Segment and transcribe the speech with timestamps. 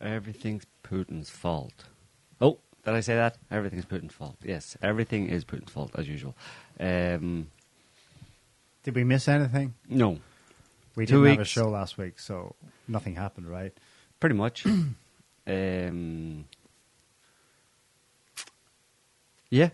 [0.00, 1.84] Everything's Putin's fault.
[2.40, 3.36] Oh, did I say that?
[3.50, 4.36] Everything's Putin's fault.
[4.42, 6.34] Yes, everything is Putin's fault as usual.
[6.78, 7.48] Um,
[8.82, 9.74] Did we miss anything?
[9.88, 10.18] no,
[10.96, 11.50] We Two didn't have a weeks.
[11.50, 12.54] show last week, so
[12.88, 13.72] nothing happened, right?
[14.20, 14.64] pretty much.
[15.46, 16.44] um,
[19.50, 19.70] yeah,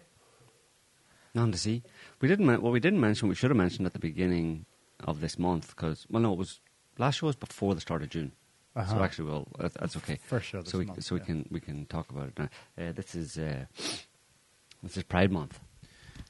[1.34, 1.82] none to see.
[2.20, 2.46] We didn't.
[2.46, 4.64] Men- what we didn't mention, we should have mentioned at the beginning
[5.04, 6.60] of this month, because well, no, it was
[6.98, 8.32] last show was before the start of June.
[8.76, 9.02] So Uh-huh.
[9.04, 10.18] actually, well, that, that's okay.
[10.40, 12.48] Show this so we, month, so we can we can talk about it now.
[12.78, 13.64] Uh, this is uh,
[14.82, 15.58] this is Pride Month.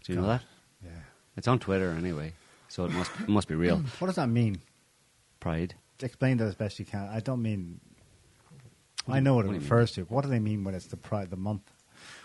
[0.05, 0.43] Do you know that?
[0.85, 0.91] Yeah.
[1.37, 2.35] It's on Twitter anyway,
[2.69, 3.83] so it must it must be real.
[3.99, 4.61] What does that mean?
[5.41, 5.75] Pride.
[6.01, 7.09] Explain that as best you can.
[7.09, 7.81] I don't mean.
[9.09, 9.63] I know what it what mean?
[9.63, 10.03] refers to.
[10.03, 11.63] What do they mean when it's the pride, the month?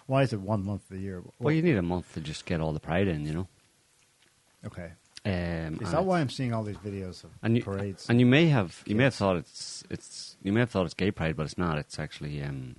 [0.05, 1.23] Why is it one month of the year?
[1.39, 3.47] Well, you need a month to just get all the pride in, you know.
[4.65, 4.91] okay.
[5.23, 8.09] Um, Is that why I'm seeing all these videos of and you, parades?
[8.09, 10.95] And you may have you may have thought it's it's you may have thought it's
[10.95, 11.77] gay pride, but it's not.
[11.77, 12.75] It's actually um,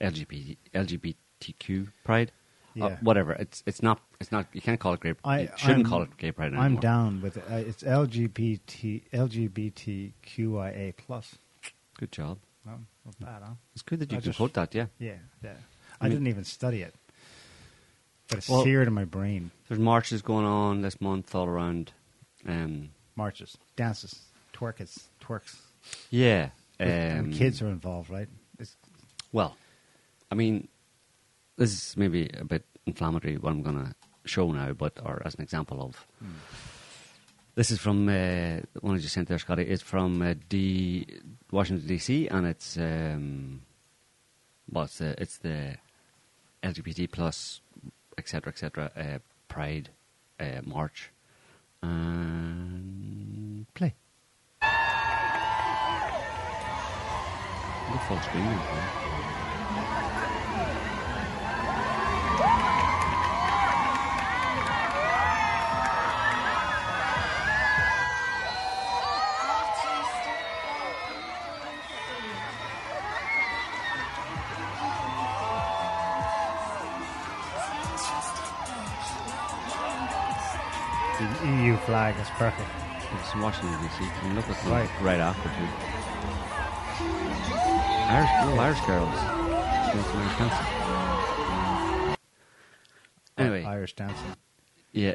[0.00, 2.30] LGBT LGBTQ pride.
[2.80, 2.96] Uh, Yeah.
[3.02, 3.32] whatever.
[3.32, 4.46] It's it's not it's not.
[4.52, 5.14] You can't call it gay.
[5.24, 6.64] I you shouldn't I'm- call it gay pride anymore.
[6.64, 7.44] I'm down with it.
[7.50, 11.36] Uh, it's LGBT LGBTQIA plus.
[11.98, 12.38] Good job.
[12.64, 13.54] No, not bad, huh?
[13.74, 14.74] It's good that you I can just- quote that.
[14.74, 14.86] Yeah.
[14.98, 15.50] Yeah, yeah.
[16.00, 16.94] I I, mean- didn't even study it,
[18.34, 19.50] it's Well- seared in my brain.
[19.68, 21.92] There's marches going on this month all around.
[22.46, 25.60] Um, Marches, dances, twerkers, twerks.
[26.10, 26.50] yeah.
[26.78, 28.28] and Um, kids are involved, right?
[28.58, 28.76] It's,
[29.32, 29.56] Well,
[30.30, 30.68] I mean,
[31.56, 35.34] this is maybe a bit inflammatory what I'm going to show now, but or as
[35.36, 36.06] an example of.
[37.54, 38.12] This is from uh,
[38.72, 39.62] the one I just sent there, Scotty.
[39.62, 41.06] It's from uh, D
[41.50, 42.26] Washington D.C.
[42.28, 43.62] and it's um,
[44.70, 45.76] well, it's the it's the
[46.62, 47.60] LGBT plus
[48.22, 48.52] etc.
[48.52, 48.90] etc.
[48.96, 49.90] Uh, Pride
[50.38, 51.10] uh, March
[51.82, 53.94] and play.
[57.90, 60.11] Go full screen.
[81.86, 82.68] Flag is perfect.
[83.20, 84.04] It's Washington D.C.
[84.22, 84.88] And look at Right.
[84.88, 85.02] right.
[85.02, 85.68] right after too.
[88.12, 89.18] Irish, oh, Irish girls.
[89.94, 92.16] Irish dancing.
[93.38, 94.36] Anyway, Irish dancing.
[94.92, 95.14] yeah.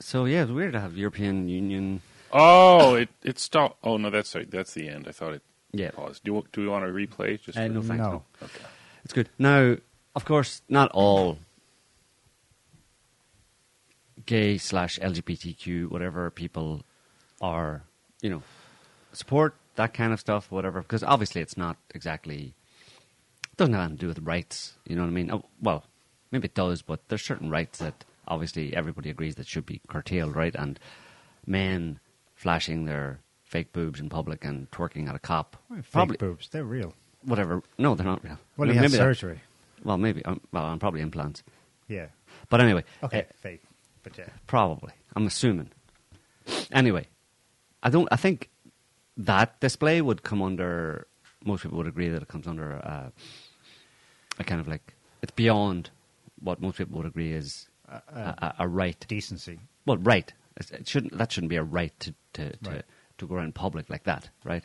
[0.00, 2.00] So yeah, it's weird to have European Union.
[2.32, 3.78] Oh, it it stopped.
[3.84, 4.50] Oh no, that's right.
[4.50, 5.06] That's the end.
[5.08, 5.42] I thought it
[5.72, 5.90] Yeah.
[5.92, 6.24] paused.
[6.24, 7.40] Do you, do we want to replay?
[7.40, 8.02] Just Uh, for- no, thanks.
[8.02, 8.10] No.
[8.10, 8.22] No.
[8.42, 8.64] Okay.
[9.04, 9.28] It's good.
[9.38, 9.76] Now,
[10.16, 11.38] of course, not all
[14.26, 16.82] gay slash LGBTQ whatever people
[17.40, 17.82] are,
[18.20, 18.42] you know,
[19.12, 20.80] support that kind of stuff, whatever.
[20.82, 22.54] Because obviously, it's not exactly
[23.56, 24.74] doesn't have anything to do with rights.
[24.86, 25.30] You know what I mean?
[25.30, 25.84] Oh, well,
[26.30, 30.34] maybe it does, but there's certain rights that obviously everybody agrees that should be curtailed,
[30.34, 30.54] right?
[30.54, 30.78] And
[31.46, 32.00] men
[32.34, 36.64] flashing their fake boobs in public and twerking at a cop, Fake probably boobs, they're
[36.64, 36.94] real.
[37.22, 37.62] whatever.
[37.76, 38.38] No, they're not real.
[38.56, 39.40] Well, he Maybe has that- surgery.
[39.84, 40.24] well, maybe.
[40.24, 41.42] Um, well, I'm probably implants.
[41.88, 42.06] Yeah.
[42.48, 43.62] But anyway, Okay, uh, fake.
[44.02, 44.28] But yeah.
[44.46, 44.92] probably.
[45.14, 45.70] I'm assuming.
[46.72, 47.06] Anyway,
[47.82, 48.08] I don't.
[48.10, 48.50] I think
[49.16, 51.06] that display would come under.
[51.44, 53.10] Most people would agree that it comes under uh,
[54.38, 55.90] a kind of like it's beyond
[56.40, 59.04] what most people would agree is Uh, a, uh, a, a right.
[59.08, 59.58] decency.
[59.86, 60.32] Well, right.
[60.56, 61.16] It shouldn't.
[61.18, 62.84] That shouldn't be a right to to, to, Right.
[63.18, 64.64] to go around in public like that, right?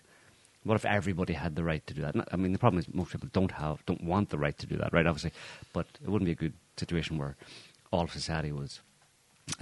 [0.63, 2.15] What if everybody had the right to do that?
[2.33, 4.75] I mean, the problem is most people don't have, don't want the right to do
[4.77, 5.07] that, right?
[5.07, 5.31] Obviously,
[5.73, 7.35] but it wouldn't be a good situation where
[7.91, 8.81] all of society was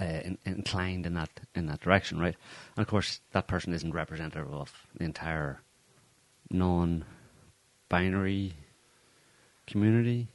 [0.00, 2.34] uh, in, inclined in that in that direction, right?
[2.76, 5.60] And of course, that person isn't representative of the entire
[6.50, 8.54] non-binary
[9.66, 10.28] community.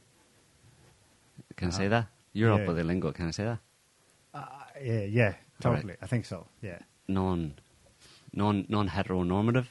[1.56, 2.00] Can I say Uh-huh.
[2.00, 2.06] that?
[2.32, 2.56] You're Yeah.
[2.62, 3.12] up with the lingo.
[3.12, 3.58] Can I say that?
[4.34, 4.46] Uh,
[4.80, 5.34] yeah, yeah,
[5.64, 5.76] All right.
[5.82, 5.96] totally.
[6.00, 6.46] I think so.
[6.62, 6.78] Yeah.
[7.08, 7.54] non
[8.32, 9.66] non non heteronormative.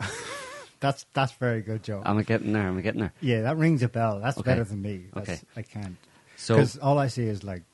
[0.80, 2.02] That's that's very good, Joe.
[2.06, 2.68] I'm getting there?
[2.68, 3.12] I'm getting there?
[3.20, 4.20] yeah, that rings a bell.
[4.20, 4.52] That's Okay.
[4.52, 5.06] better than me.
[5.12, 5.40] That's, Okay.
[5.56, 5.96] I can't.
[6.36, 7.64] So Because all I see is like.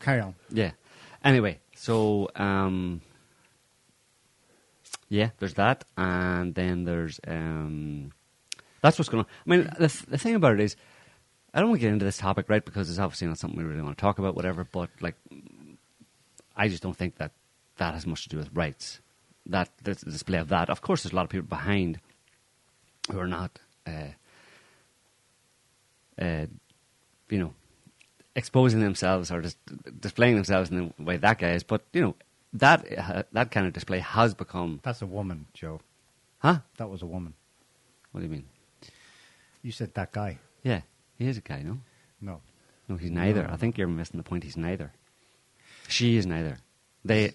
[0.00, 0.34] Carry on.
[0.50, 0.72] yeah.
[1.24, 3.00] Anyway, so um,
[5.08, 8.12] yeah, there's that, and then there's um,
[8.80, 9.30] that's what's going on.
[9.46, 10.76] I mean, the th- the thing about it is,
[11.52, 12.64] I don't want to get into this topic, right?
[12.64, 14.64] Because it's obviously not something we really want to talk about, whatever.
[14.64, 15.16] But like,
[16.56, 17.32] I just don't think that
[17.78, 19.00] that has much to do with rights.
[19.46, 22.00] That the display of that, of course, there's a lot of people behind
[23.10, 24.12] who are not, uh,
[26.20, 26.46] uh,
[27.30, 27.54] you know,
[28.36, 29.58] exposing themselves or just
[30.00, 31.64] displaying themselves in the way that guy is.
[31.64, 32.14] But you know,
[32.52, 35.80] that uh, that kind of display has become That's a woman, Joe.
[36.38, 36.58] Huh?
[36.76, 37.34] That was a woman.
[38.12, 38.44] What do you mean?
[39.62, 40.38] You said that guy.
[40.62, 40.82] Yeah,
[41.18, 41.78] he is a guy, no?
[42.20, 42.40] No.
[42.88, 43.42] No, he's neither.
[43.42, 43.52] No.
[43.52, 44.44] I think you're missing the point.
[44.44, 44.92] He's neither.
[45.88, 46.58] She is neither.
[47.04, 47.32] They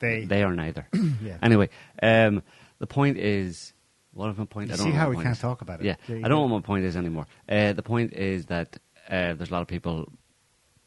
[0.00, 0.24] They.
[0.24, 0.88] they are neither.
[1.22, 1.38] Yeah.
[1.40, 1.68] Anyway,
[2.02, 2.42] um,
[2.78, 3.72] the point is,
[4.12, 4.68] what is my point?
[4.68, 5.38] You I don't see know how we can't is.
[5.38, 5.86] talk about it?
[5.86, 7.26] Yeah, I don't know what my point is anymore.
[7.48, 8.76] Uh, the point is that
[9.08, 10.10] uh, there's a lot of people,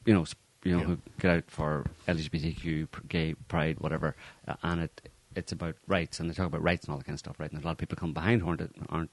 [0.06, 0.25] you know,
[0.63, 0.86] you know, Yeah.
[0.86, 4.16] who get out for LGBTQ, gay pride, whatever,
[4.48, 7.16] uh, and it it's about rights, and they talk about rights and all that kind
[7.16, 7.52] of stuff, right?
[7.52, 9.10] And a lot of people come behind who aren't, aren't.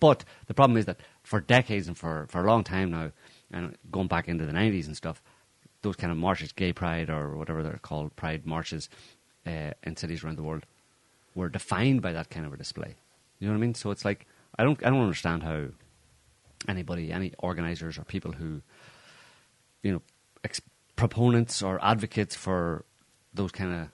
[0.00, 3.12] But the problem is that for decades and for, for a long time now,
[3.52, 5.22] and going back into the 90s and stuff,
[5.82, 8.88] those kind of marches, gay pride or whatever they're called, pride marches
[9.46, 10.66] uh, in cities around the world,
[11.36, 12.96] were defined by that kind of a display.
[13.38, 13.74] You know what I mean?
[13.74, 14.26] So it's like
[14.58, 15.66] I don't I don't understand how
[16.68, 18.60] anybody, any organizers or people who,
[19.82, 20.02] you know,
[20.44, 20.60] ex-
[20.96, 22.84] proponents or advocates for
[23.32, 23.88] those kind of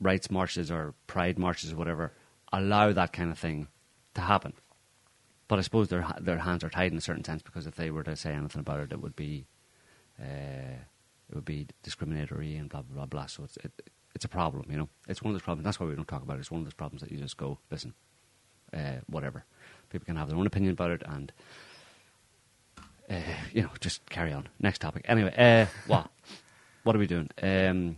[0.00, 2.12] rights marches or pride marches or whatever,
[2.52, 3.68] allow that kind of thing
[4.14, 4.52] to happen.
[5.46, 7.90] But I suppose their their hands are tied in a certain sense because if they
[7.90, 9.46] were to say anything about it, it would be
[10.20, 10.76] uh,
[11.30, 13.26] it would be discriminatory and blah blah blah blah.
[13.26, 13.72] So it's it,
[14.14, 14.88] it's a problem, you know.
[15.08, 15.64] It's one of those problems.
[15.64, 16.40] That's why we don't talk about it.
[16.40, 17.94] It's one of those problems that you just go, listen,
[18.74, 19.44] uh, whatever.
[19.90, 21.32] People can have their own opinion about it, and
[23.10, 23.14] uh,
[23.52, 24.48] you know, just carry on.
[24.60, 25.04] Next topic.
[25.08, 26.10] Anyway, uh, what
[26.84, 27.28] what are we doing?
[27.42, 27.96] Um,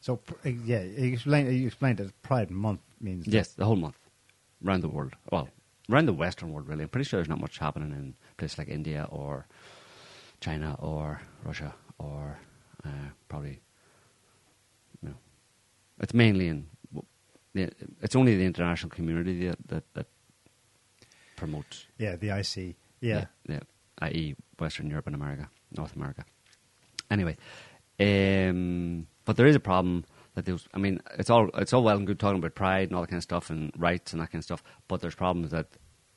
[0.00, 1.52] So uh, yeah, you explained.
[1.56, 3.26] You explained that Pride Month means.
[3.26, 3.96] yes, the whole month
[4.64, 5.14] around the world.
[5.30, 5.48] Well,
[5.90, 6.82] around the Western world, really.
[6.84, 9.46] I'm pretty sure there's not much happening in places like India or
[10.40, 12.38] China or Russia or
[12.84, 13.60] uh, probably,
[15.02, 15.16] you know,
[16.00, 16.66] it's mainly in.
[17.54, 20.06] It's only the international community that that, that
[21.36, 22.76] promotes Yeah, the IC.
[23.00, 23.26] Yeah.
[23.48, 23.60] yeah,
[24.00, 26.24] i.e., Western Europe and America, North America.
[27.10, 27.36] Anyway,
[28.00, 30.04] um, but there is a problem
[30.34, 30.66] that there's.
[30.74, 33.08] I mean, it's all it's all well and good talking about pride and all that
[33.08, 35.66] kind of stuff and rights and that kind of stuff, but there's problems that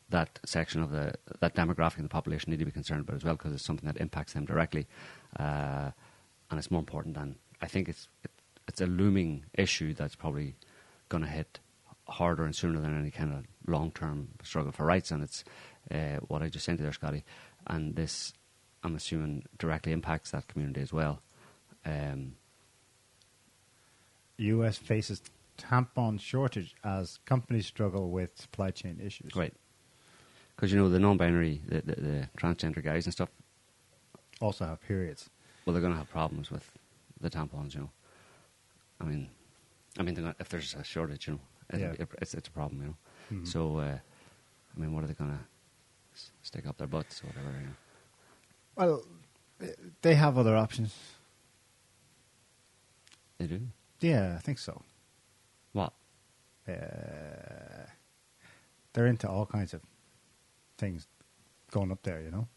[0.09, 3.23] that section of the that demographic of the population need to be concerned about as
[3.23, 4.87] well because it's something that impacts them directly,
[5.39, 5.91] uh,
[6.49, 8.31] and it's more important than I think it's it,
[8.67, 10.55] it's a looming issue that's probably
[11.09, 11.59] going to hit
[12.07, 15.43] harder and sooner than any kind of long term struggle for rights, and it's
[15.91, 17.23] uh, what I just sent you there, Scotty,
[17.67, 18.33] and this
[18.83, 21.21] I'm assuming directly impacts that community as well.
[21.85, 22.35] Um,
[24.37, 24.77] U.S.
[24.77, 25.21] faces
[25.57, 29.35] tampon shortage as companies struggle with supply chain issues.
[29.35, 29.53] right,
[30.55, 33.29] because you know the non-binary, the, the, the transgender guys and stuff.
[34.41, 35.29] Also have periods.
[35.65, 36.69] Well, they're going to have problems with
[37.21, 37.89] the tampons, you know.
[38.99, 39.29] I mean,
[39.97, 41.39] I mean, if there's a shortage, you know,
[41.79, 41.91] Yeah.
[41.93, 42.97] be- it's it's a problem, you know.
[43.39, 43.47] Mhm.
[43.47, 43.97] So, uh,
[44.75, 45.39] I mean, what are they going to
[46.41, 47.55] stick up their butts or whatever?
[47.59, 47.73] You know?
[48.75, 49.03] Well,
[50.01, 50.95] they have other options.
[53.37, 53.61] They do.
[53.99, 54.81] Yeah, I think so.
[55.73, 55.93] What?
[56.67, 56.73] Uh,
[58.93, 59.81] they're into all kinds of
[60.77, 61.07] things
[61.71, 62.47] going up there, you know.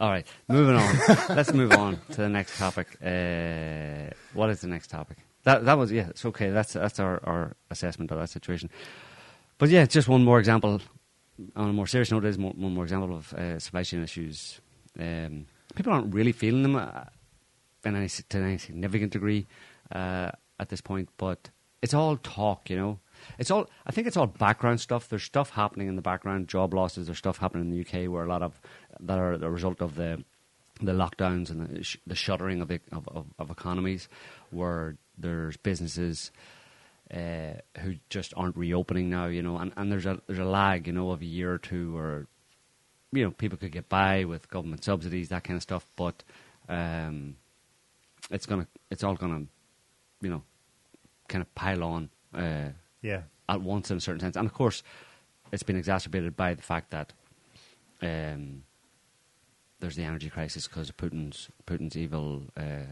[0.00, 0.96] All right, moving on.
[1.28, 2.88] Let's move on to the next topic.
[3.00, 5.18] Uh, what is the next topic?
[5.44, 6.08] That that was yeah.
[6.08, 6.50] It's okay.
[6.50, 8.68] That's that's our, our assessment of that situation.
[9.58, 10.80] But yeah, just one more example.
[11.56, 14.60] On a more serious note, is more, one more example of uh, supply chain issues.
[14.98, 17.04] Um, people aren't really feeling them uh,
[17.84, 19.46] in any, to any significant degree
[19.90, 20.30] uh,
[20.60, 22.98] at this point, but it's all talk, you know.
[23.38, 23.68] It's all.
[23.86, 25.08] I think it's all background stuff.
[25.08, 27.06] There's stuff happening in the background, job losses.
[27.06, 28.60] There's stuff happening in the UK where a lot of
[29.00, 30.24] that are the result of the
[30.80, 34.08] the lockdowns and the, sh- the shuttering of, the, of, of of economies,
[34.50, 36.32] where there's businesses
[37.12, 40.86] uh, who just aren't reopening now, you know, and, and there's a there's a lag,
[40.86, 42.26] you know, of a year or two where
[43.12, 46.22] you know people could get by with government subsidies, that kind of stuff, but
[46.68, 47.36] um,
[48.30, 49.44] it's gonna it's all gonna
[50.20, 50.42] you know
[51.28, 52.70] kind of pile on uh,
[53.02, 53.22] Yeah.
[53.48, 54.82] at once in a certain sense, and of course
[55.52, 57.12] it's been exacerbated by the fact that
[58.00, 58.62] um,
[59.80, 62.86] there's the energy crisis because of Putin's Putin's evil uh,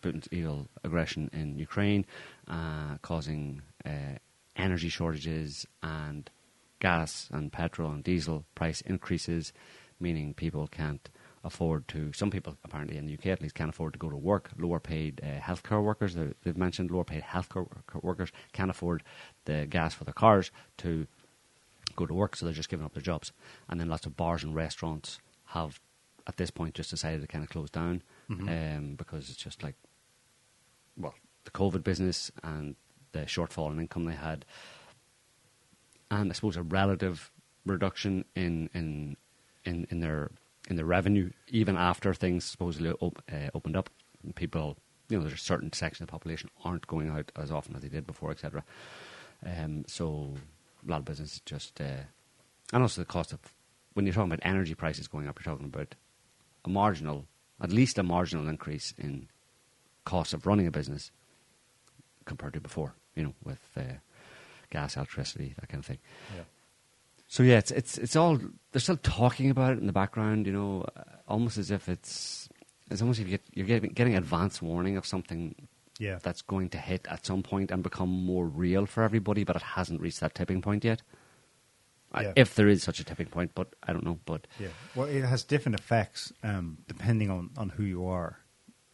[0.00, 2.04] Putin's evil aggression in Ukraine,
[2.48, 4.18] uh, causing uh,
[4.56, 6.30] energy shortages and
[6.80, 9.52] gas and petrol and diesel price increases,
[9.98, 11.08] meaning people can't
[11.44, 12.12] afford to.
[12.12, 14.50] Some people, apparently in the UK at least, can't afford to go to work.
[14.58, 17.66] Lower paid uh, healthcare workers, they- they've mentioned lower paid healthcare
[18.02, 19.02] workers can't afford
[19.46, 21.06] the gas for their cars to
[21.96, 23.32] go to work, so they're just giving up their jobs.
[23.68, 25.80] And then lots of bars and restaurants have,
[26.26, 28.02] at this point, just decided to kind of close down
[28.48, 29.74] um, because it's just like,
[31.00, 31.14] well,
[31.44, 32.76] the COVID business and
[33.12, 34.44] the shortfall in income they had,
[36.10, 37.30] and I suppose a relative
[37.66, 39.16] reduction in in
[39.64, 40.30] in, in their
[40.68, 43.90] in their revenue even after things supposedly op- uh, opened up.
[44.34, 44.76] People,
[45.08, 47.82] you know, there's a certain section of the population aren't going out as often as
[47.82, 48.62] they did before, etc.
[49.44, 50.34] Um, so
[50.86, 52.04] a lot of businesses just, uh,
[52.72, 53.40] and also the cost of
[53.94, 55.94] when you're talking about energy prices going up, you're talking about
[56.64, 57.26] a marginal,
[57.60, 59.28] at least a marginal increase in
[60.04, 61.10] cost of running a business
[62.24, 62.94] compared to before.
[63.16, 63.82] You know, with uh,
[64.70, 65.98] gas, electricity, that kind of thing.
[66.36, 66.42] Yeah.
[67.28, 68.38] So yeah, it's it's it's all
[68.72, 70.46] they're still talking about it in the background.
[70.46, 72.48] You know, uh, almost as if it's
[72.90, 75.54] it's almost if you get, you're getting getting advance warning of something
[75.98, 76.18] Yeah.
[76.22, 79.62] that's going to hit at some point and become more real for everybody, but it
[79.62, 81.02] hasn't reached that tipping point yet.
[82.12, 82.32] I- Yeah.
[82.36, 84.18] If there is such a tipping point, but I don't know.
[84.24, 84.68] But Yeah.
[84.96, 88.38] Well, it has different effects um, depending on, on who you are.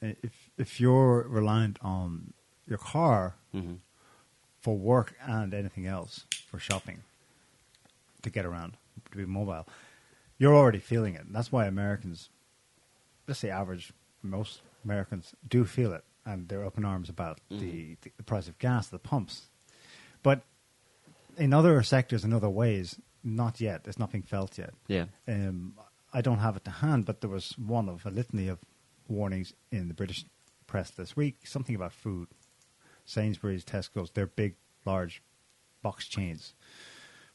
[0.01, 2.33] If if you're reliant on
[2.67, 3.79] your car Mhm.
[4.61, 7.03] for work and anything else for shopping
[8.23, 8.77] to get around
[9.11, 9.67] to be mobile,
[10.39, 11.33] you're already feeling it.
[11.33, 12.29] That's why Americans,
[13.27, 17.97] let's say average, most Americans do feel it, and they're up in arms about the,
[18.03, 19.47] the price of gas, the pumps.
[20.23, 20.43] But
[21.39, 23.83] in other sectors, in other ways, not yet.
[23.87, 24.75] It's not being felt yet.
[24.89, 25.75] yeah, Um,
[26.13, 28.59] I don't have it to hand, but there was one of a litany of
[29.09, 30.25] warnings in the British
[30.67, 31.47] press this week.
[31.47, 32.29] Something about food.
[33.05, 35.23] Sainsbury's, Tesco's, they're big, large
[35.83, 36.55] box chains.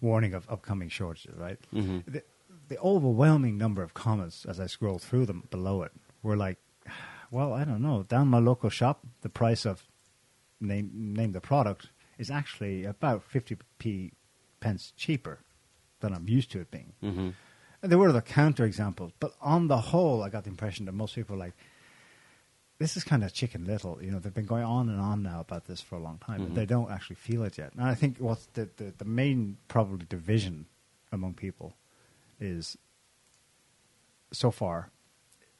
[0.01, 1.59] Warning of upcoming shortages, right?
[1.73, 2.03] Mhm.
[2.05, 2.23] The,
[2.67, 5.91] the overwhelming number of comments as I scroll through them below it
[6.23, 6.57] were like,
[7.29, 8.03] well, I don't know.
[8.03, 9.83] Down my local shop, the price of
[10.59, 11.87] name name the product
[12.17, 14.11] is actually about 50p
[14.59, 15.39] pence cheaper
[16.01, 16.93] than I'm used to it being.
[16.99, 17.35] hmm And
[17.81, 21.15] there were other counter examples, but on the whole, I got the impression that most
[21.15, 21.53] people were like,
[22.77, 24.01] this is kind of chicken little.
[24.03, 26.41] You know, they've been going on and on now about this for a long time,
[26.41, 26.45] Mhm.
[26.45, 27.73] but they don't actually feel it yet.
[27.73, 30.65] And I think what's the, the, the main probably division
[31.11, 31.75] among people
[32.39, 32.77] is
[34.31, 34.89] so far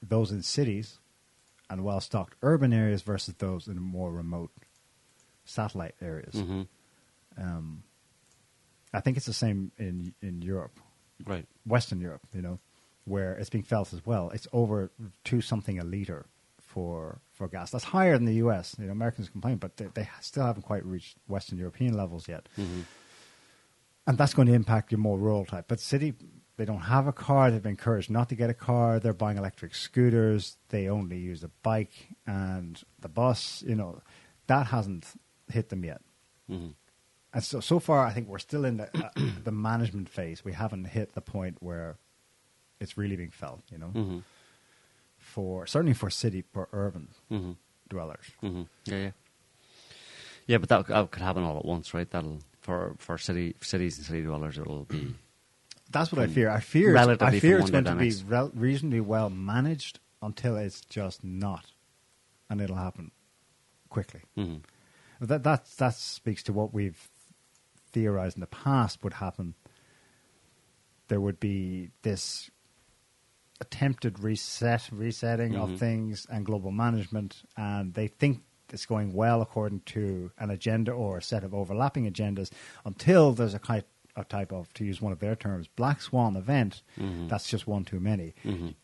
[0.02, 0.98] those in cities
[1.70, 4.52] and well stocked urban areas versus those in more remote
[5.46, 6.36] satellite areas.
[6.36, 6.64] hmm
[7.38, 7.84] Um,
[8.94, 10.80] I think it's the same in in Europe.
[11.26, 12.60] Right, Western Europe, you know,
[13.06, 14.30] where it's being felt as well.
[14.32, 14.92] It's over
[15.24, 16.26] two something a liter
[16.60, 17.72] for for gas.
[17.72, 18.76] That's higher than the U.S.
[18.80, 22.48] You know, Americans complain, but they, they still haven't quite reached Western European levels yet,
[22.56, 22.82] hmm
[24.08, 25.66] and that's going to impact your more rural type.
[25.68, 26.14] But city,
[26.58, 27.52] they don't have a car.
[27.52, 29.00] They've been encouraged not to get a car.
[29.00, 30.58] They're buying electric scooters.
[30.70, 31.94] They only use the bike
[32.26, 33.64] and the bus.
[33.66, 34.02] You know,
[34.48, 35.06] that hasn't
[35.50, 36.02] hit them yet.
[36.48, 36.70] hmm
[37.34, 39.10] And so, so far, I think we're still in the uh,
[39.44, 40.44] the management phase.
[40.44, 41.98] We haven't hit the point where
[42.80, 43.62] it's really being felt.
[43.72, 44.20] You know, hmm
[45.18, 47.52] for certainly for city, for urban hmm
[47.90, 48.26] dwellers.
[48.42, 49.12] hmm Yeah, yeah,
[50.48, 50.58] yeah.
[50.58, 52.10] But that, that could happen all at once, right?
[52.10, 55.14] That'll for for city cities and city dwellers, it'll be
[55.92, 56.50] That's what I fear.
[56.50, 56.96] I fear.
[56.96, 61.66] It's, I fear it's going to be rel- reasonably well managed until it's just not,
[62.50, 63.12] and it'll happen
[63.90, 64.22] quickly.
[64.36, 64.58] hmm
[65.20, 67.10] That that that speaks to what we've
[67.92, 69.56] theorized in the past would happen.
[71.08, 72.50] There would be this
[73.60, 75.74] attempted reset, resetting Mhm.
[75.74, 80.92] of things and global management, and they think it's going well according to an agenda
[80.92, 82.50] or a set of overlapping agendas
[82.86, 83.84] until there's a kind
[84.18, 86.82] a type of, to use one of their terms, black swan event.
[86.98, 87.30] Mhm.
[87.30, 88.34] That's just one too many.
[88.44, 88.76] Mhm.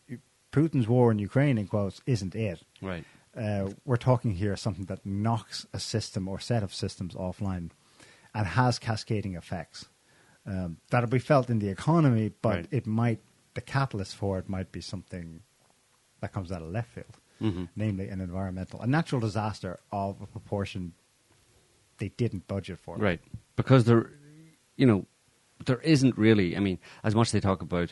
[0.54, 3.04] Putin's war in Ukraine, in quotes, isn't it right.
[3.36, 7.72] uh, we're talking here something that knocks a system or set of systems offline
[8.38, 9.90] and has cascading effects
[10.46, 12.68] um, that'll be felt in the economy, but Right.
[12.72, 13.20] it might
[13.54, 15.42] the catalyst for it might be something
[16.22, 20.28] that comes out of left field, hmm namely an environmental, a natural disaster of a
[20.28, 20.94] proportion
[21.98, 22.96] they didn't budget for.
[22.98, 23.20] Right.
[23.56, 24.12] Because there,
[24.76, 25.06] you know,
[25.66, 27.92] there isn't really, I mean, as much as they talk about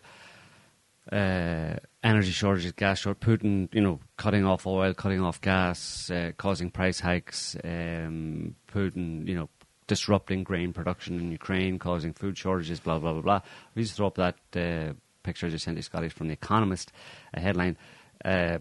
[1.12, 6.32] uh, energy shortages, gas short, Putin, you know, cutting off oil, cutting off gas, uh,
[6.38, 9.50] causing price hikes, um, Putin, you know,
[9.88, 13.42] disrupting grain production in Ukraine, causing food shortages, blah, blah, blah, blah.
[13.76, 16.92] We just throw up that uh, picture I just sent you, Scotty, from The Economist,
[17.34, 17.78] a headline
[18.24, 18.60] uh,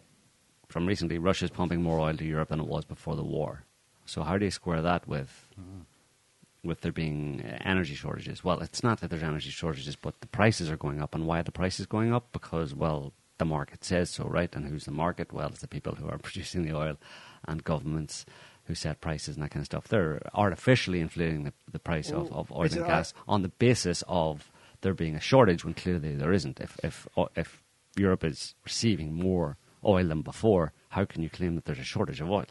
[0.68, 3.64] from recently Russia's pumping more oil to Europe than it was before the war.
[4.06, 5.48] So how do you square that with
[6.64, 8.42] with there being uh, energy shortages.
[8.42, 11.14] Well, it's not that there's energy shortages, but the prices are going up.
[11.14, 12.32] And why are the prices going up?
[12.32, 14.54] Because, well, the market says so, right?
[14.54, 15.32] And who's the market?
[15.32, 16.96] Well, it's the people who are producing the oil
[17.46, 18.24] and governments
[18.66, 19.88] who set prices and that kind of stuff.
[19.88, 24.02] They're artificially inflating the, the price of, of oil Is and gas on the basis
[24.09, 26.61] of there being a shortage when clearly there isn't.
[26.61, 27.06] If, if,
[27.37, 27.62] if
[27.97, 32.21] Europe is receiving more oil than before, how can you claim that there's a shortage
[32.21, 32.47] of oil?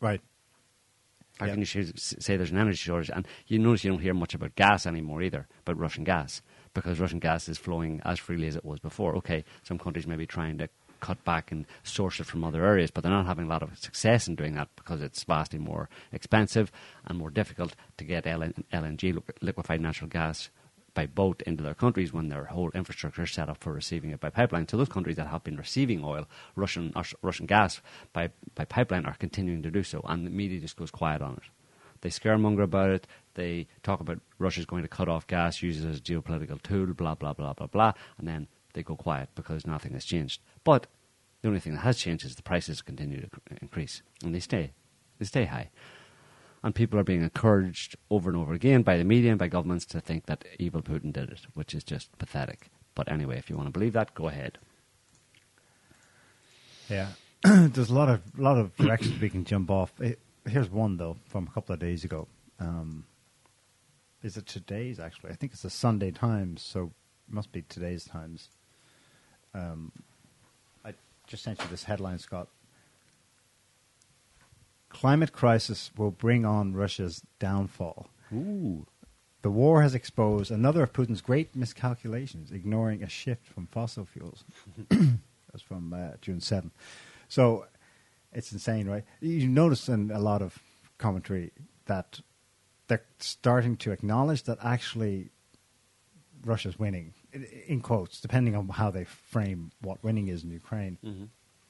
[0.00, 0.20] Right.
[1.38, 1.52] How Yeah.
[1.52, 3.10] can you sh- say there's an energy shortage?
[3.12, 6.42] And you notice you don't hear much about gas anymore either, but Russian gas,
[6.74, 9.16] because Russian gas is flowing as freely as it was before.
[9.16, 10.68] Okay, some countries may be trying to
[11.02, 13.76] cut back and source it from other areas, but they're not having a lot of
[13.76, 16.72] success in doing that because it's vastly more expensive
[17.04, 20.48] and more difficult to get LNG, liquefied natural gas,
[20.94, 24.20] by boat into their countries when their whole infrastructure is set up for receiving it
[24.20, 24.68] by pipeline.
[24.68, 27.80] So those countries that have been receiving oil, Russian uh, Russian gas
[28.12, 31.34] by by pipeline, are continuing to do so, and the media just goes quiet on
[31.34, 31.44] it.
[32.02, 33.06] They scaremonger about it.
[33.34, 36.92] They talk about Russia's going to cut off gas, use it as a geopolitical tool,
[36.92, 40.40] blah blah blah blah blah, and then they go quiet because nothing has changed.
[40.64, 40.86] But
[41.40, 43.28] the only thing that has changed is the prices continue to
[43.60, 44.72] increase, and they stay,
[45.18, 45.70] they stay high.
[46.62, 49.84] And people are being encouraged over and over again by the media and by governments
[49.86, 52.70] to think that evil Putin did it, which is just pathetic.
[52.94, 54.58] But anyway, if you want to believe that, go ahead.
[56.88, 57.08] Yeah,
[57.42, 59.92] there's a lot of lot of directions we can jump off.
[60.00, 62.28] It, here's one though from a couple of days ago.
[62.60, 63.06] Um,
[64.22, 65.30] is it today's actually?
[65.30, 66.92] I think it's the Sunday Times, so
[67.28, 68.50] it must be today's Times.
[69.54, 69.92] Um,
[70.84, 70.94] I
[71.26, 72.48] just sent you this headline, Scott.
[74.88, 78.08] Climate crisis will bring on Russia's downfall.
[78.32, 78.86] Ooh.
[79.42, 84.44] The war has exposed another of Putin's great miscalculations, ignoring a shift from fossil fuels.
[84.88, 86.70] That's from uh, June 7th.
[87.28, 87.66] So
[88.32, 89.04] it's insane, right?
[89.20, 90.58] You notice in a lot of
[90.98, 91.50] commentary
[91.86, 92.20] that
[92.86, 95.30] they're starting to acknowledge that actually
[96.44, 100.98] Russia's winning, in- quotes, depending on how they frame what winning is in Ukraine.
[101.04, 101.24] Mm-hmm.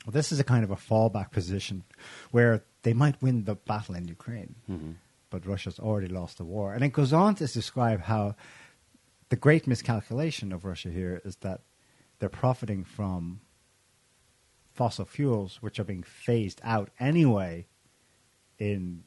[0.04, 1.84] Well, this is a kind of a fallback position
[2.32, 4.94] where they might win the battle in Ukraine, Mhm.
[5.30, 6.74] but Russia's already lost the war.
[6.74, 8.34] And it goes on to describe how
[9.28, 11.60] the great miscalculation of Russia here is that
[12.18, 13.40] they're profiting from
[14.74, 17.66] fossil fuels, which are being phased out anyway
[18.58, 19.04] in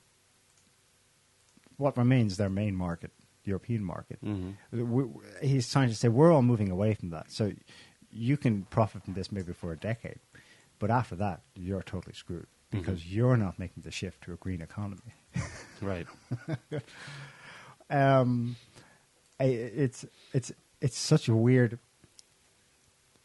[1.77, 3.11] what remains their main market,
[3.45, 4.19] European market.
[4.23, 4.55] Mhm.
[4.71, 7.31] We- we- He's trying to say we're all moving away from that.
[7.31, 7.53] So
[8.11, 10.19] you can profit from this maybe for a decade,
[10.79, 14.61] but after that, you're totally screwed because you're not making the shift to a green
[14.61, 15.13] economy.
[15.81, 16.07] Right.
[17.89, 18.55] um,
[19.39, 21.79] I- it's it's it's such a weird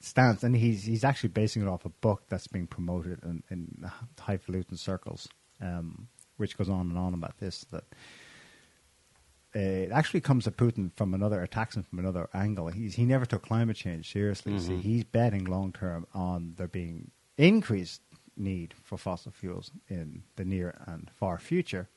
[0.00, 3.90] stance, and he's he's actually basing it off a book that's being promoted in, in
[4.18, 5.28] highfalutin circles,
[5.60, 7.64] um, which goes on and on about this.
[7.70, 7.84] That
[9.52, 12.68] it actually comes at Putin from another attacks him from another angle.
[12.68, 14.58] He's he never took climate change seriously.
[14.58, 14.80] See, Mhm.
[14.80, 18.02] he's betting long term on there being increased
[18.36, 21.88] need for fossil fuels in the near and far future.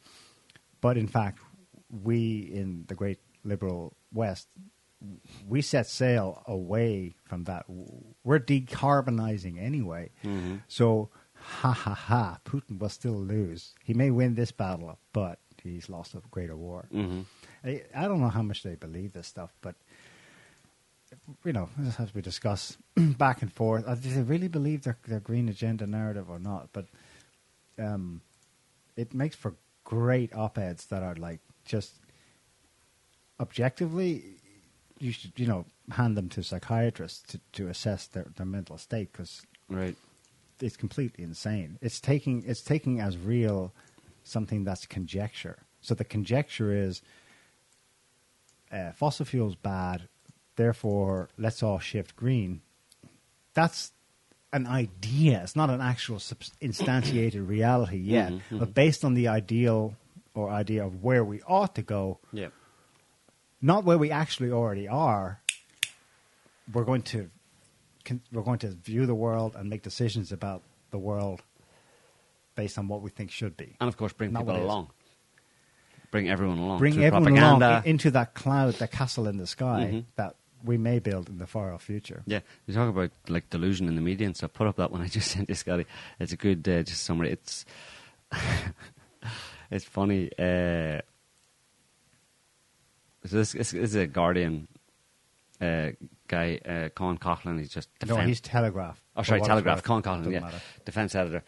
[0.81, 1.39] But in fact,
[1.89, 4.47] we in the great liberal West,
[5.47, 7.65] we set sail away from that.
[8.23, 10.11] We're decarbonizing anyway.
[10.23, 10.61] Mhm.
[10.67, 13.75] So, ha ha ha, Putin will still lose.
[13.83, 16.85] He may win this battle, but he's lost a greater war.
[16.91, 17.21] hmm
[17.65, 19.75] I, I don't know how much they believe this stuff, but
[21.45, 25.19] you know, as we discuss back and forth, uh, do they really believe their their
[25.19, 26.69] green agenda narrative or not?
[26.73, 26.85] But
[27.79, 28.21] um,
[28.97, 31.99] it makes for great op eds that are like just
[33.39, 34.23] objectively.
[34.99, 39.11] You should, you know, hand them to psychiatrists to, to assess their, their mental state
[39.11, 39.95] because Right.
[40.61, 41.77] it's completely insane.
[41.81, 43.73] It's taking it's taking as real
[44.23, 45.59] something that's conjecture.
[45.81, 47.01] So the conjecture is
[48.71, 50.07] uh, fossil fuels bad,
[50.55, 52.61] therefore let's all shift green.
[53.53, 53.91] That's
[54.51, 55.41] an idea.
[55.43, 58.59] It's not an actual instantiated reality yet, Mhm, mhm.
[58.59, 59.95] but based on the ideal
[60.33, 62.49] or idea of where we ought to go, Yeah.
[63.61, 65.41] not where we actually already are.
[66.71, 67.29] We're going to
[68.33, 71.41] we're going to view the world and make decisions about the world
[72.55, 73.75] based on what we think should be.
[73.81, 74.69] And of course, bring Not people what it is.
[74.69, 74.89] along.
[76.11, 76.77] Bring everyone along.
[76.79, 77.69] Bring everyone propaganda.
[77.69, 80.05] along into that cloud, that castle in the sky Mhm.
[80.15, 82.21] that we may build in the far off future.
[82.27, 84.53] Yeah, you talk about like delusion in the media and stuff.
[84.53, 85.85] Put up that one I just sent you, Scotty.
[86.19, 87.31] It's a good uh, just summary.
[87.31, 87.65] It's
[89.71, 90.29] it's funny.
[90.37, 91.01] Uh,
[93.25, 94.67] so this, this, this is a Guardian
[95.61, 95.91] uh,
[96.27, 97.57] guy, uh, Colin Coughlin.
[97.59, 99.01] He's just No, he's Telegraph.
[99.15, 99.81] Oh, sorry, Telegraph.
[99.83, 100.61] Colin Coughlin, yeah, matter.
[100.85, 101.43] defense editor.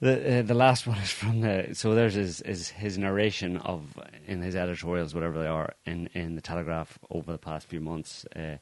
[0.00, 3.98] The uh, the last one is from the so there's his, his his narration of
[4.26, 8.26] in his editorials whatever they are in in the Telegraph over the past few months.
[8.34, 8.56] Uh,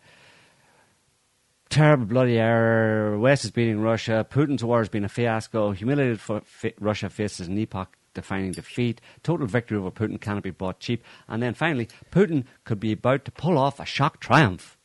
[1.70, 3.18] terrible bloody error.
[3.18, 4.25] West is beating Russia.
[4.29, 5.73] Putin's war has been a fiasco.
[5.73, 9.01] Humiliated for, fi- Russia faces an epoch-defining defeat.
[9.25, 11.03] Total victory over Putin cannot be bought cheap.
[11.27, 14.79] And then finally, Putin could be about to pull off a shock triumph.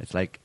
[0.00, 0.40] It's like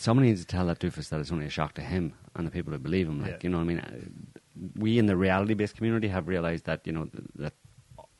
[0.00, 2.50] somebody needs to tell that doofus that it's only a shock to him and the
[2.50, 3.20] people who believe him.
[3.22, 3.38] Like Yeah.
[3.42, 4.30] you know, what I mean,
[4.76, 7.54] we in the reality-based community have realized that you know that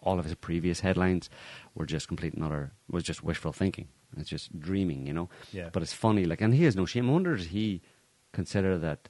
[0.01, 1.29] all of his previous headlines
[1.75, 3.89] were just complete and utter was just wishful thinking.
[4.17, 5.29] It's just dreaming, you know.
[5.53, 5.69] Yeah.
[5.73, 7.11] But it's funny, like, and he has no shame.
[7.11, 7.83] I wonder does he
[8.33, 9.09] consider that?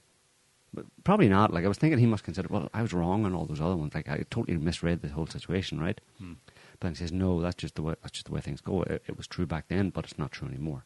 [0.73, 1.53] But probably not.
[1.53, 2.47] Like I was thinking, he must consider.
[2.49, 3.93] Well, I was wrong on all those other ones.
[3.95, 5.99] Like I totally misread the whole situation, right?
[6.19, 6.33] Hmm.
[6.79, 7.95] But he says, no, that's just the way.
[8.01, 8.83] That's just the way things go.
[8.83, 10.85] It, it was true back then, but it's not true anymore.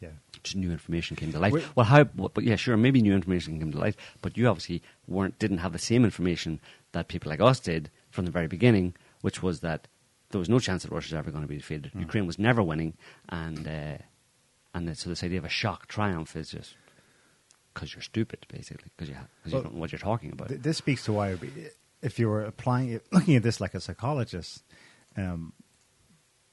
[0.00, 0.10] Yeah.
[0.54, 1.52] New information came to light.
[1.52, 2.04] Wait- well, how?
[2.04, 5.72] But yeah, sure, maybe new information came to light, but you obviously weren't didn't have
[5.72, 6.60] the same information
[6.92, 9.88] that people like us did from the very beginning, which was that
[10.30, 11.92] there was no chance that Russia was ever going to be defeated.
[11.94, 12.00] Mm.
[12.00, 12.92] Ukraine was never winning,
[13.30, 13.98] and uh,
[14.74, 16.74] and so this idea of a shock triumph is just
[17.72, 20.48] because you're stupid, basically, because you, 'cause you don't know what you're talking about.
[20.48, 21.36] Th- This speaks to why,
[22.02, 24.62] if you were applying it, looking at this like a psychologist,
[25.16, 25.52] um,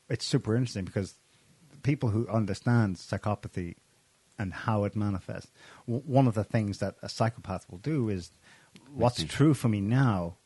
[0.10, 1.16] it's super interesting because
[1.84, 3.76] people who understand psychopathy
[4.40, 5.52] and how it manifests,
[5.88, 8.32] w- one of the things that a psychopath will do is
[8.94, 10.38] what's true for me now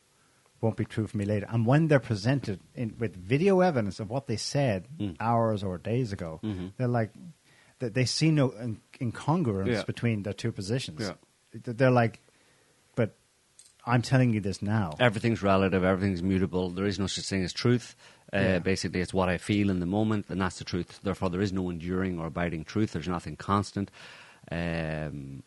[0.60, 1.46] won't be true for me later.
[1.50, 5.16] And when they're presented in, with video evidence of what they said Mm.
[5.20, 6.72] hours or days ago, Mhm.
[6.76, 7.12] they're like,
[7.78, 9.82] they, they see no in- incongruence Yeah.
[9.84, 11.00] between their two positions.
[11.00, 11.12] Yeah.
[11.52, 12.20] They're like,
[12.96, 13.16] but
[13.86, 14.96] I'm telling you this now.
[14.98, 16.70] Everything's relative, everything's mutable.
[16.70, 17.94] There is no such thing as truth.
[18.32, 18.58] Uh, Yeah.
[18.58, 21.00] Basically, it's what I feel in the moment, and that's the truth.
[21.02, 22.92] Therefore, there is no enduring or abiding truth.
[22.92, 23.90] There's nothing constant.
[24.50, 25.42] Um,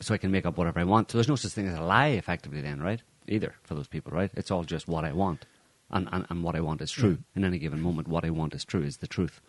[0.00, 1.10] so I can make up whatever I want.
[1.10, 3.00] So there's no such thing as a lie, effectively, then, right?
[3.28, 4.30] Either for those people, right?
[4.34, 5.46] It's all just what I want.
[5.90, 7.18] And, and, and what I want is true.
[7.36, 9.40] In any given moment, what I want is true, is the truth.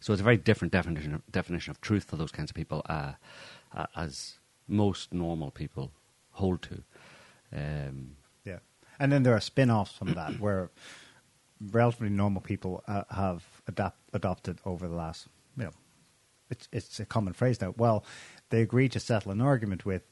[0.00, 2.82] So it's a very different definition of, definition of truth for those kinds of people,
[2.88, 3.12] uh,
[3.74, 5.92] uh, as most normal people
[6.32, 6.82] hold to.
[7.54, 8.58] Um, Yeah.
[8.98, 10.70] And then there are spin offs from that where
[11.70, 15.70] relatively normal people uh, have adapt- adopted over the last, you know,
[16.50, 17.74] it's, it's a common phrase now.
[17.76, 18.04] Well,
[18.50, 20.02] they agree to settle an argument with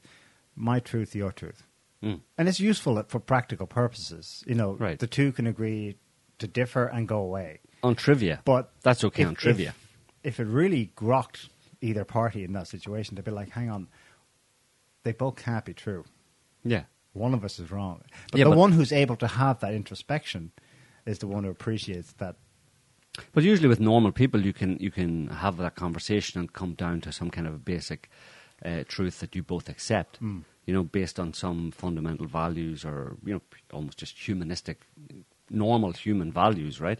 [0.55, 1.63] my truth, your truth.
[2.03, 4.43] mm, And it's useful for practical purposes.
[4.47, 4.99] You know, Right.
[4.99, 5.97] the two can agree
[6.39, 7.59] to differ and go away.
[7.83, 9.69] on trivia, But that's okay if- on trivia.
[10.23, 11.49] If, if it really grokked
[11.81, 13.87] either party in that situation, they'd be like, hang on,
[15.03, 16.05] they both can't be true.
[16.63, 18.01] yeah, One of us is wrong.
[18.31, 20.51] But Yeah, the but- one who's able to have that introspection
[21.05, 22.35] is the one who appreciates that.
[23.33, 27.01] But usually with normal people, you can you can have that conversation and come down
[27.01, 28.09] to some kind of basic
[28.65, 30.21] uh, truth that you both accept.
[30.21, 30.43] Mm.
[30.65, 34.81] You know, based on some fundamental values or you know almost just humanistic,
[35.49, 36.99] normal human values, right?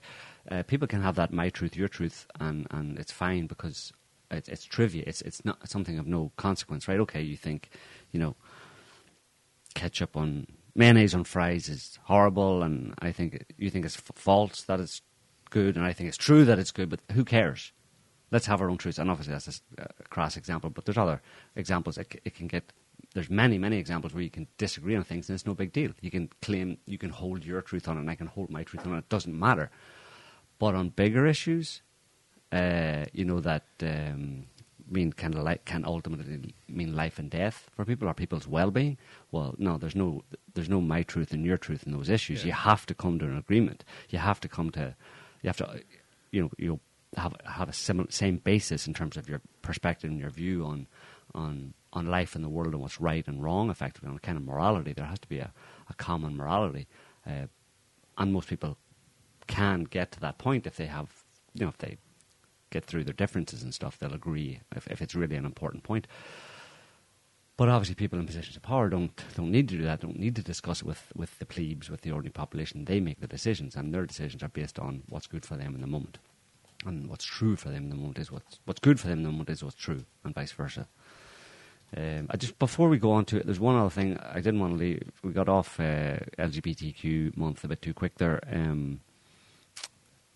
[0.52, 3.92] Uh, people can have that my truth, your truth, and and it's fine because
[4.30, 5.04] it's, it's trivia.
[5.08, 7.00] It's it's not something of no consequence, right?
[7.00, 7.70] Okay, you think,
[8.12, 8.36] you know,
[9.74, 14.80] ketchup on mayonnaise on fries is horrible, and I think you think it's false that
[14.80, 15.02] it's
[15.50, 16.90] good, and I think it's true that it's good.
[16.90, 17.72] But who cares?
[18.32, 18.98] Let's have our own truths.
[18.98, 21.22] And obviously, that's a crass example, but there's other
[21.56, 21.98] examples.
[21.98, 22.74] It, it can get.
[23.14, 25.92] There's many, many examples where you can disagree on things, and it's no big deal.
[26.02, 28.64] You can claim, you can hold your truth on it, and I can hold my
[28.64, 29.00] truth on it.
[29.00, 29.70] It doesn't matter.
[30.58, 31.82] But on bigger issues,
[32.52, 34.46] uh, you know that um,
[34.90, 38.98] mean kind of like can ultimately mean life and death for people or people's well-being.
[39.32, 42.42] Well, no, there's no there's no my truth and your truth in those issues.
[42.42, 42.48] Yeah.
[42.48, 43.84] You have to come to an agreement.
[44.10, 44.96] You have to come to
[45.42, 45.82] you have to
[46.32, 46.80] you know you
[47.16, 50.88] have have a similar same basis in terms of your perspective and your view on
[51.34, 53.70] on on life and the world and what's right and wrong.
[53.70, 55.52] Effectively, on the kind of morality, there has to be a,
[55.90, 56.88] a common morality,
[57.28, 57.48] uh,
[58.18, 58.78] and most people
[59.48, 61.98] can get to that point if they have you know if they
[62.74, 66.08] get through their differences and stuff, they'll agree if, if it's really an important point.
[67.56, 70.02] But obviously, people in positions of power don't don't need to do that.
[70.02, 72.86] Don't need to discuss it with, with the plebes, with the ordinary population.
[72.86, 75.82] They make the decisions, and their decisions are based on what's good for them in
[75.82, 76.18] the moment,
[76.84, 79.24] and what's true for them in the moment is what's what's good for them in
[79.24, 80.88] the moment is what's true, and vice versa.
[81.96, 84.60] Um, I just before we go on to it, there's one other thing I didn't
[84.60, 85.12] want to leave.
[85.24, 88.42] We got off uh, LGBTQ month a bit too quick there.
[88.52, 89.02] Um,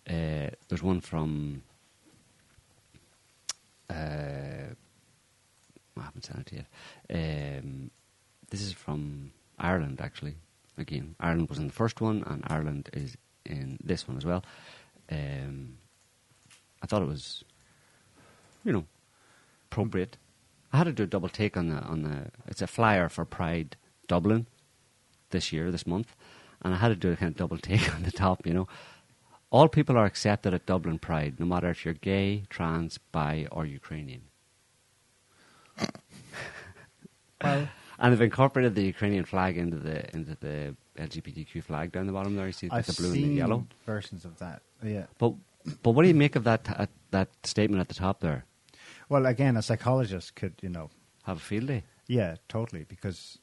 [0.08, 1.62] uh, there's one from
[3.90, 4.74] uh,
[6.20, 6.64] sent it to you
[7.08, 7.58] yet.
[7.58, 7.90] Um,
[8.50, 10.36] this is from Ireland, actually.
[10.76, 14.44] Again, Ireland was in the first one, and Ireland is in this one as well.
[15.10, 15.78] Um,
[16.82, 17.44] I thought it was,
[18.64, 18.84] you know,
[19.70, 20.16] appropriate.
[20.72, 22.30] I had to do a double take on the on the.
[22.46, 24.46] It's a flyer for Pride Dublin
[25.30, 26.14] this year, this month,
[26.62, 28.46] and I had to do a kind of double take on the top.
[28.46, 28.68] You know,
[29.50, 33.64] all people are accepted at Dublin Pride, no matter if you're gay, trans, bi, or
[33.66, 34.22] Ukrainian.
[37.42, 37.68] Well,
[38.00, 42.36] And they've incorporated the Ukrainian flag into the into the LGBTQ flag down the bottom
[42.36, 42.46] there.
[42.46, 43.66] You see I've the blue and the yellow.
[43.86, 44.62] versions of that.
[44.84, 45.06] Yeah.
[45.18, 45.34] But
[45.82, 48.44] but what do you make of that uh, that statement at the top there?
[49.08, 50.90] Well, again, a psychologist could, you know,
[51.24, 51.82] Have a field day.
[52.06, 53.38] yeah, totally, because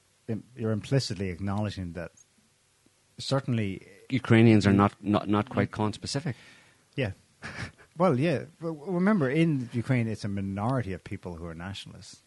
[0.55, 2.11] you're implicitly acknowledging that
[3.19, 6.35] certainly, Ukrainians are not not, not quite conspecific.
[6.95, 7.11] yeah,
[7.97, 8.39] Well, yeah.
[8.59, 12.21] Remember, in Ukraine, it's a minority of people who are nationalists.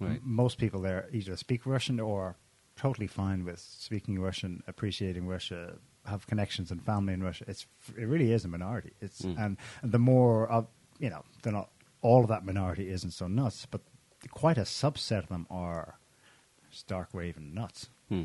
[0.00, 0.20] Right.
[0.22, 2.36] Most people there either speak Russian or
[2.76, 7.44] totally fine with speaking Russian, appreciating Russia, have connections and family in Russia.
[7.48, 8.92] It's it really is a minority.
[9.00, 9.38] It's Mm.
[9.44, 10.66] and, and the more of
[10.98, 13.80] you know, they're not all of that minority isn't so nuts, but
[14.30, 15.98] quite a subset of them are
[16.70, 17.88] stark raving nuts.
[18.08, 18.24] Hmm.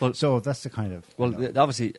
[0.00, 1.94] Well, So that's the kind of Well, you know, obviously,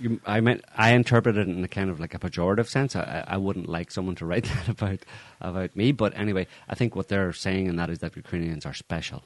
[0.00, 2.96] you, I meant I interpreted it in a kind of like a pejorative sense.
[2.96, 5.00] I, I wouldn't like someone to write that about
[5.40, 8.74] about me, but anyway, I think what they're saying in that is that Ukrainians are
[8.74, 9.24] special.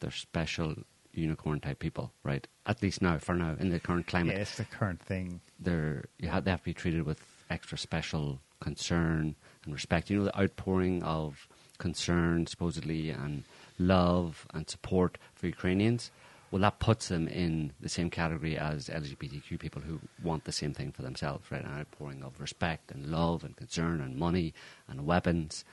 [0.00, 0.74] They're special
[1.12, 2.46] unicorn type people, right?
[2.66, 5.40] At least now, for now, in the current yeah, climate, it's the current thing.
[5.60, 9.34] they're you have, they have to be treated with extra special concern
[9.64, 10.10] and respect.
[10.10, 11.46] You know, the outpouring of
[11.78, 13.44] concern, supposedly, and
[13.78, 16.10] love and support for Ukrainians.
[16.52, 20.74] Well, that puts them in the same category as LGBTQ people who want the same
[20.74, 21.64] thing for themselves, right?
[21.64, 24.52] An outpouring of respect and love and concern and money
[24.86, 25.64] and weapons.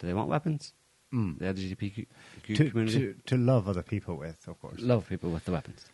[0.00, 0.72] Do they want weapons?
[1.12, 1.38] Mm.
[1.38, 2.06] The LGBTQ
[2.56, 4.80] To, community to to love other people with, of course.
[4.80, 5.86] love people with the weapons.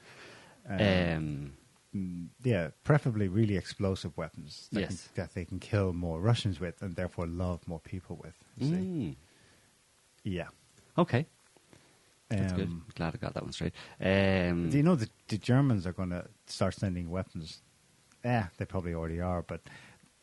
[0.68, 1.52] Um, Um,
[1.92, 5.08] Mm, yeah, preferably really explosive weapons that, Yes.
[5.12, 8.36] can, that they can kill more Russians with and therefore love more people with.
[8.56, 8.74] you see.
[8.76, 9.16] mm,
[10.22, 10.48] Yeah.
[10.96, 11.26] okay,
[12.38, 12.68] that's good.
[12.68, 13.74] Um, Glad I got that one straight.
[14.00, 17.60] Um, Do you know that the Germans are going to start sending weapons?
[18.24, 19.60] Yeah, they probably already are, but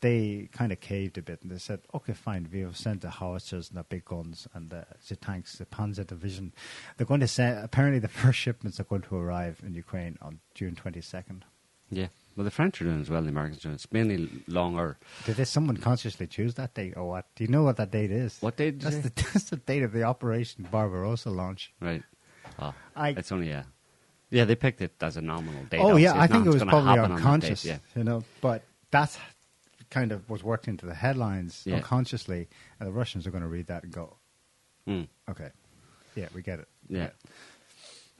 [0.01, 3.09] they kind of caved a bit and they said, okay, fine, we have sent the
[3.09, 6.53] howitzers and the big guns and the, the tanks, the Panzer Division.
[6.95, 10.39] They're going to send, apparently, the first shipments are going to arrive in Ukraine on
[10.53, 11.41] June 22nd.
[11.89, 12.07] Yeah.
[12.37, 13.21] Well, the French are doing as well.
[13.23, 13.75] The Americans are doing.
[13.75, 14.97] It's mainly longer.
[15.25, 17.25] Did this, someone consciously choose that date or what?
[17.35, 18.37] Do you know what that date is?
[18.41, 21.73] What date did That's the, that's the date of the Operation Barbarossa launch.
[21.81, 22.03] Right.
[22.59, 23.65] Oh, I- it's only a.
[24.29, 25.79] Yeah, they picked it as a nominal date.
[25.81, 26.13] oh yeah.
[26.13, 28.23] I It's think it was gonna probably happen on that unconscious, date, you know.
[28.41, 29.17] But that's
[29.89, 31.77] kind of was worked into the headlines Yeah.
[31.77, 34.17] unconsciously, and the Russians are going to read that and go,
[34.85, 35.49] Mm, "Okay,
[36.15, 37.09] yeah, we get it." yeah.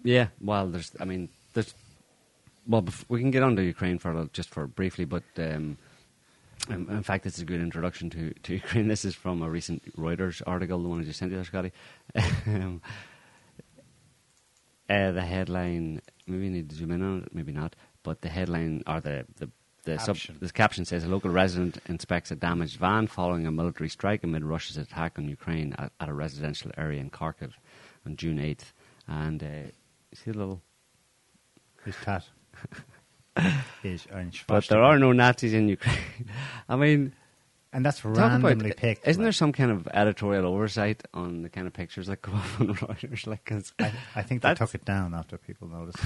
[0.04, 0.28] Yeah.
[0.42, 0.92] Well, there's.
[1.00, 1.74] I mean, there's.
[2.68, 5.78] Well, we can get on to Ukraine for little- just for briefly, but um,
[6.70, 8.88] um, in fact, it's a good introduction to, to Ukraine.
[8.88, 11.72] This is from a recent Reuters article, the one I just sent you there, Scotty.
[12.48, 12.82] um,
[14.90, 18.30] uh, the headline, maybe you need to zoom in on it, maybe not, but the
[18.30, 19.50] headline or the the
[19.84, 20.38] the sub, Caption.
[20.42, 24.44] the caption says a local resident inspects a damaged van following a military strike amid
[24.44, 27.52] Russia's attack on Ukraine at, at a residential area in Kharkiv
[28.06, 28.74] on June eighth,
[29.08, 29.48] and uh,
[30.14, 30.62] see the little.
[31.86, 32.22] His is ein
[34.48, 35.98] But there are no Nazis in Ukraine.
[36.70, 37.14] I mean,
[37.72, 39.08] and that's talk about- randomly picked.
[39.08, 42.60] Isn't there some kind of editorial oversight on the kind of pictures that go up
[42.60, 43.28] on Reuters?
[43.28, 46.04] Like, I, I think they took it down after people noticed.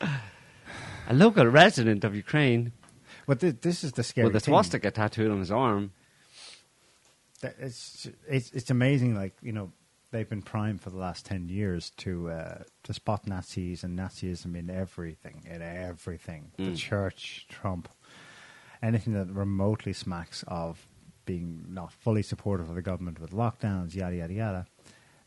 [0.00, 2.72] a local resident of Ukraine
[3.26, 5.90] but th- this is the scary with a swastika tattooed on his arm.
[7.40, 9.14] that it's it's it's amazing.
[9.16, 9.72] Like you know,
[10.10, 14.56] they've been primed for the last ten years to uh, to spot Nazis and Nazism
[14.56, 16.52] in everything, in everything.
[16.56, 16.76] The Mm.
[16.76, 17.88] church, Trump,
[18.82, 20.86] anything that remotely smacks of
[21.24, 24.66] being not fully supportive of the government with lockdowns, yada yada yada.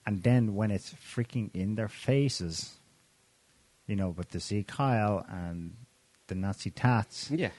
[0.05, 2.79] And then when it's freaking in their faces,
[3.85, 5.75] you know, with the sieg heil and
[6.27, 7.49] the Nazi tats, Yeah.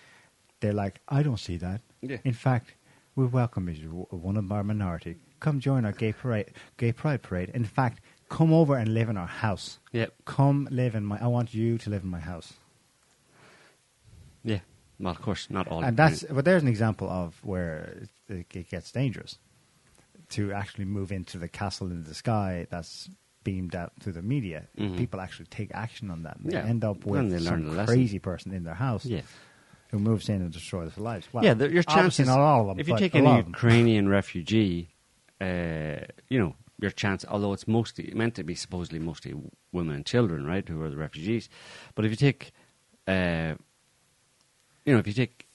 [0.61, 1.83] they're like, I don't see that.
[2.01, 2.19] Yeah.
[2.25, 2.75] In fact,
[3.15, 5.17] we welcome you, one of our minority.
[5.41, 7.51] Come join our gay parade, gay pride parade.
[7.55, 9.79] In fact, come over and live in our house.
[9.93, 10.07] Yeah.
[10.27, 11.19] Come live in my.
[11.21, 12.53] I want you to live in my house.
[14.45, 14.61] Yeah.
[14.99, 15.83] Well, of course, not all.
[15.83, 16.23] and that's.
[16.25, 19.39] But there's an example of where it, it gets dangerous
[20.31, 22.67] to actually move into the castle in the sky.
[22.71, 23.09] That's
[23.43, 24.69] beamed out through the media.
[24.79, 24.99] Mhm.
[24.99, 26.37] People actually take action on that.
[26.39, 26.63] And Yeah.
[26.63, 29.23] They end up with some crazy person in their house Yeah.
[29.91, 31.27] who moves in and destroys their lives.
[31.33, 32.27] Well, yeah, your obviously chances.
[32.27, 32.81] not all of them.
[32.81, 33.55] if you take a any lot of them.
[33.55, 34.91] Ukrainian refugee,
[35.41, 39.35] uh, you know, your chance, although it's mostly meant to be supposedly mostly
[39.73, 41.49] women and children, right, who are the refugees.
[41.95, 42.53] But if you take,
[43.07, 43.55] uh,
[44.85, 45.47] you know, if you take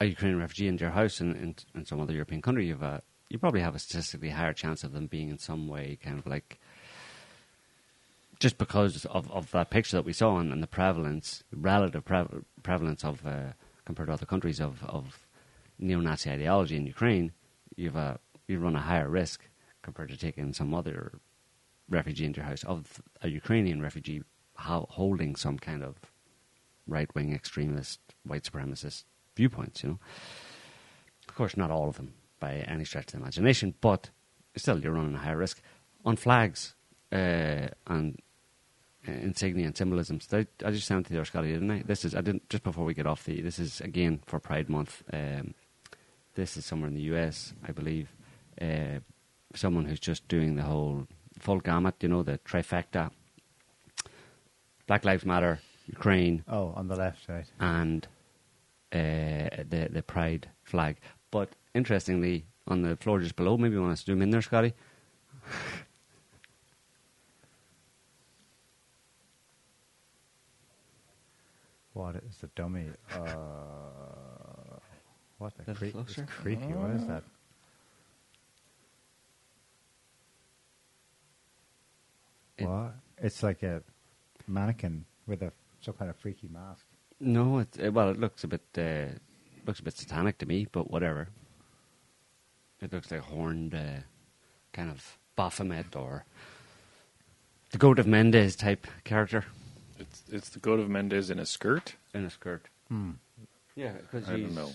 [0.00, 3.02] a Ukrainian refugee into your house in, in, in some other European country, you've a,
[3.28, 6.26] you probably have a statistically higher chance of them being in some way kind of
[6.26, 6.58] like
[8.40, 12.24] just because of, of that picture that we saw and, and the prevalence, relative pre-
[12.62, 13.52] prevalence of uh,
[13.84, 15.26] compared to other countries of, of
[15.78, 17.32] neo-Nazi ideology in Ukraine,
[17.76, 18.18] you've a,
[18.50, 19.48] you run a higher risk
[19.82, 21.18] compared to taking some other
[21.88, 24.22] refugee into your house of a Ukrainian refugee
[24.56, 25.96] holding some kind of
[26.86, 29.04] right-wing extremist, white supremacist
[29.36, 29.82] viewpoints.
[29.82, 29.98] You know,
[31.28, 34.10] of course, not all of them by any stretch of the imagination, but
[34.56, 35.62] still, you're running a higher risk
[36.04, 36.74] on flags
[37.12, 38.18] uh, and
[39.06, 40.28] uh, insignia and symbolisms.
[40.32, 41.82] I, just sent to you, Scotty, didn't I?
[41.86, 43.40] This is I didn't just before we get off the.
[43.40, 45.02] This is again for Pride Month.
[45.12, 45.54] Um,
[46.34, 48.12] this is somewhere in the US, I believe.
[48.60, 49.00] Uh,
[49.54, 51.06] someone who's just doing the whole
[51.38, 53.10] full gamut, you know, the trifecta.
[54.86, 57.46] Black Lives Matter, Ukraine, Oh, on the left side.
[57.60, 58.06] and
[58.92, 60.96] uh, the the pride flag.
[61.30, 64.74] But interestingly, on the floor just below, maybe you want to zoom in there, Scotty.
[71.92, 72.86] What is the dummy?
[73.12, 73.18] Uh,
[75.38, 76.22] what the Bit cre- closer?
[76.22, 76.72] it's creepy.
[76.72, 77.24] What is that?
[82.60, 82.94] It- what?
[83.22, 83.82] It's like a
[84.46, 86.84] mannequin with a some kind of freaky mask.
[87.20, 89.18] No, it, uh, well, it looks a bit uh,
[89.66, 91.28] looks a bit satanic to me, but whatever.
[92.80, 94.00] It looks like a horned uh,
[94.72, 96.24] kind of Baphomet or
[97.72, 99.44] the Goat of Mendes type character
[99.98, 101.94] It's it's the goat of Mendes in a skirt.
[102.14, 102.68] in a skirt.
[102.88, 103.10] Hmm.
[103.76, 104.70] Yeah, because I don't know.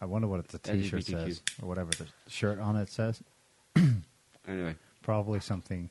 [0.00, 1.10] I wonder what the T-shirt LGBTQ.
[1.26, 3.20] says or whatever the shirt on it says.
[4.46, 5.90] Anyway, Probably something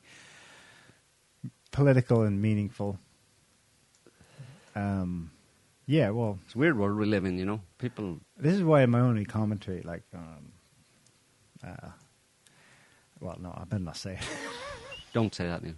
[1.78, 2.98] political and meaningful.
[4.76, 5.30] Um,
[5.86, 6.10] yeah.
[6.10, 7.38] Well, it's a weird world we live in.
[7.38, 8.20] You know, people.
[8.36, 10.52] This is why my only commentary, like, um,
[11.64, 11.90] uh,
[13.20, 14.20] well, no, I better not say it.
[15.14, 15.76] Don't say that, Neil.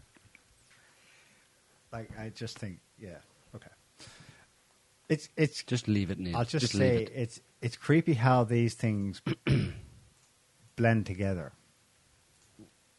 [1.92, 3.20] like, I just think, yeah,
[3.54, 3.72] okay.
[5.10, 5.64] It's it's.
[5.64, 6.38] Just leave it, Neil.
[6.38, 7.12] I'll just, leave say it.
[7.14, 9.22] it's it's creepy how these things
[10.78, 11.52] blend together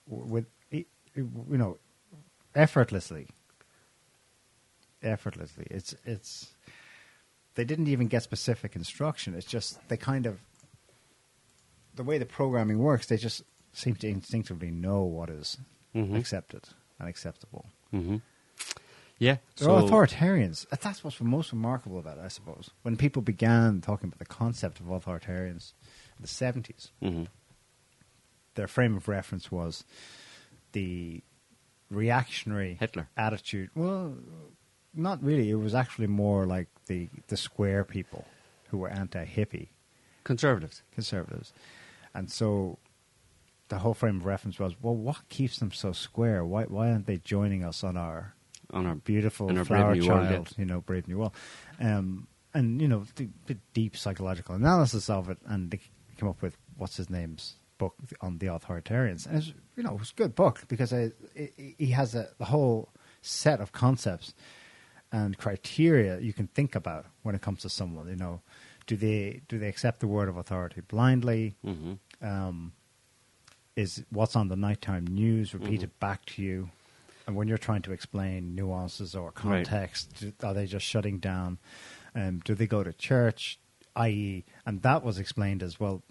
[0.06, 1.78] with you know
[2.54, 3.28] effortlessly.
[5.02, 6.54] Effortlessly, it's it's.
[7.54, 9.34] They didn't even get specific instruction.
[9.34, 10.40] It's just they kind of
[11.94, 13.06] the way the programming works.
[13.06, 15.56] They just seem to instinctively know what is
[15.94, 16.16] Mhm.
[16.18, 17.66] accepted and acceptable.
[17.90, 18.16] hmm
[19.18, 20.66] Yeah, They're so authoritarians.
[20.68, 22.70] That's what's most remarkable about it, I suppose.
[22.82, 25.72] When people began talking about the concept of authoritarians
[26.16, 27.28] in the 70s, Mhm.
[28.54, 29.84] their frame of reference was
[30.72, 31.22] the
[31.90, 33.08] reactionary Hitler.
[33.16, 33.70] attitude.
[33.74, 34.14] Well,
[34.94, 35.50] not really.
[35.50, 38.24] It was actually more like the, the square people
[38.68, 39.68] who were anti hippie
[40.24, 40.82] conservatives.
[40.92, 41.52] conservatives.
[42.14, 42.78] And so
[43.68, 46.44] the whole frame of reference was well, what keeps them so square?
[46.44, 48.34] Why, why aren't they joining us on our
[48.72, 51.34] On our beautiful in our flower New World, child, you know, Brave New World.
[51.80, 55.80] Um, and, you know, the, the deep psychological analysis of it, and they
[56.18, 59.26] came up with what's his name's book on the authoritarians.
[59.26, 61.02] And it's, you know, it's a good book because I,
[61.34, 62.88] it, he has a, the whole
[63.22, 64.34] set of concepts
[65.12, 68.06] and criteria you can think about when it comes to someone.
[68.08, 68.40] You know,
[68.86, 71.54] do they do they accept the word of authority blindly?
[71.64, 72.72] hmm um,
[73.76, 76.06] is what's on the nighttime news repeated Mm-hmm.
[76.06, 76.68] back to you,
[77.26, 79.34] and when you're trying to explain nuances or Right.
[79.66, 81.58] context, do- are they just shutting down?
[82.14, 83.58] Um, do they go to church?
[83.96, 86.02] I.e., and that was explained as well.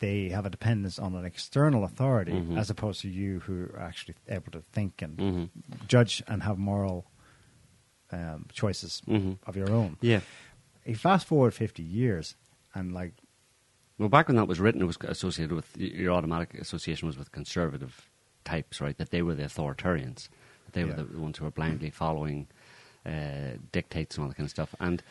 [0.00, 2.56] They have a dependence on an external authority Mhm.
[2.58, 5.48] as opposed to you who are actually able to think and Mhm.
[5.86, 7.06] judge and have moral
[8.12, 9.38] um, choices Mhm.
[9.46, 9.96] of your own.
[10.00, 10.20] Yeah.
[10.84, 12.34] You fast forward 50 years,
[12.74, 13.12] and like
[13.98, 17.30] Well, back when that was written, it was associated with your automatic association was with
[17.32, 18.08] conservative
[18.44, 18.96] types, right?
[18.96, 20.28] That they were the authoritarians.
[20.64, 22.48] That they were the ones who were blindly following
[23.04, 24.74] uh, dictates and all that kind of stuff.
[24.80, 25.02] And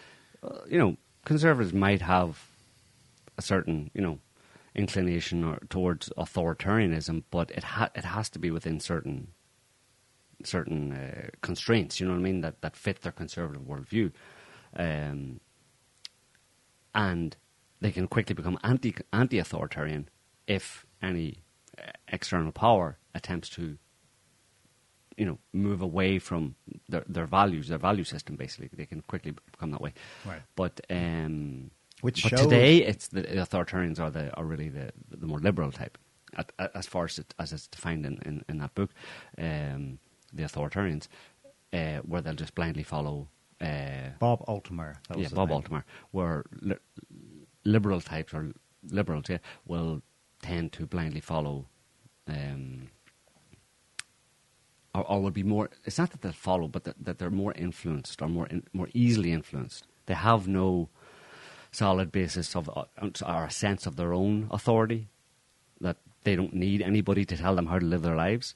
[0.44, 2.50] uh, you know, conservatives might have
[3.38, 4.20] a certain you know
[4.76, 9.30] inclination or towards authoritarianism, but it ha- it has to be within certain
[10.44, 12.00] certain uh, constraints.
[12.00, 12.42] You know what I mean?
[12.42, 14.12] That that fit their conservative worldview.
[14.76, 15.40] Um,
[16.94, 17.36] and
[17.82, 20.10] they can quickly become anti anti authoritarian
[20.48, 21.44] if any
[21.78, 23.78] uh, external power attempts to
[25.18, 26.56] you know move away from
[26.88, 29.94] their their values their value system basically they can quickly become that way
[30.26, 30.42] Right.
[30.56, 35.28] but um Which but shows- today it's the authoritarians are the are really the the
[35.28, 35.98] more liberal type
[36.38, 38.92] at, at- as far as it, as it's defined in, in, in that book
[39.38, 40.00] um
[40.34, 41.08] the authoritarians
[41.74, 43.28] uh, where they'll just blindly follow
[43.62, 44.44] uh, Bob
[45.18, 45.62] was yeah, Bob name.
[45.62, 46.76] Altemeyer, where li-
[47.66, 48.54] liberal types or
[48.90, 50.02] liberals, yeah, will
[50.42, 51.66] tend to blindly follow,
[52.28, 52.88] um,
[54.96, 55.70] or, or will be more.
[55.86, 58.88] It's not that they'll follow, but that, that they're more influenced or more in, more
[58.94, 59.86] easily influenced.
[60.06, 60.90] They have no
[61.72, 65.10] solid basis of uh, a sense of their own authority.
[65.82, 68.56] That they don't need anybody to tell them how to live their lives.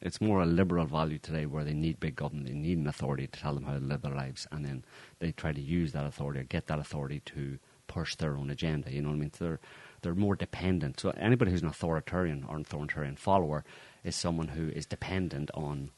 [0.00, 3.26] It's more a liberal value today where they need big government, they need an authority
[3.26, 4.84] to tell them how to live their lives, and then
[5.18, 8.92] they try to use that authority or get that authority to push their own agenda.
[8.92, 9.32] You know what I mean?
[9.32, 9.60] So they're
[10.02, 11.00] they're more dependent.
[11.00, 13.64] So anybody who's an authoritarian or an authoritarian follower
[14.04, 15.90] is someone who is dependent on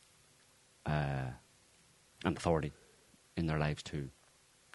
[0.86, 1.30] uh,
[2.24, 2.72] an authority
[3.36, 4.10] in their lives to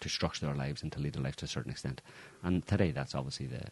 [0.02, 2.02] to structure their lives and to lead their life to a certain extent.
[2.42, 3.64] And today, that's obviously the.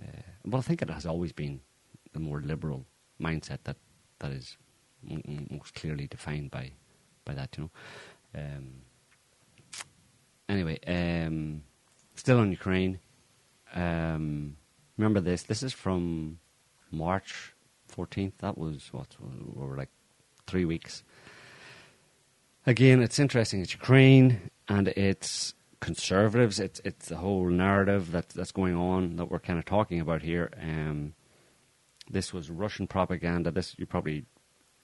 [0.00, 1.60] Uh, well, I think it has always been
[2.12, 2.84] the more liberal
[3.20, 3.76] mindset that
[4.18, 4.56] that is
[5.08, 6.72] m- most clearly defined by
[7.24, 7.56] by that.
[7.56, 7.70] You know.
[8.40, 8.82] Um,
[10.48, 11.62] anyway, um,
[12.14, 12.98] still on Ukraine.
[13.74, 14.56] Um,
[14.96, 15.44] remember this?
[15.44, 16.38] This is from
[16.90, 17.54] March
[17.86, 18.38] fourteenth.
[18.38, 19.16] That was what
[19.60, 19.90] over like
[20.46, 21.02] three weeks.
[22.66, 23.60] Again, it's interesting.
[23.62, 26.60] It's Ukraine and it's conservatives.
[26.60, 30.22] It's it's the whole narrative that that's going on that we're kind of talking about
[30.22, 30.50] here.
[30.62, 31.14] Um,
[32.08, 33.50] this was Russian propaganda.
[33.50, 34.24] This you probably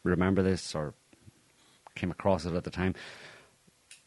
[0.02, 0.94] remember this or
[1.94, 2.94] came across it at the time.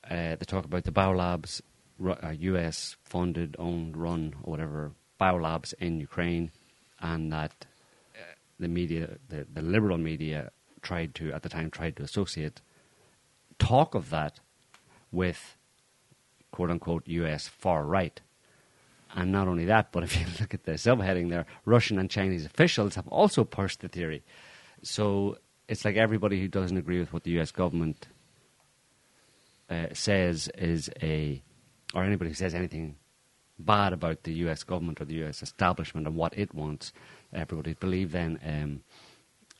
[0.04, 1.62] Uh, they talk about the biolabs,
[1.98, 2.98] ru- uh, U.S.
[3.04, 6.52] funded, owned, run, or whatever biolabs in Ukraine,
[7.00, 7.54] and that
[8.16, 10.52] uh, the media, the, the liberal media,
[10.82, 12.62] tried to at the time tried to associate
[13.60, 14.40] talk of that
[15.12, 15.58] with
[16.52, 18.20] quote unquote US far right.
[19.16, 22.46] And not only that, but if you look at the subheading there, Russian and Chinese
[22.46, 24.24] officials have also pushed the theory.
[24.82, 25.38] So
[25.68, 28.08] it's like everybody who doesn't agree with what the US government
[29.70, 31.42] uh, says is a,
[31.94, 32.96] or anybody who says anything
[33.60, 36.94] bad about the US government or the US establishment and what it wants,
[37.34, 38.82] everybody believe then um,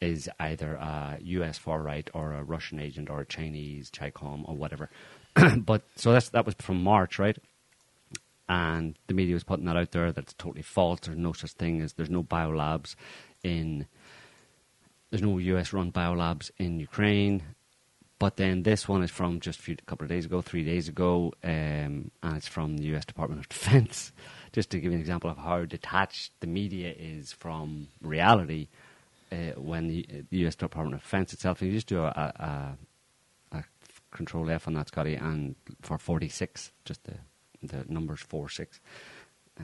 [0.02, 4.56] is either a US far right or a Russian agent or a Chinese Chicom or
[4.56, 4.90] whatever.
[5.58, 7.38] but so that's that was from March, right?
[8.48, 11.02] And the media was putting that out there that it's totally false.
[11.02, 12.96] There's no such thing as there's no biolabs
[13.44, 13.86] in
[15.10, 17.44] there's no US run biolabs in Ukraine.
[18.20, 20.66] But then this one is from just a few, a couple of days ago, three
[20.66, 24.12] days ago, um, and it's from the US Department of Defense.
[24.52, 28.68] Just to give you an example of how detached the media is from reality,
[29.32, 32.78] uh, when the, the US Department of Defense itself, you just do a, a
[34.12, 37.16] control F on that, Scotty, and for 46, just the,
[37.62, 38.80] the numbers 4 6.
[39.60, 39.64] Uh,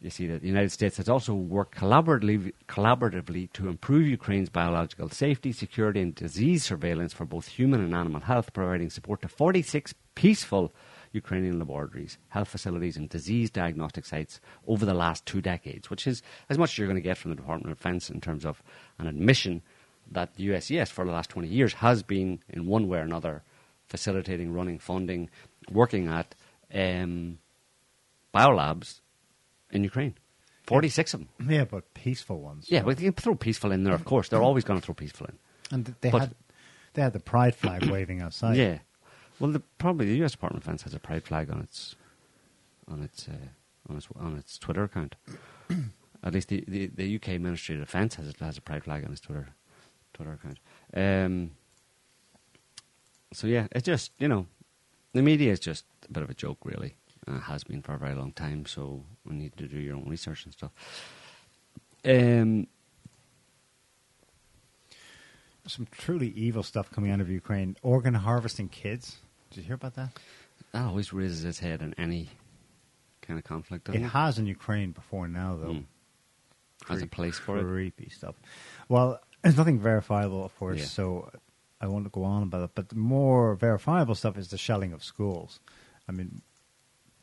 [0.00, 5.08] you see that the United States has also worked collaboratively, collaboratively to improve Ukraine's biological
[5.08, 9.94] safety, security, and disease surveillance for both human and animal health, providing support to 46
[10.14, 10.74] peaceful
[11.12, 16.22] Ukrainian laboratories, health facilities, and disease diagnostic sites over the last two decades, which is
[16.50, 18.62] as much as you're going to get from the Department of Defense in terms of
[18.98, 19.62] an admission
[20.10, 23.42] that the USCS for the last 20 years has been, in one way or another,
[23.86, 25.30] facilitating, running, funding,
[25.70, 26.34] working at
[26.72, 27.38] um,
[28.34, 29.00] biolabs
[29.70, 30.14] in Ukraine.
[30.66, 31.50] 46 of them.
[31.50, 32.66] Yeah, but peaceful ones.
[32.68, 34.28] Yeah, but you can throw peaceful in there, of course.
[34.28, 35.38] They're always going to throw peaceful in.
[35.70, 36.34] and they but- had
[36.94, 38.56] they had the pride flag waving outside.
[38.56, 38.78] Yeah.
[39.40, 40.32] Well, the, probably the U.S.
[40.32, 41.96] Department of Defense has a pride flag on its
[42.88, 43.32] on its uh,
[43.90, 45.16] on its on its Twitter account.
[46.24, 49.10] At least the, the, the UK Ministry of Defence has has a pride flag on
[49.12, 49.48] its Twitter
[50.14, 50.58] Twitter account.
[50.94, 51.50] Um,
[53.32, 54.46] so yeah, it's just you know,
[55.12, 56.94] the media is just a bit of a joke, really.
[57.26, 58.66] Uh, has been for a very long time.
[58.66, 60.70] So you need to do your own research and stuff.
[62.04, 62.66] Um,
[65.66, 67.76] Some truly evil stuff coming out of Ukraine.
[67.82, 69.16] Organ harvesting kids.
[69.50, 70.10] Did you hear about that?
[70.72, 72.28] that always raises its head in any
[73.22, 73.88] kind of conflict.
[73.88, 75.68] It Doesn't it, has in Ukraine before now, though.
[75.68, 75.84] Mm.
[76.88, 77.64] Has a place for it.
[77.64, 78.34] Creepy stuff.
[78.88, 80.84] Well, there's nothing verifiable, of course, Yeah.
[80.86, 81.30] so
[81.80, 82.70] I won't go on about it.
[82.74, 85.60] But the more verifiable stuff is the shelling of schools.
[86.08, 86.42] I mean,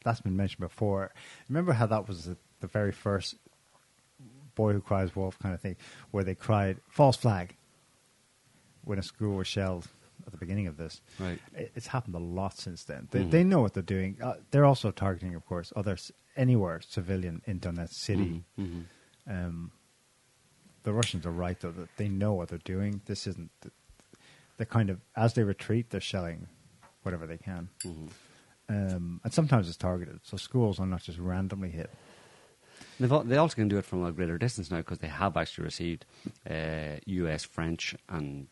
[0.03, 1.11] that's been mentioned before.
[1.49, 3.35] Remember how that was the, the very first
[4.55, 5.75] boy who cries wolf kind of thing,
[6.11, 7.55] where they cried false flag
[8.83, 9.87] when a school was shelled
[10.25, 11.01] at the beginning of this.
[11.19, 11.39] Right.
[11.53, 13.07] It- It's happened a lot since then.
[13.11, 13.31] They, Mhm.
[13.31, 14.17] they know what they're doing.
[14.21, 18.43] Uh, they're also targeting, of course, others anywhere civilian in Donetsk City.
[18.59, 18.85] Mhm, mhm.
[19.27, 19.71] Um,
[20.83, 23.01] the Russians are right though that they know what they're doing.
[23.05, 23.71] This isn't the,
[24.57, 26.47] the kind of as they retreat, they're shelling
[27.03, 28.09] whatever they can, Mhm.
[28.69, 30.19] um, and sometimes it's targeted.
[30.23, 31.89] So schools are not just randomly hit.
[32.99, 35.65] They've, they also can do it from a greater distance now because they have actually
[35.65, 36.05] received
[36.49, 38.47] uh, US, French, and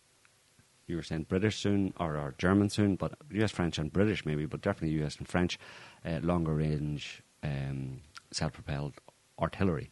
[0.88, 4.46] you were saying British soon or, or German soon, but US, French, and British maybe,
[4.48, 5.60] but definitely US and French
[6.04, 8.02] uh, longer range um,
[8.32, 8.96] self propelled
[9.40, 9.92] artillery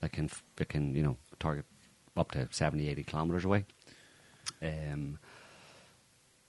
[0.00, 1.64] that can that can you know target
[2.18, 3.64] up to 70, 80 kilometers away.
[4.62, 5.18] Um,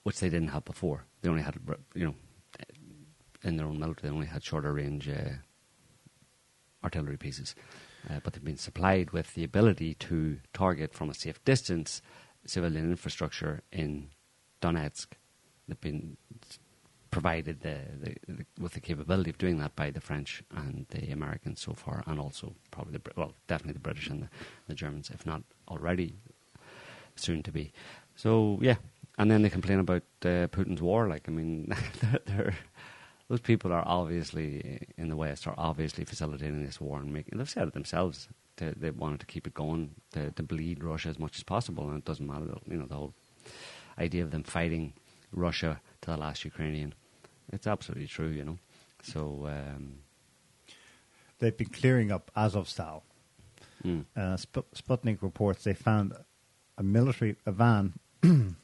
[0.04, 1.06] which they didn't have before.
[1.22, 1.58] They only had,
[1.94, 2.16] you know,
[3.44, 5.36] in their own military, they only had shorter range uh,
[6.84, 7.56] artillery pieces.
[8.10, 12.02] Uh, but they've been supplied with the ability to target from a safe distance
[12.46, 14.10] civilian infrastructure in
[14.62, 15.08] Donetsk.
[15.68, 16.18] They've been
[17.12, 21.12] provided the, the, the, with the capability of doing that by the French and the
[21.12, 24.30] Americans so far, and also probably the well, definitely the British and the,
[24.68, 26.16] the Germans, if not already
[27.16, 27.72] soon to be.
[28.16, 28.76] So yeah,
[29.18, 31.08] and then they complain about uh, Putin's war.
[31.08, 32.56] Like I mean, they're, they're
[33.28, 37.38] those people are obviously in the West are obviously facilitating this war and making.
[37.38, 38.28] They've said it themselves.
[38.58, 41.88] They, they wanted to keep it going, to, to bleed Russia as much as possible,
[41.88, 42.46] and it doesn't matter.
[42.68, 43.14] You know the whole
[43.98, 44.94] idea of them fighting
[45.32, 46.94] Russia to the last Ukrainian.
[47.52, 48.58] It's absolutely true, you know.
[49.02, 50.00] So um,
[51.40, 53.02] They've been clearing up Azovstal.
[53.84, 56.14] Mm, Uh, Sp- Sputnik reports they found
[56.78, 57.94] a military a van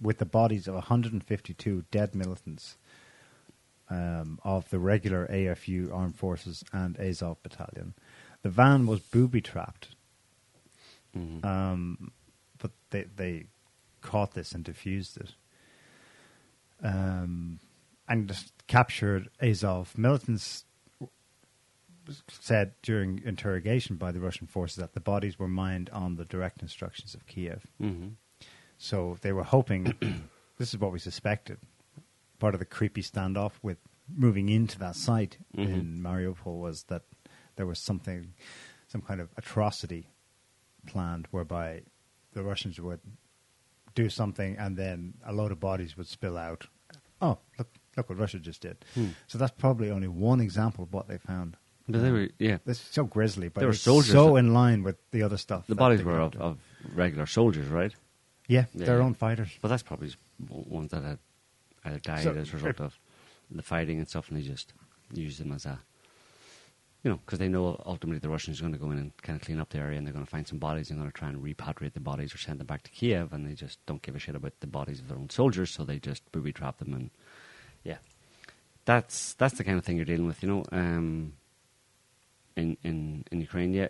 [0.00, 2.76] with the bodies of 152 dead militants
[3.90, 7.94] um, of the regular AFU Armed Forces and Azov Battalion.
[8.42, 9.94] The van was booby trapped,
[11.16, 11.44] mhm.
[11.44, 12.10] um,
[12.58, 13.44] but they they
[14.00, 15.34] caught this and defused it,
[16.82, 17.60] um,
[18.08, 18.34] and
[18.66, 20.64] captured Azov militants.
[22.28, 26.60] Said during interrogation by the Russian forces that the bodies were mined on the direct
[26.62, 27.66] instructions of Kiev.
[27.80, 28.14] Mhm.
[28.76, 29.94] So they were hoping.
[30.58, 31.58] this is what we suspected.
[32.38, 33.78] Part of the creepy standoff with
[34.12, 35.68] moving into that site Mhm.
[35.72, 37.02] in Mariupol was that
[37.56, 38.34] there was something,
[38.88, 40.08] some kind of atrocity
[40.86, 41.82] planned whereby
[42.32, 43.00] the Russians would
[43.94, 46.66] do something and then a load of bodies would spill out.
[47.20, 47.68] Oh, look!
[47.96, 48.84] Look what Russia just did.
[48.94, 49.08] Hmm.
[49.26, 51.58] So that's probably only one example of what they found.
[51.88, 52.58] But they were, yeah.
[52.64, 55.66] This is so grisly, but They were soldiers so in line with the other stuff.
[55.66, 56.58] The bodies were of, of
[56.94, 57.92] regular soldiers, right?
[58.48, 59.50] yeah, Yeah, their own fighters.
[59.60, 60.12] But that's probably
[60.48, 61.18] ones that had
[61.84, 62.98] either died So- as a result of
[63.50, 64.72] the fighting and stuff, and they just
[65.12, 65.80] use them as a,
[67.02, 69.36] you know, because they know ultimately the Russians are going to go in and kind
[69.38, 71.12] of clean up the area, and they're going to find some bodies and they're going
[71.12, 73.84] to try and repatriate the bodies or send them back to Kiev, and they just
[73.86, 76.52] don't give a shit about the bodies of their own soldiers, so they just booby
[76.52, 77.10] trap them, and
[77.84, 77.98] yeah,
[78.84, 80.64] that's that's the kind of thing you're dealing with, you know.
[80.72, 81.34] Um,
[82.56, 83.88] in, in, in Ukraine, yeah.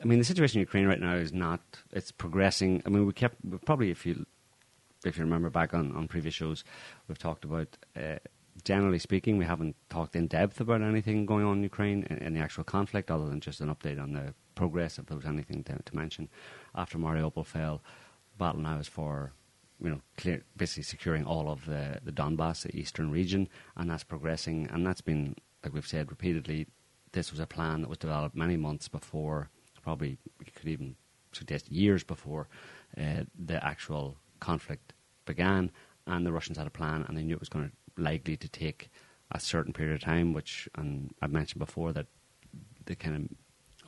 [0.00, 1.60] I mean, the situation in Ukraine right now is not.
[1.92, 2.82] It's progressing.
[2.86, 4.26] I mean, we kept probably if you
[5.04, 6.64] if you remember back on, on previous shows,
[7.08, 7.76] we've talked about.
[7.96, 8.16] Uh,
[8.64, 12.34] generally speaking, we haven't talked in depth about anything going on in Ukraine in, in
[12.34, 14.98] the actual conflict, other than just an update on the progress.
[14.98, 16.28] If there was anything to, to mention
[16.74, 17.82] after Mariupol fell,
[18.38, 19.32] battle now is for
[19.80, 24.04] you know clear, basically securing all of the the Donbass, the eastern region, and that's
[24.04, 24.68] progressing.
[24.70, 26.66] And that's been like we've said repeatedly.
[27.12, 29.50] This was a plan that was developed many months before,
[29.82, 30.96] probably we could even
[31.32, 32.48] suggest years before
[32.98, 34.92] uh, the actual conflict
[35.24, 35.70] began.
[36.06, 38.48] And the Russians had a plan, and they knew it was going to likely to
[38.48, 38.90] take
[39.32, 40.32] a certain period of time.
[40.32, 42.06] Which, and I've mentioned before that
[42.86, 43.22] the kind of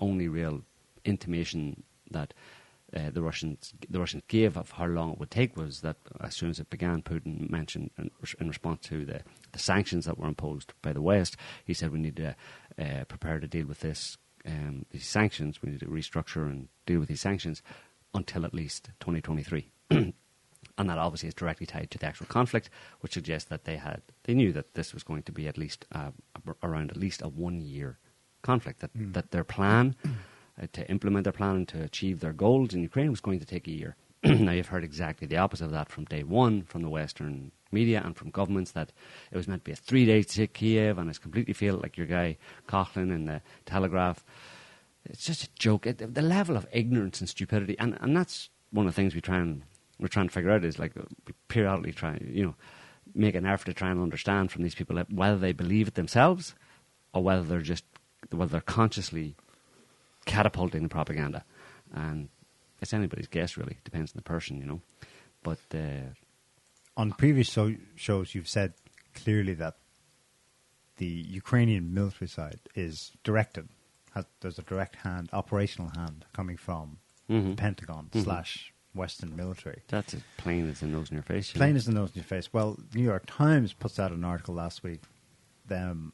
[0.00, 0.62] only real
[1.04, 2.34] intimation that
[2.94, 6.36] uh, the Russians the Russians gave of how long it would take was that as
[6.36, 10.28] soon as it began, Putin mentioned in, in response to the, the sanctions that were
[10.28, 12.36] imposed by the West, he said we need to
[12.78, 14.16] uh, prepare to deal with this
[14.46, 15.62] um, these sanctions.
[15.62, 17.62] We need to restructure and deal with these sanctions
[18.14, 19.70] until at least 2023.
[19.90, 20.14] and
[20.90, 22.70] that obviously is directly tied to the actual conflict,
[23.00, 25.86] which suggests that they had they knew that this was going to be at least
[25.92, 26.10] uh,
[26.62, 27.98] around at least a one year
[28.42, 28.80] conflict.
[28.80, 29.12] That Mm.
[29.14, 29.94] that their plan
[30.60, 33.46] uh, to implement their plan and to achieve their goals in Ukraine was going to
[33.46, 33.96] take a year.
[34.24, 38.02] now you've heard exactly the opposite of that from day one from the Western media
[38.04, 38.92] and from governments that
[39.30, 41.96] it was meant to be a three day to Kiev and it's completely feel like
[41.96, 42.36] your guy
[42.68, 44.24] Coughlin in the Telegraph.
[45.04, 45.86] It's just a joke.
[45.86, 49.20] It, the level of ignorance and stupidity, and, and that's one of the things we
[49.20, 49.62] try and
[49.98, 50.92] we're trying to figure out is like
[51.48, 52.54] periodically try, you know,
[53.14, 56.54] make an effort to try and understand from these people whether they believe it themselves
[57.12, 57.84] or whether they're just
[58.30, 59.34] whether they're consciously
[60.24, 61.44] catapulting the propaganda.
[61.92, 62.28] And
[62.83, 63.78] it's anybody's guess, really.
[63.85, 64.80] Depends on the person, you know.
[65.43, 66.12] But uh,
[66.97, 68.74] On previous show, shows, you've said
[69.14, 69.76] clearly that
[70.99, 73.68] the Ukrainian military side is directed.
[74.14, 76.99] Has, there's a direct hand, operational hand coming from
[77.30, 77.51] Mhm.
[77.51, 78.24] the Pentagon Mhm.
[78.24, 79.80] slash Western military.
[79.89, 81.55] that's as plain as the nose in your face.
[81.55, 81.76] you Plain know.
[81.78, 82.53] as the nose in your face.
[82.53, 85.01] Well, New York Times puts out an article last week
[85.70, 86.12] um,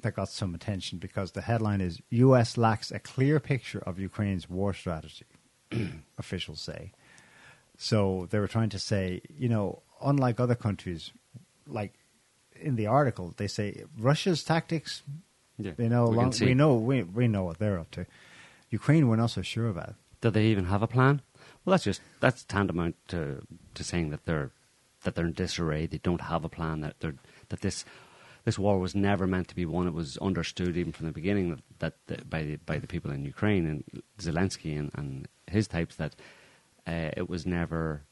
[0.00, 2.56] that got some attention because the headline is U.S.
[2.56, 5.24] lacks a clear picture of Ukraine's war strategy,
[6.18, 6.92] officials say.
[7.76, 11.12] So they were trying to say, you know, unlike other countries,
[11.66, 11.94] like
[12.60, 15.02] in the article, they say Russia's tactics,
[15.58, 18.06] Yeah, you know, we long, we know we, we know what they're up to.
[18.70, 19.94] Ukraine, we're not so sure about.
[20.20, 21.22] Do they even have a plan?
[21.64, 23.42] Well, that's just that's tantamount to
[23.74, 24.50] to saying that they're
[25.04, 25.86] that they're in disarray.
[25.86, 26.80] They don't have a plan.
[26.80, 27.14] That they're
[27.50, 27.84] that this
[28.48, 29.86] this war was never meant to be won.
[29.86, 33.10] It was understood even from the beginning that, that, that by the, by the people
[33.10, 36.16] in Ukraine and Zelensky and, and his types that
[36.86, 38.04] uh, it was never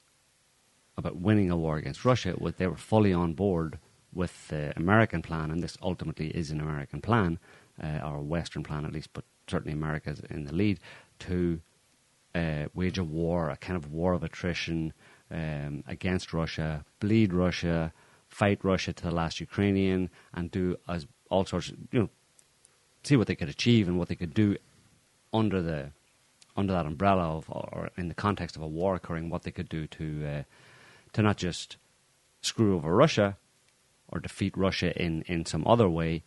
[0.99, 2.34] about winning a war against Russia.
[2.37, 3.78] Was, they were fully on board
[4.12, 7.39] with the American plan, and this ultimately is an American plan,
[7.82, 10.78] uh, or a Western plan at least, but certainly America's in the lead
[11.20, 11.62] to
[12.34, 14.93] uh, wage a war, a kind of war of attrition
[15.30, 17.91] um, against Russia, bleed Russia,
[18.41, 20.64] fight Russia to the last Ukrainian and do
[20.95, 22.11] as all sorts, of, you know,
[23.03, 24.49] see what they could achieve and what they could do
[25.32, 25.80] under the
[26.59, 29.70] under that umbrella of, or in the context of a war occurring, what they could
[29.78, 30.43] do to uh,
[31.14, 31.76] to not just
[32.43, 33.28] screw over Russia
[34.09, 36.22] or defeat Russia in, in some other way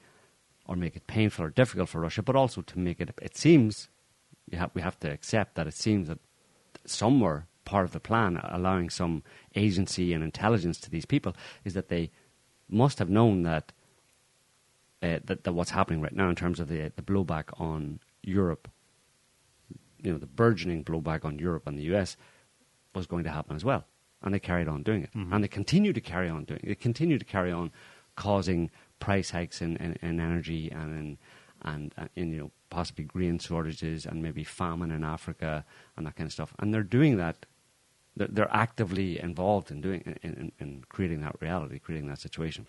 [0.66, 3.10] or make it painful or difficult for Russia, but also to make it.
[3.22, 3.88] It seems
[4.74, 6.20] we have to accept that it seems that
[6.86, 9.24] somewhere part of the plan, allowing some
[9.56, 12.12] agency and intelligence to these people, is that they
[12.68, 13.72] must have known that
[15.02, 18.68] uh, that, that what's happening right now in terms of the the blowback on Europe
[20.02, 22.18] you know, the burgeoning blowback on Europe and the US
[22.96, 23.86] was going to happen as well.
[24.22, 25.12] And they carried on doing it.
[25.16, 25.34] Mm-hmm.
[25.34, 26.68] And they continue to carry on doing it.
[26.68, 27.72] They continue to carry on
[28.16, 31.18] causing price hikes in, in, in energy and in,
[31.62, 35.66] and uh, in, you know, possibly grain shortages and maybe famine in Africa
[35.96, 36.54] and that kind of stuff.
[36.60, 37.46] And they're doing that.
[38.20, 42.68] They're, they're actively involved in doing in, in, in creating that reality, creating that situation.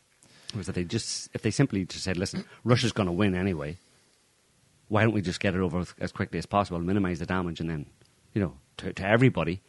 [0.56, 3.76] Was that they just if they simply just said, "Listen, Russia's going to win anyway,"
[4.90, 7.70] why don't we just get it over as quickly as possible, minimize the damage, and
[7.70, 7.86] then,
[8.32, 9.60] you know, to, to everybody,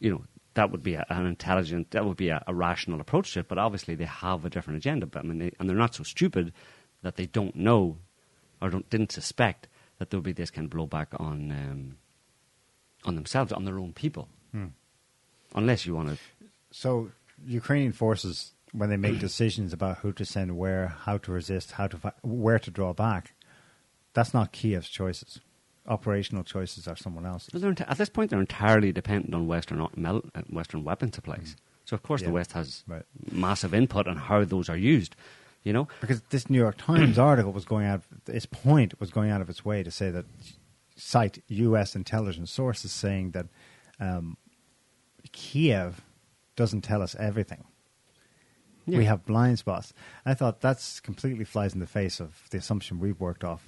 [0.00, 0.22] you know,
[0.54, 3.48] that would be an intelligent, that would be a, a, rational approach to it.
[3.48, 5.06] But obviously, they have a different agenda.
[5.06, 6.52] But I mean, they, and they're not so stupid
[7.02, 7.98] that they don't know
[8.60, 11.96] or don't, didn't suspect that there would be this kind of blowback on um,
[13.04, 14.28] on themselves, on their own people.
[14.52, 14.66] Hmm.
[15.54, 16.18] Unless you want to.
[16.70, 17.10] So
[17.46, 21.86] Ukrainian forces, when they make decisions about who to send where, how to resist, how
[21.86, 23.32] to fi- where to draw back,
[24.14, 25.40] that's not Kiev's choices.
[25.86, 27.62] Operational choices are someone else's.
[27.62, 31.56] Enti- at this point, they're entirely dependent on Western uh, Western weapon supplies.
[31.84, 32.28] So of course, Yeah.
[32.28, 33.02] the West has Right.
[33.30, 35.14] massive input on how those are used.
[35.62, 39.30] You know, Because this New York Times article was going out, its point was going
[39.30, 40.24] out of its way to say that,
[40.96, 41.94] cite U.S.
[41.96, 43.46] intelligence sources saying that
[44.00, 44.36] um,
[45.32, 46.00] Kiev
[46.56, 47.64] doesn't tell us everything.
[48.86, 48.98] Yeah.
[48.98, 49.92] We have blind spots.
[50.26, 53.66] I thought that's completely flies in the face of the assumption we've worked off,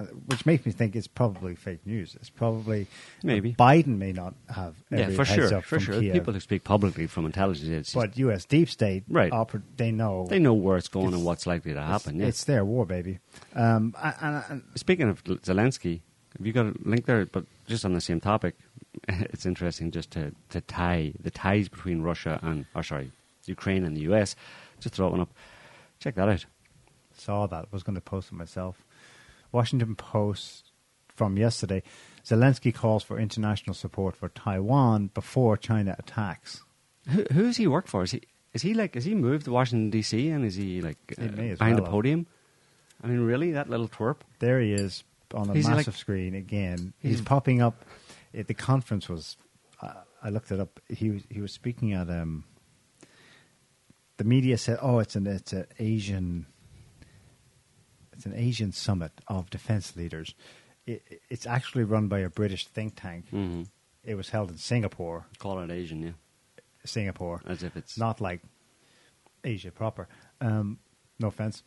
[0.00, 2.16] uh, which makes me think it's probably fake news.
[2.16, 2.88] It's probably
[3.22, 3.54] Maybe.
[3.54, 6.00] Biden may not have yeah, for sure, for sure.
[6.00, 8.44] Kiev, People who speak publicly from intelligence agencies, but U.S.
[8.44, 9.30] deep state, Right.
[9.30, 12.16] oper- they know they know where it's going It's- and what's likely to happen.
[12.16, 12.26] It's, yeah.
[12.26, 13.20] it's their war, baby.
[13.54, 16.00] Um, and, and, and Speaking of Zelensky,
[16.40, 17.26] you got a link there?
[17.26, 18.56] But just on the same topic,
[19.08, 23.12] it's interesting just to, to tie the ties between Russia and, or sorry,
[23.46, 24.34] Ukraine and the US.
[24.80, 25.32] Just throw one up.
[26.00, 26.44] Check that out.
[27.16, 27.72] saw that.
[27.72, 28.84] Was going to post it myself.
[29.52, 30.72] Washington Post
[31.08, 31.82] from yesterday.
[32.24, 36.62] Zelensky calls for international support for Taiwan before China attacks.
[37.08, 38.02] Who, who does he work for?
[38.02, 38.22] Is he
[38.52, 40.28] is he like is he moved to Washington D.C.
[40.30, 41.84] and is he like uh, behind well the have.
[41.84, 42.26] podium?
[43.02, 44.18] I mean, really, that little twerp.
[44.38, 45.04] There he is
[45.34, 46.94] on a He's like- massive screen again.
[46.98, 47.84] He's, He's- popping up.
[48.32, 49.36] It, the conference was.
[49.80, 50.80] Uh, I looked it up.
[50.88, 52.08] He was he was speaking at.
[52.08, 52.44] Um,
[54.16, 56.46] the media said, "Oh, it's an it's an Asian."
[58.12, 60.34] It's an Asian summit of defense leaders.
[60.86, 63.26] It, it's actually run by a British think tank.
[63.32, 63.62] Mm-hmm.
[64.04, 65.26] It was held in Singapore.
[65.38, 66.10] Call it Asian, yeah,
[66.84, 67.42] Singapore.
[67.46, 68.40] as if it's not like
[69.42, 70.06] Asia proper.
[70.40, 70.78] Um,
[71.18, 71.64] no offense.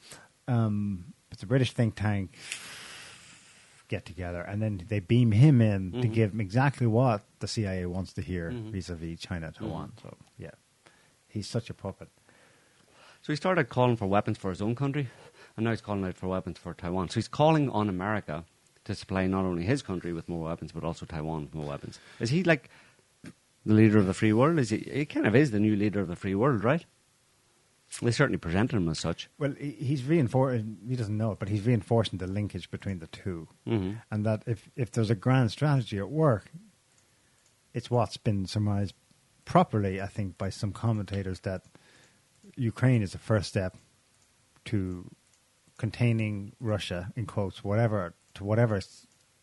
[0.47, 2.37] Um, it's a British think tank
[3.87, 6.13] get together, and then they beam him in to Mhm.
[6.13, 8.71] give him exactly what the CIA wants to hear Mhm.
[8.71, 9.93] vis-a-vis China, Taiwan.
[10.01, 10.51] So yeah,
[11.27, 12.09] he's such a puppet.
[13.21, 15.07] So he started calling for weapons for his own country,
[15.55, 17.09] and now he's calling out for weapons for Taiwan.
[17.09, 18.45] So he's calling on America
[18.85, 21.99] to supply not only his country with more weapons, but also Taiwan with more weapons.
[22.19, 22.69] Is he like
[23.65, 24.59] the leader of the free world?
[24.59, 24.77] Is he?
[24.79, 26.85] He kind of is the new leader of the free world, right?
[28.01, 29.29] They certainly presented him as such.
[29.39, 30.77] Well, he's reinforcing.
[30.87, 34.43] He doesn't know it, but he's reinforcing the linkage between the 2 hmm and that
[34.45, 36.51] if if there's a grand strategy at work,
[37.73, 38.93] it's what's been surmised
[39.45, 41.63] properly, I think, by some commentators that
[42.55, 43.77] Ukraine is the first step
[44.65, 45.09] to
[45.77, 48.81] containing Russia in quotes, whatever to whatever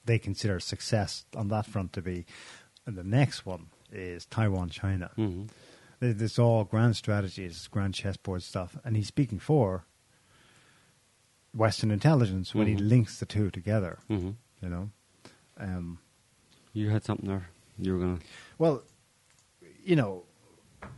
[0.04, 2.26] they consider success on that front to be,
[2.86, 5.10] and the next one is Taiwan, China.
[5.16, 5.44] hmm
[6.12, 9.86] This all grand strategies, grand chessboard stuff, and he's speaking for
[11.54, 12.70] Western intelligence when Mhm.
[12.70, 13.98] he links the two together.
[14.08, 14.90] hmm You know,
[15.58, 15.98] um,
[16.72, 17.48] You had something there.
[17.78, 18.18] You were gonna.
[18.58, 18.82] well,
[19.82, 20.24] you know,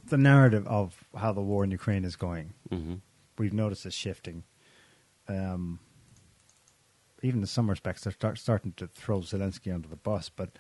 [0.07, 2.97] the narrative of how the war in Ukraine is going, hmm
[3.39, 4.45] we've noticed is shifting.
[5.29, 5.79] Um,
[7.23, 10.29] even in some respects, they're start, starting to throw Zelensky under the bus.
[10.31, 10.59] But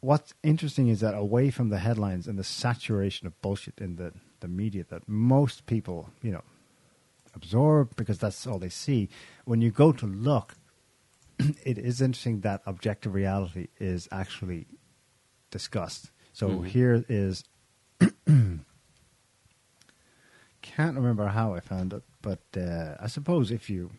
[0.00, 4.12] what's interesting is that away from the headlines and the saturation of bullshit in the,
[4.40, 6.42] the media that most people, you know,
[7.34, 9.08] absorb because that's all they see,
[9.44, 10.54] when you go to look,
[11.38, 14.66] it is interesting that objective reality is actually
[15.50, 16.10] discussed.
[16.32, 16.66] So Mhm.
[16.66, 17.44] here is
[20.62, 23.90] can't remember how I found it, but uh, I suppose if you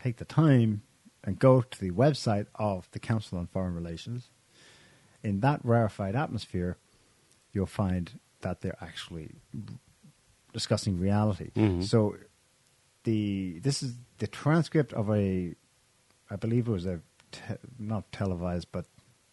[0.00, 0.82] take the time
[1.24, 4.30] and go to the website of the Council on Foreign Relations,
[5.28, 6.72] in that rarefied atmosphere,
[7.52, 8.04] you'll find
[8.44, 9.28] that they're actually
[10.52, 11.50] discussing reality.
[11.54, 11.82] Mhm.
[11.92, 12.16] So
[13.04, 15.54] the this is the transcript of a,
[16.30, 17.00] I believe it was a
[17.32, 18.86] te- not televised but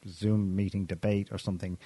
[0.07, 1.77] Zoom meeting debate or something,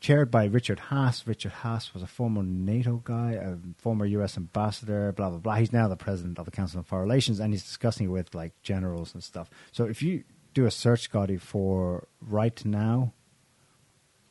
[0.00, 1.26] chaired by Richard Haass.
[1.26, 4.36] Richard Haass was a former NATO guy, a former U.S.
[4.36, 5.54] ambassador, blah blah blah.
[5.56, 8.34] He's now the president of the Council on Foreign Relations, and he's discussing it with
[8.34, 9.48] like generals and stuff.
[9.72, 10.24] So if you
[10.56, 13.12] do a search, Scotty, for right now,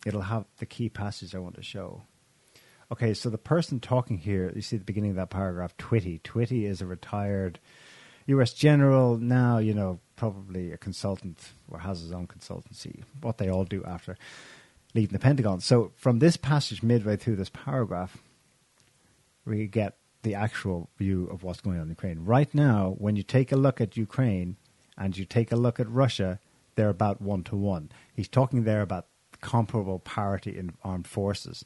[0.08, 2.02] it'll have the key passage I want to show.
[2.92, 6.20] Okay, so the person talking here, you see the beginning of that paragraph, Twitty.
[6.24, 7.60] Twitty is a retired
[8.26, 8.54] U.S.
[8.54, 13.64] general, now, you know, probably a consultant or has his own consultancy, what they all
[13.64, 14.18] do after
[14.96, 15.60] leaving the Pentagon.
[15.60, 18.18] So from this passage, midway through this paragraph,
[19.46, 22.26] we get the actual view of what's going on in Ukraine.
[22.26, 24.58] Right now, when you take a look at Ukraine
[24.98, 26.40] and you take a look at Russia,
[26.76, 27.90] they're about one to one.
[28.14, 29.08] He's talking there about
[29.42, 31.66] comparable parity in armed forces.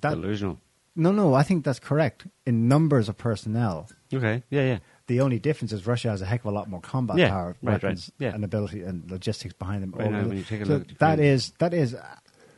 [0.00, 0.58] That, Delusional.
[0.96, 2.26] no, no, I think that's correct.
[2.46, 4.42] In numbers of personnel, Okay.
[4.50, 4.78] Yeah, yeah.
[5.06, 7.46] the only difference is Russia has a heck of a lot more combat Yeah, power,
[7.62, 7.82] right, right.
[7.82, 8.34] weapons, Yeah.
[8.34, 9.92] and ability and logistics behind them.
[9.92, 11.94] Right now, when you take a So look at that is that is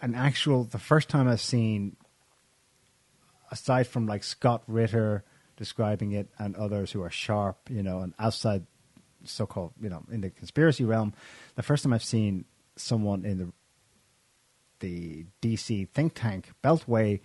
[0.03, 0.65] an actual.
[0.65, 1.97] The first time I've seen,
[3.51, 5.25] aside from like Scott Ritter
[5.57, 8.67] describing it and others who are sharp, you know, and outside
[9.27, 11.13] so-called, you know, in the conspiracy realm,
[11.57, 12.45] the first time I've seen
[12.77, 13.53] someone in the
[14.81, 17.21] the DC think tank Beltway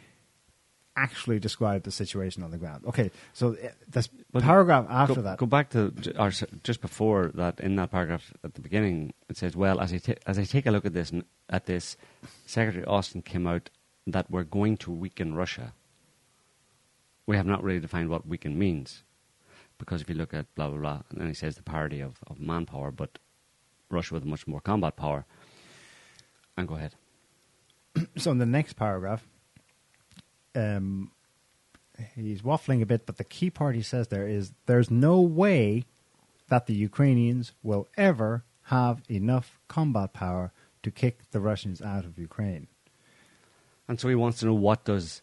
[0.96, 2.86] actually describe the situation on the ground.
[2.86, 5.38] Okay, so uh, this But paragraph after go, that.
[5.38, 6.32] Go back to or
[6.64, 7.60] just before that.
[7.60, 10.72] In that paragraph at the beginning, it says, "Well, as I as I take a
[10.72, 11.12] look at this,
[11.50, 11.98] at this,
[12.46, 13.70] Secretary Austin came out
[14.06, 15.74] that we're going to weaken Russia.
[17.26, 19.04] We have not really defined what weaken means,
[19.80, 22.20] because if you look at blah blah blah, and then he says the parity of,
[22.28, 23.18] of manpower, but
[23.90, 25.26] Russia with much more combat power.
[26.56, 26.94] And go ahead.
[28.18, 29.26] so in the next paragraph,
[30.54, 31.12] um,
[32.16, 35.86] he's waffling a bit, but the key part he says there is there's no way
[36.50, 40.52] that the Ukrainians will ever have enough combat power
[40.84, 42.68] to kick the Russians out of Ukraine.
[43.88, 45.22] And so he wants to know what does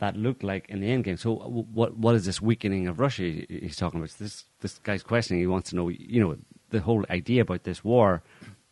[0.00, 1.16] that look like in the end game.
[1.16, 4.10] So what what is this weakening of Russia he's talking about?
[4.18, 5.40] This this guy's questioning.
[5.40, 5.88] He wants to know.
[5.88, 6.36] You know,
[6.70, 8.22] the whole idea about this war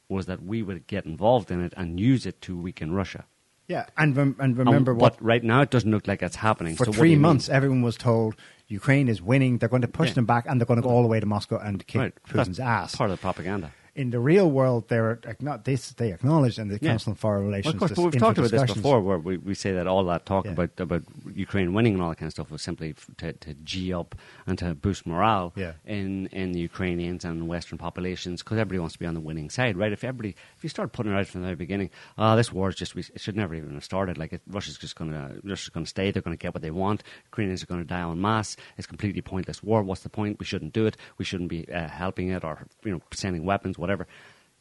[0.08, 3.24] was that we would get involved in it and use it to weaken Russia.
[3.68, 6.74] Yeah, and rem- and remember what but right now it doesn't look like that's happening.
[6.76, 7.22] for So three you mean?
[7.22, 8.34] months everyone was told
[8.68, 9.58] Ukraine is winning.
[9.58, 10.14] They're going to push Yeah.
[10.14, 12.14] them back, and they're going to go all the way to Moscow and kick right,
[12.26, 12.94] Putin's that's ass.
[12.96, 13.70] Part of the propaganda.
[13.98, 16.90] In the real world, they're acknow- they, they acknowledge in the Yeah.
[16.90, 17.74] Council on Foreign Well, Relations.
[17.74, 20.24] of course, but we've talked about this before, where we, we say that all that
[20.24, 20.52] talk Yeah.
[20.52, 21.02] about about
[21.34, 24.14] Ukraine winning and all that kind of stuff was simply to, to g up
[24.46, 25.72] and to boost morale Yeah.
[25.84, 29.50] in in the Ukrainians and Western populations because everybody wants to be on the winning
[29.50, 29.92] side, right?
[29.92, 32.68] If everybody, if you start putting it out from the very beginning, ah, this war
[32.68, 34.16] is just we, it should never even have started.
[34.18, 36.10] Like it, Russia's just going to Russia's going to stay.
[36.12, 37.02] They're going to get what they want.
[37.32, 38.56] Ukrainians are going to die en masse.
[38.76, 39.82] It's completely pointless war.
[39.82, 40.38] What's the point?
[40.38, 40.96] We shouldn't do it.
[41.18, 43.87] We shouldn't be uh, helping it or you know sending weapons, whatever.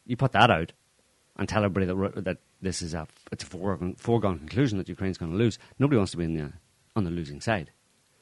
[0.06, 0.72] You put that out
[1.36, 5.18] and tell everybody that that this is a it's a foregone, foregone conclusion that Ukraine's
[5.18, 5.58] going to lose.
[5.78, 6.52] Nobody wants to be in the,
[6.96, 7.70] on the losing side,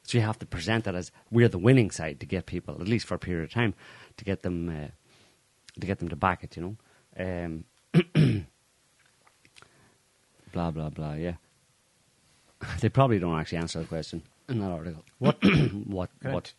[0.03, 2.87] so you have to present that as we're the winning side to get people, at
[2.87, 3.73] least for a period of time,
[4.17, 4.87] to get them uh,
[5.79, 6.55] to get them to back it.
[6.55, 6.77] You
[7.17, 8.45] know, um,
[10.53, 11.13] blah blah blah.
[11.13, 11.35] Yeah,
[12.79, 15.03] they probably don't actually answer the question in that article.
[15.17, 15.43] What
[15.85, 16.53] what I what?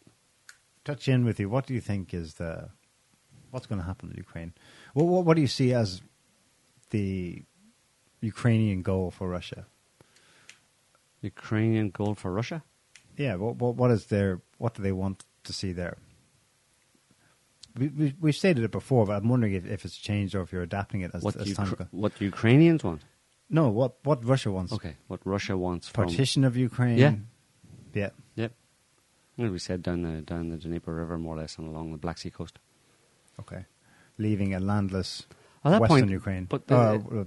[0.84, 1.49] touch in with you?
[1.49, 2.70] What do you think is the
[3.51, 4.53] what's going to happen to Ukraine?
[4.94, 6.03] What, what, what do you see as
[6.90, 7.42] the
[8.20, 9.66] Ukrainian goal for Russia?
[11.22, 12.62] Ukrainian goal for Russia?
[13.16, 15.96] Yeah, what, what, what is their what do they want to see there?
[17.76, 20.53] We, we, we've stated it before, but I'm wondering if, if it's changed or if
[20.53, 21.86] you're adapting it as, What, as time Ukra- goes.
[21.90, 23.03] what Ukrainians want?
[23.51, 24.72] No, what what Russia wants?
[24.72, 26.99] Okay, what Russia wants from Partition of Ukraine.
[26.99, 27.14] Yeah.
[27.94, 28.11] yeah.
[28.36, 28.53] Yep.
[29.38, 31.99] Well, we said down the down the Dnieper River, more or less, and along the
[31.99, 32.59] Black Sea coast.
[33.41, 33.64] Okay,
[34.18, 35.26] leaving a landless
[35.64, 37.24] Western point, Ukraine, but Uh, the- uh,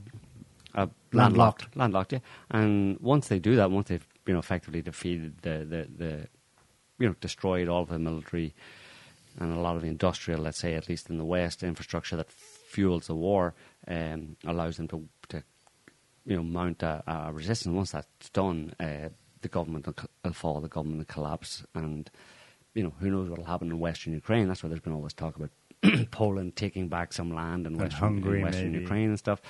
[0.74, 1.76] Uh, Landlocked.
[1.76, 2.20] landlocked, yeah.
[2.50, 6.28] And once they do that, once they've you know effectively defeated the the, the
[7.00, 8.54] you know destroyed all of the military
[9.38, 12.30] and a lot of the industrial, let's say at least in the West, infrastructure that
[12.32, 13.54] fuels the war,
[13.88, 15.44] um, allows them to to
[16.26, 17.76] you know mount a, a resistance.
[17.76, 19.10] Once that's done, uh,
[19.42, 22.10] the government will, will fall, the government will collapse, and
[22.74, 24.48] you know who knows what will happen in Western Ukraine.
[24.48, 25.50] That's why there's been all this talk about
[26.12, 28.84] Poland taking back some land in And Western, Hungary, in Western maybe.
[28.84, 29.42] Ukraine and stuff.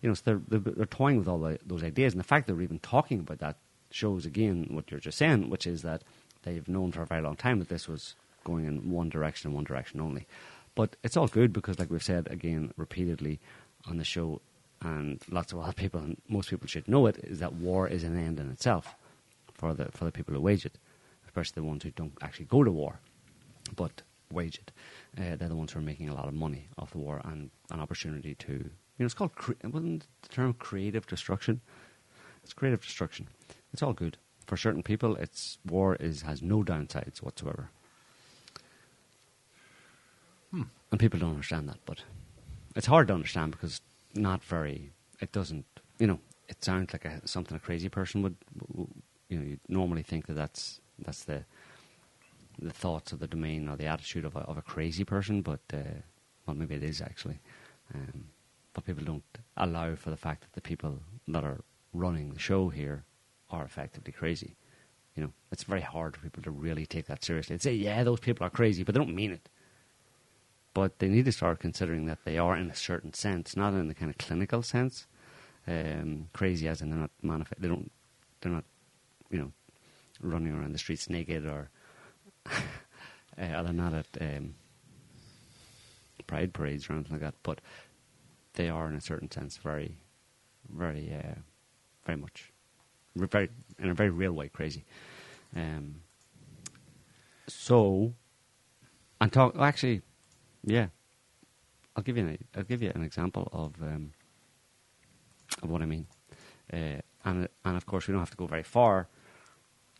[0.00, 2.46] You know, so they're, they're, they're toying with all the, those ideas, and the fact
[2.46, 3.56] that they're even talking about that
[3.90, 6.02] shows again what you're just saying, which is that
[6.44, 8.14] they've known for a very long time that this was
[8.44, 10.26] going in one direction and one direction only.
[10.74, 13.40] But it's all good because, like we've said again repeatedly
[13.86, 14.40] on the show,
[14.80, 18.04] and lots of other people, and most people should know it, is that war is
[18.04, 18.94] an end in itself
[19.52, 20.78] for the for the people who wage it,
[21.26, 22.98] especially the ones who don't actually go to war,
[23.76, 24.02] but
[24.32, 24.72] wage it.
[25.18, 27.50] Uh, they're the ones who are making a lot of money off the war and
[27.70, 31.60] an opportunity to, you know, it's called, cre- wasn't the term creative destruction?
[32.42, 33.28] It's creative destruction.
[33.72, 34.16] It's all good.
[34.46, 37.70] For certain people, it's war is has no downsides whatsoever.
[40.92, 42.02] And people don't understand that, but
[42.76, 43.80] it's hard to understand because
[44.14, 44.92] not very.
[45.20, 45.64] It doesn't,
[45.98, 48.36] you know, it sounds like a, something a crazy person would,
[49.28, 51.44] you know, you normally think that that's that's the
[52.58, 55.60] the thoughts of the domain or the attitude of a, of a crazy person, but
[55.72, 56.00] uh,
[56.46, 57.40] well, maybe it is actually.
[57.94, 58.24] Um,
[58.72, 59.22] but people don't
[59.56, 61.60] allow for the fact that the people that are
[61.92, 63.04] running the show here
[63.50, 64.56] are effectively crazy.
[65.14, 67.56] You know, it's very hard for people to really take that seriously.
[67.56, 69.48] They say, yeah, those people are crazy, but they don't mean it.
[70.72, 73.88] But they need to start considering that they are in a certain sense, not in
[73.88, 75.06] the kind of clinical sense.
[75.68, 77.60] Um, crazy as in they're not manifest.
[77.60, 77.92] They don't.
[78.40, 78.64] They're not,
[79.30, 79.52] you know,
[80.20, 81.68] running around the streets naked or.
[82.46, 82.62] Uh,
[83.36, 84.54] they're not at um,
[86.26, 87.34] pride parades or anything like that.
[87.42, 87.60] But
[88.54, 89.96] they are, in a certain sense, very,
[90.68, 91.40] very, uh,
[92.04, 92.52] very much,
[93.16, 94.84] very in a very real way, crazy.
[95.54, 95.96] Um,
[97.48, 98.14] so,
[99.20, 100.02] and talk actually,
[100.64, 100.88] yeah,
[101.96, 104.12] I'll give you an, I'll give you an example of um,
[105.62, 106.06] of what I mean,
[106.72, 109.08] uh, and and of course we don't have to go very far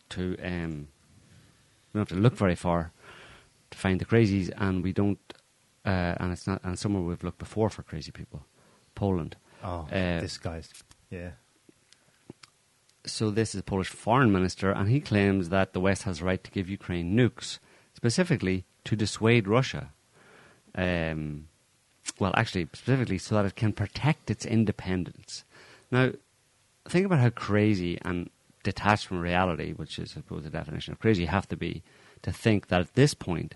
[0.09, 0.87] to um,
[1.93, 2.91] we don't have to look very far
[3.71, 5.19] to find the crazies, and we don't,
[5.85, 8.45] uh, and it's not, and somewhere we've looked before for crazy people,
[8.95, 9.35] Poland.
[9.63, 10.69] Oh, Uh, this guy's
[11.09, 11.31] yeah.
[13.05, 16.25] so this is a Polish foreign minister, and he claims that the West has a
[16.25, 17.59] right to give Ukraine nukes,
[17.93, 19.89] specifically to dissuade Russia.
[20.75, 21.47] Um,
[22.19, 25.43] well, actually, specifically so that it can protect its independence.
[25.91, 26.11] Now,
[26.87, 28.29] think about how crazy and
[28.63, 31.83] detached from reality, which is, I suppose, the definition of crazy, you have to be
[32.21, 33.55] to think that at this point,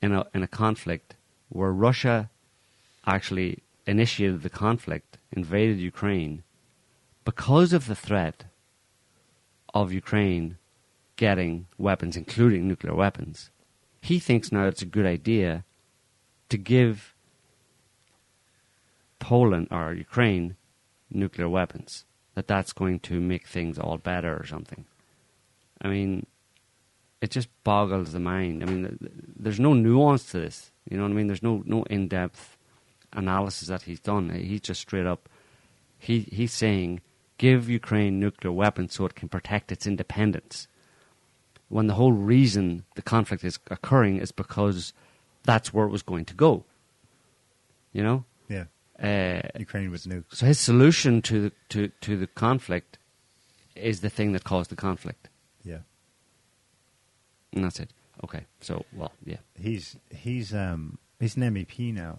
[0.00, 1.14] in a in a conflict
[1.48, 2.30] where Russia
[3.06, 6.42] actually initiated the conflict, invaded Ukraine,
[7.24, 8.44] because of the threat
[9.74, 10.58] of Ukraine
[11.16, 13.50] getting weapons, including nuclear weapons,
[14.00, 15.64] he thinks now it's a good idea
[16.48, 17.14] to give
[19.18, 20.56] Poland or Ukraine
[21.10, 22.04] nuclear weapons.
[22.38, 24.84] That that's going to make things all better or something.
[25.82, 26.24] I mean,
[27.20, 28.62] it just boggles the mind.
[28.62, 30.70] I mean, th- th- there's no nuance to this.
[30.88, 31.26] You know what I mean?
[31.26, 32.56] There's no no in depth
[33.12, 34.30] analysis that he's done.
[34.30, 35.28] He's just straight up.
[35.98, 37.00] He he's saying
[37.38, 40.68] give Ukraine nuclear weapons so it can protect its independence.
[41.68, 44.92] When the whole reason the conflict is occurring is because
[45.42, 46.62] that's where it was going to go.
[47.92, 48.24] You know.
[49.00, 50.34] Uh, Ukraine with nukes.
[50.34, 52.98] so his solution to the, to to the conflict
[53.76, 55.28] is the thing that caused the conflict,
[55.64, 55.82] Yeah.
[57.52, 57.90] and that's it.
[58.24, 62.18] Okay, so well, yeah, He's he's um he's an MEP now,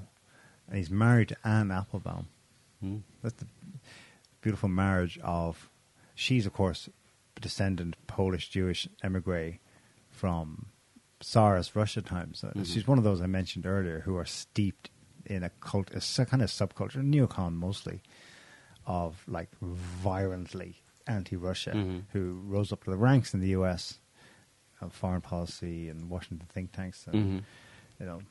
[0.67, 2.27] and he's married to Anne Applebaum.
[2.79, 2.97] Hmm.
[3.21, 3.47] That's the
[4.41, 5.69] beautiful marriage of.
[6.15, 6.87] She's of course
[7.35, 9.59] a descendant Polish Jewish emigre
[10.09, 10.67] from
[11.19, 12.41] Tsarist Russia times.
[12.41, 12.65] Mhm.
[12.65, 14.89] She's one of those I mentioned earlier who are steeped
[15.29, 18.01] in a cult, a kind of subculture, neocon mostly,
[18.85, 22.03] of like violently anti-Russia, Mhm.
[22.11, 23.99] who rose up to the ranks in the U.S.
[24.81, 27.05] of foreign policy and Washington think tanks.
[27.07, 27.43] And, Mhm.
[27.99, 28.21] You know,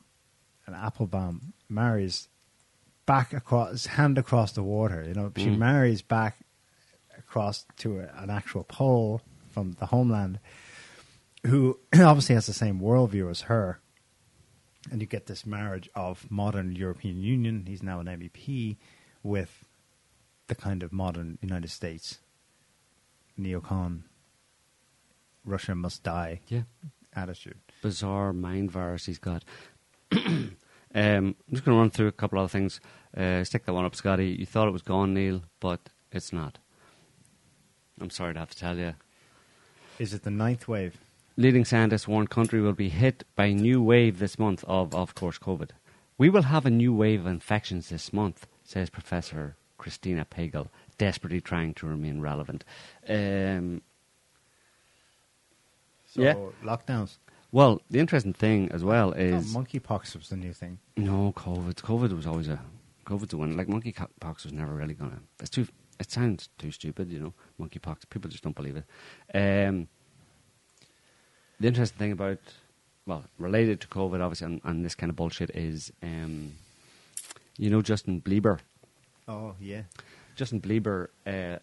[0.65, 2.27] and Applebaum marries
[3.05, 5.03] back across, hand across the water.
[5.07, 5.57] You know, she Mm.
[5.59, 6.39] marries back
[7.17, 9.21] across to a, an actual Pole
[9.51, 10.39] from the homeland,
[11.45, 13.79] who obviously has the same worldview as her.
[14.91, 17.65] And you get this marriage of modern European Union.
[17.67, 18.77] He's now an MEP
[19.23, 19.65] with
[20.47, 22.19] the kind of modern United States
[23.39, 24.03] neocon,
[25.45, 26.63] Russia must die yeah.
[27.15, 27.57] attitude.
[27.81, 29.43] Bizarre mind virus he's got.
[30.11, 30.55] um,
[30.93, 32.79] I'm just going to run through a couple other things.
[33.15, 34.35] Uh, stick that one up, Scotty.
[34.39, 36.57] You thought it was gone, Neil, but it's not.
[38.01, 38.93] I'm sorry to have to tell you.
[39.97, 40.97] Is it the ninth wave?
[41.39, 45.15] Leading scientists warn country will be hit by a new wave this month of, of
[45.15, 45.69] course, COVID.
[46.17, 50.67] We will have a new wave of infections this month, says Professor Christina Pagel,
[50.97, 52.65] desperately trying to remain relevant.
[53.07, 53.81] Um,
[56.07, 56.33] So Yeah.
[56.61, 57.19] lockdowns.
[57.53, 60.79] well, the interesting thing as well is monkeypox was the new thing.
[60.97, 61.75] no COVID.
[61.75, 62.59] COVID was always a
[63.05, 63.55] COVID's a one.
[63.55, 65.21] Like monkeypox was never really gonna.
[65.39, 65.67] It's too
[66.01, 68.09] it sounds too stupid, you know, monkeypox.
[68.09, 68.85] People just don't believe it.
[69.67, 69.87] Um,
[71.59, 72.39] the interesting thing about,
[73.05, 76.53] well, related to COVID, obviously, and, and this kind of bullshit is, um,
[77.57, 78.59] you know, Justin Bieber.
[79.27, 79.83] Oh yeah.
[80.35, 81.57] Justin Bieber, uh,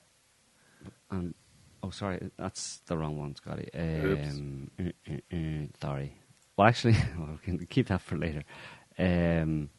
[1.11, 1.35] and
[1.83, 3.69] oh, sorry, that's the wrong one, Scotty.
[3.75, 6.13] Um, uh, uh, uh, sorry.
[6.57, 8.45] Well, actually, well, we can keep that for later.
[8.99, 9.71] Um,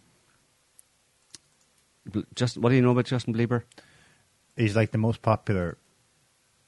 [2.35, 3.63] just what do you know about Justin Bieber?
[4.55, 5.77] He's like the most popular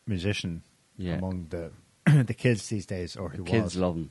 [0.06, 0.64] musician
[0.98, 1.16] Yeah.
[1.16, 1.72] among the
[2.26, 3.78] the kids these days, or who Kids was.
[3.78, 4.10] love him.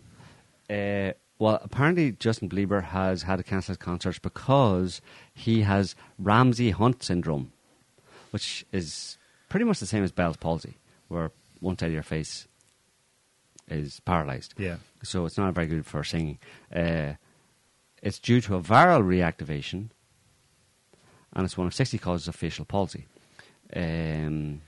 [0.70, 5.00] Uh, well, apparently Justin Bieber has had to cancel his concerts because
[5.34, 7.52] he has Ramsay Hunt syndrome,
[8.30, 9.16] which is
[9.48, 10.74] pretty much the same as Bell's palsy,
[11.08, 11.30] where
[11.60, 12.48] one side of your face
[13.68, 14.54] is paralyzed.
[14.58, 14.76] Yeah.
[15.02, 16.38] So it's not very good for singing.
[16.74, 17.12] Uh,
[18.02, 19.90] it's due to a viral reactivation,
[21.34, 23.06] and it's one of 60 causes of facial palsy.
[23.74, 24.62] Um,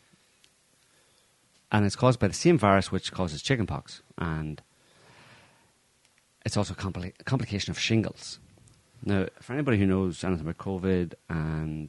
[1.72, 4.62] and it's caused by the same virus which causes chickenpox, and
[6.44, 8.38] it's also a compli- complication of shingles.
[9.04, 11.88] Now, for anybody who knows anything about COVID and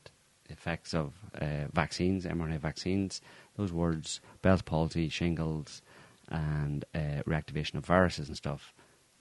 [0.49, 3.21] effects of uh, vaccines, mRNA vaccines,
[3.57, 5.81] those words, Bell's palsy, shingles,
[6.29, 8.73] and uh, reactivation of viruses and stuff,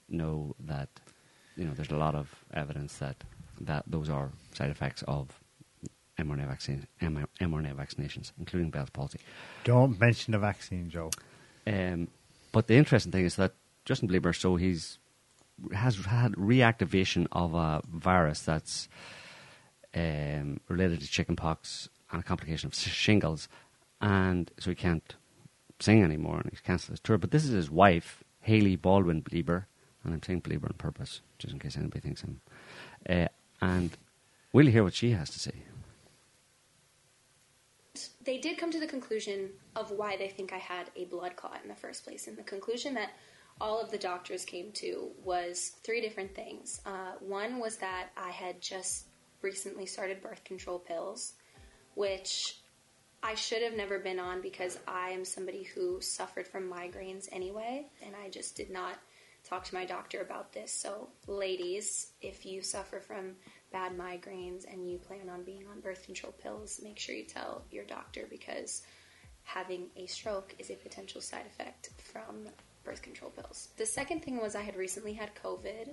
[0.08, 0.88] know that
[1.56, 3.16] you know there's a lot of evidence that
[3.60, 5.39] that those are side effects of
[6.24, 9.18] mRNA vaccine, mRNA vaccinations, including Bell's palsy.
[9.64, 11.10] Don't mention the vaccine, Joe.
[11.66, 12.08] Um,
[12.52, 13.54] but the interesting thing is that
[13.84, 14.98] Justin Bieber, so he's
[15.74, 18.88] has had reactivation of a virus that's
[19.94, 23.48] um, related to chickenpox and a complication of shingles,
[24.00, 25.14] and so he can't
[25.78, 27.18] sing anymore and he's cancelled his tour.
[27.18, 29.64] But this is his wife, Hailey Baldwin Bieber,
[30.04, 32.40] and I'm saying Bieber on purpose, just in case anybody thinks I'm.
[33.08, 33.28] Uh,
[33.60, 33.96] and
[34.52, 35.52] we'll hear what she has to say.
[38.30, 41.58] They did come to the conclusion of why they think I had a blood clot
[41.64, 42.28] in the first place.
[42.28, 43.10] And the conclusion that
[43.60, 46.80] all of the doctors came to was three different things.
[46.86, 49.06] Uh, one was that I had just
[49.42, 51.32] recently started birth control pills,
[51.96, 52.58] which
[53.20, 57.88] I should have never been on because I am somebody who suffered from migraines anyway,
[58.00, 58.94] and I just did not
[59.42, 60.72] talk to my doctor about this.
[60.72, 63.32] So, ladies, if you suffer from
[63.72, 67.62] bad migraines and you plan on being on birth control pills, make sure you tell
[67.70, 68.82] your doctor because
[69.44, 72.48] having a stroke is a potential side effect from
[72.84, 73.68] birth control pills.
[73.76, 75.88] The second thing was I had recently had COVID,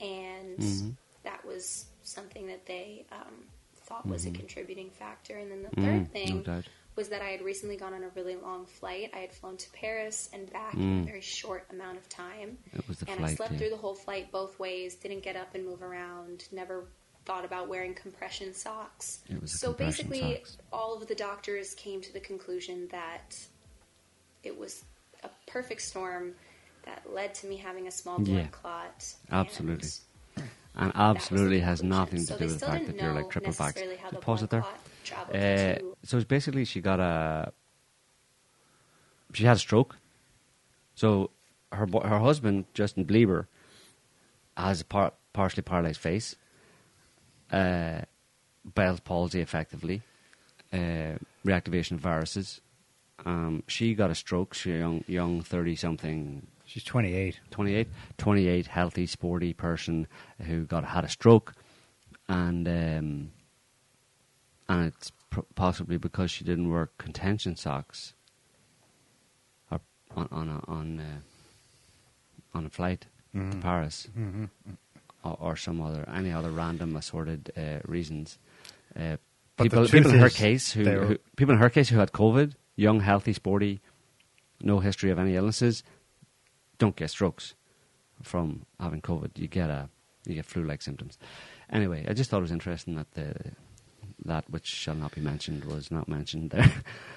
[0.00, 3.34] and that was something that they um,
[3.76, 5.36] thought was a contributing factor.
[5.36, 6.64] And then the Mm, third thing doubt.
[6.96, 9.10] was that I had recently gone on a really long flight.
[9.14, 12.58] I had flown to Paris and back in a very short amount of time.
[12.72, 13.58] It was the and I slept yeah.
[13.58, 16.88] through the whole flight both ways, didn't get up and move around, never
[17.28, 19.20] thought about wearing compression socks.
[19.28, 20.56] It was so compression basically, socks.
[20.72, 23.36] all of the doctors came to the conclusion that
[24.42, 24.82] it was
[25.22, 26.32] a perfect storm
[26.86, 28.46] that led to me having a small blood Yeah.
[28.46, 29.14] clot.
[29.30, 29.88] Absolutely.
[30.36, 33.52] and And absolutely has nothing to So do with the fact that you're like triple
[33.52, 33.58] vax.
[33.76, 34.64] necessarily how Just the pause it there.
[35.34, 37.52] Uh, so it's basically she got a
[39.34, 39.96] she had a stroke.
[40.94, 41.30] So
[41.72, 43.46] her her husband Justin Bieber
[44.56, 46.36] has a par- partially paralyzed face,
[47.52, 48.02] uh,
[48.64, 50.02] Bell's palsy, effectively,
[50.72, 52.60] uh, reactivation of viruses.
[53.24, 54.54] Um, she got a stroke.
[54.54, 57.40] She's a young young thirty something She's 28.
[57.50, 57.88] 28,
[58.18, 60.06] 28 healthy, sporty person
[60.42, 61.54] who got had a stroke,
[62.28, 63.30] and um,
[64.68, 68.12] and it's pr- possibly because she didn't wear contention socks,
[69.70, 69.80] on
[70.30, 74.08] on a, on a, on a flight to Paris,
[75.24, 78.38] or, or some other any other random assorted uh, reasons.
[78.98, 79.16] Uh,
[79.60, 83.00] people, people in her case who, who people in her case who had COVID, young,
[83.00, 83.80] healthy, sporty,
[84.60, 85.82] no history of any illnesses,
[86.78, 87.54] don't get strokes
[88.22, 89.38] from having COVID.
[89.38, 89.88] You get a
[90.26, 91.18] you get flu-like symptoms.
[91.70, 93.34] Anyway, I just thought it was interesting that the
[94.24, 96.72] that which shall not be mentioned was not mentioned there.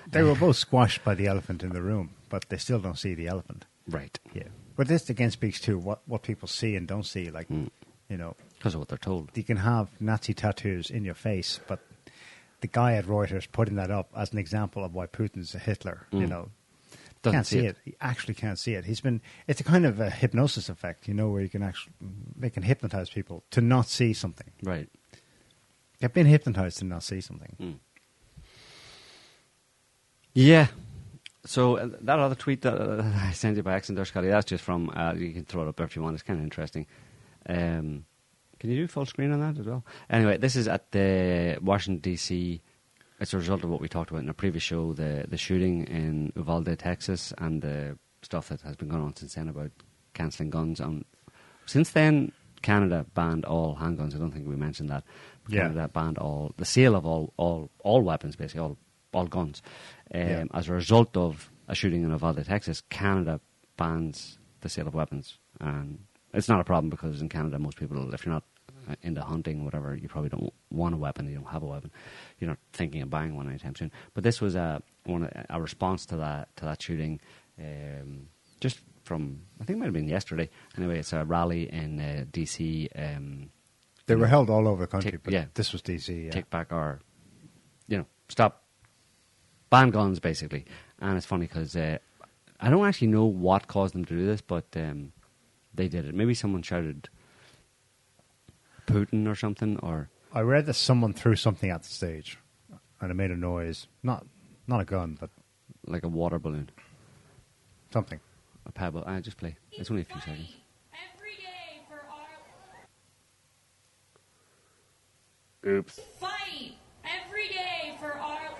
[0.09, 3.15] They were both squashed by the elephant in the room, but they still don't see
[3.15, 3.65] the elephant.
[3.87, 4.43] right, Yeah.
[4.75, 7.29] But this again speaks to what, what people see and don't see.
[7.29, 7.69] Like, Mm.
[8.11, 9.29] You know, because of what they're told.
[9.35, 11.79] you can have Nazi tattoos in your face, but
[12.59, 16.05] the guy at Reuters putting that up as an example of why Putin's a Hitler,
[16.11, 16.29] you Mm.
[16.29, 16.49] know,
[17.23, 17.77] Doesn't can't see it.
[17.85, 18.85] He actually can't see it.
[18.85, 19.21] He's been.
[19.47, 21.93] It's a kind of a hypnosis effect, you know, where you can actually
[22.35, 24.51] they can hypnotize people to not see something.
[24.63, 24.89] Right.
[25.99, 27.55] They've been hypnotized to not see something.
[27.59, 27.75] Mm.
[30.33, 30.67] Yeah.
[31.45, 34.63] So uh, that other tweet that uh, I sent you by accident Scotty, that's just
[34.63, 36.85] from, uh, you can throw it up if you want, it's kind of interesting.
[37.47, 38.05] Um,
[38.59, 39.83] can you do full screen on that as well?
[40.09, 42.61] Anyway, this is at the Washington, D.C.
[43.19, 45.85] it's a result of what we talked about in a previous show, the the shooting
[45.85, 49.71] in Uvalde, Texas, and the stuff that has been going on since then about
[50.13, 50.79] cancelling guns.
[50.79, 51.05] And
[51.65, 52.31] since then,
[52.61, 54.13] Canada banned all handguns.
[54.15, 55.03] I don't think we mentioned that.
[55.49, 55.61] Yeah.
[55.61, 58.77] Canada banned all the sale of all all all weapons, basically all
[59.11, 59.63] all guns.
[60.13, 60.43] Um, Yeah.
[60.53, 63.39] As a result of a shooting in Uvalde, Texas, Canada
[63.75, 65.99] bans the sale of weapons, and
[66.33, 68.43] it's not a problem because in Canada, most people, if you're not
[68.89, 71.27] uh, into hunting, or whatever, you probably don't want a weapon.
[71.29, 71.91] You don't have a weapon.
[72.39, 73.91] You're not thinking of buying one anytime soon.
[74.13, 77.19] But this was a one a response to that to that shooting,
[77.59, 78.27] um,
[78.59, 80.49] just from I think it might have been yesterday.
[80.77, 82.87] Anyway, it's a rally in uh, DC.
[82.95, 83.49] Um,
[84.07, 85.45] They were held all over the country, Take- but yeah.
[85.53, 86.25] this was DC.
[86.25, 86.31] Yeah.
[86.31, 86.99] take back our,
[87.87, 88.63] you know, stop,
[89.69, 90.65] ban guns basically.
[90.99, 91.97] And it's funny because uh,
[92.59, 95.11] I don't actually know what caused them to do this, but um,
[95.73, 96.15] they did it.
[96.15, 97.09] Maybe someone shouted
[98.87, 102.37] Putin or something, or I read that someone threw something at the stage,
[102.99, 103.87] and it made a noise.
[104.03, 104.25] Not
[104.67, 105.29] not a gun, but
[105.85, 106.69] like a water balloon,
[107.91, 108.19] something.
[108.65, 109.03] a pebble.
[109.05, 109.55] I ah, just play.
[109.71, 110.55] It's only a few seconds.
[111.15, 112.01] Every day for
[115.65, 115.99] our Oops.
[116.19, 116.73] fight.
[117.03, 118.51] Every day for our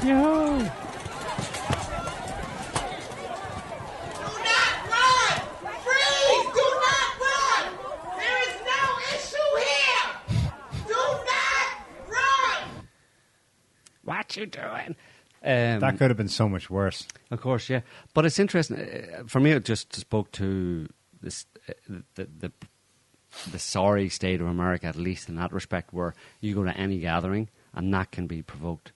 [0.00, 0.14] Do
[4.44, 5.34] not run!
[5.84, 6.46] Freeze!
[6.54, 7.64] Do not run!
[8.16, 10.06] There is no issue here!
[10.86, 11.68] Do not
[12.08, 12.62] run!
[14.08, 14.96] What you doing?
[15.44, 17.06] Um, that could have been so much worse.
[17.30, 17.82] Of course, yeah.
[18.14, 18.78] But it's interesting.
[18.78, 20.88] Uh, for me, it just spoke to
[21.20, 21.72] this, uh,
[22.14, 22.52] the, the
[23.52, 26.98] the sorry state of America, at least in that respect, where you go to any
[26.98, 28.92] gathering and that can be provoked,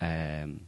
[0.00, 0.62] um,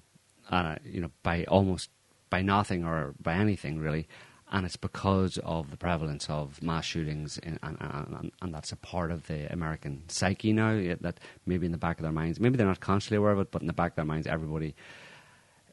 [0.51, 1.89] uh, you know, by almost
[2.31, 4.07] by nothing or by anything really,
[4.55, 8.77] and it's because of the prevalence of mass shootings, in, and, and, and, that's a
[8.77, 10.73] part of the American psyche now.
[11.01, 13.51] That maybe in the back of their minds, maybe they're not consciously aware of it,
[13.51, 14.75] but in the back of their minds, everybody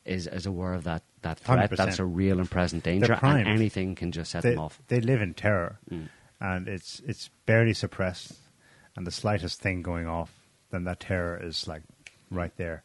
[0.03, 1.69] is is aware of that that threat.
[1.69, 1.77] 100%.
[1.77, 4.81] That's a real and present danger, and anything can just set They, them off.
[4.87, 6.09] they live in terror, Mm.
[6.39, 8.33] and it's it's barely suppressed.
[8.95, 10.33] And the slightest thing going off,
[10.71, 11.83] then that terror is like
[12.31, 12.83] right there.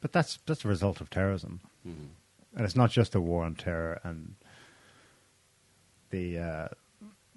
[0.00, 2.04] But that's that's a result of terrorism, Mm-hmm.
[2.56, 4.34] and it's not just a war on terror and
[6.10, 6.68] the uh,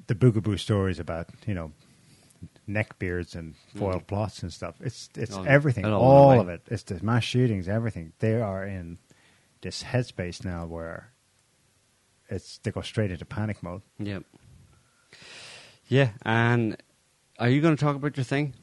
[0.07, 1.71] the boogaboo stories about you know
[2.67, 4.75] neckbeards and foiled plots and stuff.
[4.81, 6.61] It's it's Oh, everything, all all of it.
[6.67, 8.13] It's the mass shootings, everything.
[8.19, 8.97] They are in
[9.61, 11.11] this headspace now where
[12.29, 13.81] it's they go straight into panic mode.
[13.99, 14.19] Yeah.
[15.87, 16.77] Yeah, and
[17.37, 18.53] are you going to talk about your thing?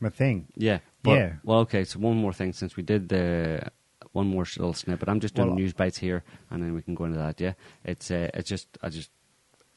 [0.00, 0.46] My thing.
[0.56, 0.78] Yeah.
[1.02, 1.32] But, Yeah.
[1.44, 1.84] Well, okay.
[1.84, 3.70] So one more thing, since we did the
[4.12, 6.94] one more little snippet, I'm just doing Well, news bites here, and then we can
[6.94, 7.40] go into that.
[7.40, 7.52] Yeah.
[7.84, 9.10] It's uh, it's just I just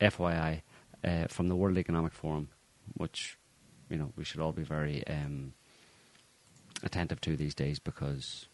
[0.02, 0.62] FYI
[1.04, 2.50] uh, from the World Economic Forum,
[2.96, 3.38] which
[3.90, 5.54] you know we should all be very um,
[6.84, 8.48] attentive to these days because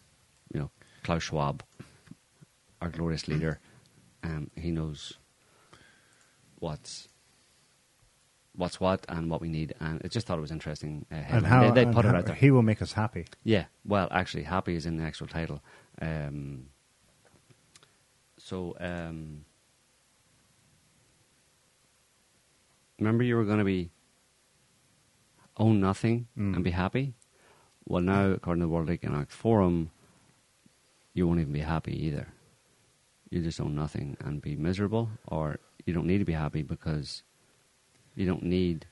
[0.52, 0.70] you know
[1.02, 1.62] Klaus Schwab,
[2.80, 3.60] our glorious leader,
[4.22, 5.14] um, he knows
[6.58, 7.08] what's
[8.54, 11.06] what's what and what we need, and I just thought it was interesting.
[11.12, 12.34] Uh, And how, they, they put it out there.
[12.34, 13.26] he will make us happy.
[13.44, 15.62] Yeah, well, actually, happy is in the actual title.
[16.02, 16.66] Um,
[18.36, 19.44] so, um,
[22.98, 23.90] remember you were going to be
[25.56, 26.54] own nothing Mm.
[26.54, 27.14] and be happy.
[27.84, 29.90] Well, now, according to the World Economic Forum,
[31.14, 32.28] you won't even be happy either.
[33.30, 37.22] You just own nothing and be miserable, or you don't need to be happy because
[38.14, 38.86] you don't need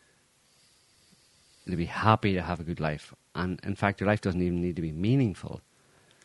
[1.69, 3.15] to be happy to have a good life.
[3.35, 5.61] And in fact, your life doesn't even need to be meaningful.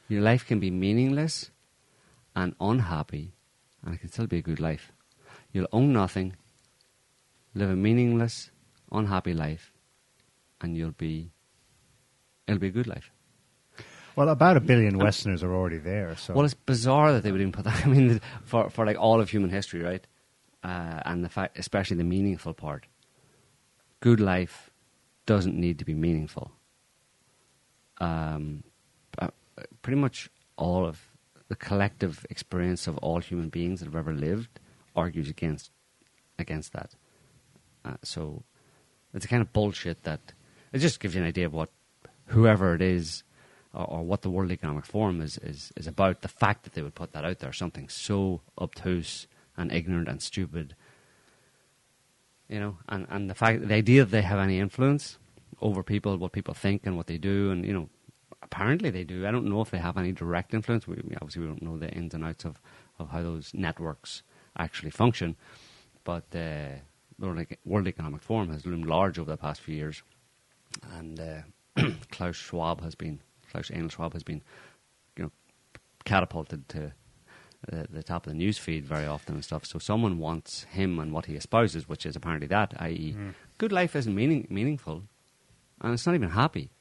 [0.07, 1.51] Your life can be meaningless
[2.35, 3.34] and unhappy,
[3.84, 4.91] and it can still be a good life.
[5.51, 6.35] You'll own nothing,
[7.53, 8.52] live a meaningless,
[8.91, 9.73] unhappy life,
[10.60, 11.32] and you'll be.
[12.48, 13.11] It'll be a good life.
[14.15, 16.15] Well, about a billion Westerners are already there.
[16.18, 17.86] So Well, it's bizarre that they would even put that.
[17.86, 20.06] I mean, for for like all of human history, right?
[20.64, 22.86] Uh, and the fact, especially the meaningful part.
[23.99, 24.72] Good life
[25.26, 26.52] doesn't need to be meaningful.
[27.99, 28.64] Um,
[29.19, 29.30] uh,
[29.82, 31.11] pretty much all of
[31.49, 34.60] the collective experience of all human beings that have ever lived
[34.95, 35.72] argues against
[36.40, 36.95] against that.
[37.83, 38.43] Uh, so
[39.13, 40.19] it's a kind of bullshit that
[40.71, 41.69] it just gives you an idea of what
[42.27, 43.23] whoever it is
[43.73, 46.21] or, or what the World Economic Forum is, is, is about.
[46.21, 49.27] The fact that they would put that out there, something so obtuse
[49.57, 50.75] and ignorant and stupid,
[52.47, 55.17] you know, and, and the fact, the idea that they have any influence
[55.61, 57.89] over people, what people think and what they do, and you know,
[58.41, 59.25] apparently they do.
[59.27, 60.87] I don't know if they have any direct influence.
[60.87, 62.59] We, obviously, we don't know the ins and outs of,
[62.99, 64.23] of how those networks
[64.57, 65.35] actually function,
[66.03, 66.79] but uh,
[67.22, 70.03] World World Economic Forum has loomed large over the past few years
[70.93, 71.41] and uh,
[72.11, 73.22] Klaus Schwab has been
[73.52, 74.41] Klaus Emil Schwab has been,
[75.18, 75.31] you know,
[76.06, 76.93] catapulted to
[77.68, 79.65] the, the top of the news feed very often and stuff.
[79.65, 83.15] So someone wants him and what he espouses, which is apparently that, i.e.,
[83.57, 85.03] good life isn't meaning, meaningful,
[85.81, 86.72] and it's not even happy.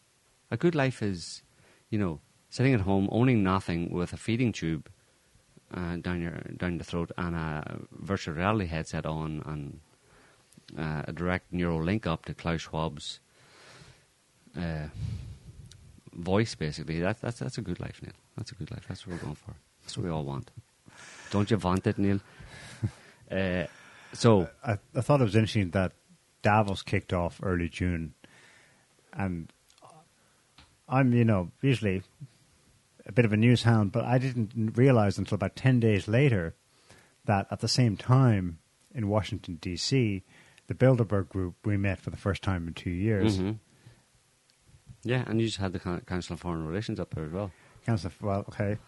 [0.51, 1.43] A good life is,
[1.91, 4.89] you know, sitting at home owning nothing with a feeding tube
[5.75, 9.81] uh, down your down the throat and a virtual reality headset on and
[10.79, 13.21] uh, a direct neural link up to Klaus Schwab's
[14.57, 14.89] uh,
[16.13, 16.55] voice.
[16.55, 18.13] Basically, that, that's that's a good life, Neil.
[18.37, 18.85] That's a good life.
[18.89, 19.55] That's what we're going for.
[19.83, 20.51] That's what we all want.
[21.31, 22.21] Don't you want it, Neil?
[23.31, 23.67] uh,
[24.13, 25.93] so I, I thought it was interesting that
[26.43, 28.15] Davos kicked off early June,
[29.13, 29.53] and
[30.89, 32.03] I'm, you know, usually
[33.07, 36.55] a bit of a news hound, but I didn't realize until about 10 days later
[37.25, 38.59] that at the same time
[38.95, 40.25] in Washington, D.C.,
[40.71, 43.39] the Bilderberg Group, we met for the first time in two years.
[43.39, 43.59] mhm.
[45.03, 47.51] yeah, and you just had the Council of Foreign Relations up there as well.
[47.85, 48.79] Council of, well, okay,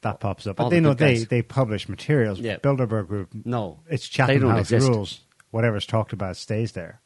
[0.00, 0.58] that pops up.
[0.60, 1.26] All But they the know they, guys.
[1.28, 2.40] they publish materials.
[2.40, 2.56] Yeah.
[2.56, 4.88] Bilderberg Group, No, it's they Chatham House exist.
[4.88, 5.20] rules.
[5.52, 7.00] Whatever's talked about stays there.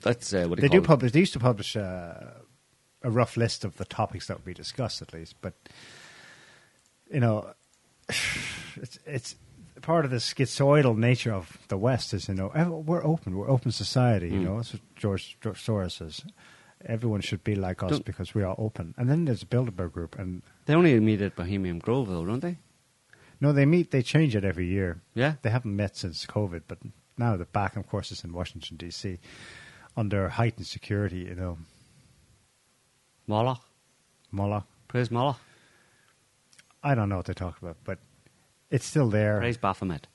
[0.00, 0.86] That's uh, what They call do it.
[0.86, 1.12] publish.
[1.12, 2.14] They used to publish uh,
[3.02, 5.36] a rough list of the topics that would be discussed, at least.
[5.42, 5.54] But
[7.12, 7.52] you know,
[8.76, 9.36] it's it's
[9.82, 12.14] part of the schizoidal nature of the West.
[12.14, 12.48] Is you know
[12.86, 13.36] we're open.
[13.36, 14.28] We're open society.
[14.28, 14.44] You Mm.
[14.44, 16.24] know, that's what George, George Soros says.
[16.84, 18.94] Everyone should be like us Don't- because we are open.
[18.96, 22.40] And then there's the Bilderberg Group, and They only meet at Bohemian Grove, though, don't
[22.40, 22.58] they?
[23.40, 23.90] no, they meet.
[23.92, 25.00] They change it every year.
[25.14, 25.34] Yeah.
[25.42, 26.78] They haven't met since COVID, but
[27.18, 27.76] now they're back.
[27.76, 29.18] Of course, it's in Washington D.C.
[29.96, 31.18] under heightened security.
[31.28, 31.58] You know,
[33.26, 33.60] Moloch.
[34.30, 34.66] Moloch.
[34.88, 35.38] Praise Moloch.
[36.82, 37.98] I don't know what they talk about, but
[38.72, 39.38] it's still there.
[39.38, 40.08] Praise Baphomet.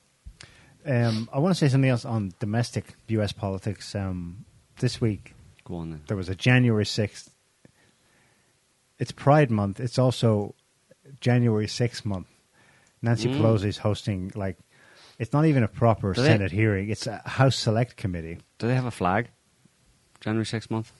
[0.86, 3.32] Um, I want to say something else on domestic U.S.
[3.32, 3.94] politics.
[3.94, 4.44] Um,
[4.80, 6.02] this week Go on then.
[6.08, 7.30] there was a January sixth.
[8.98, 9.80] It's Pride Month.
[9.80, 10.54] It's also
[11.20, 12.26] January sixth month.
[13.02, 13.64] Nancy Mm.
[13.64, 14.58] is hosting like
[15.18, 16.88] it's not even a proper Do they- Senate hearing.
[16.90, 18.38] It's a House Select Committee.
[18.58, 19.28] Do they have a flag?
[20.20, 20.92] January 6th month?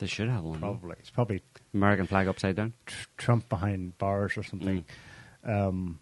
[0.00, 0.58] They should have one.
[0.58, 1.42] Probably it's probably
[1.72, 2.72] American flag upside down.
[2.86, 4.78] tr- Trump behind bars or something.
[4.82, 4.84] Mm.
[5.44, 6.00] Um,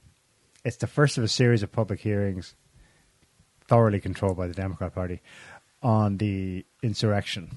[0.65, 2.55] it's the first of a series of public hearings,
[3.67, 5.21] thoroughly controlled by the Democrat Party,
[5.83, 7.51] on the insurrection.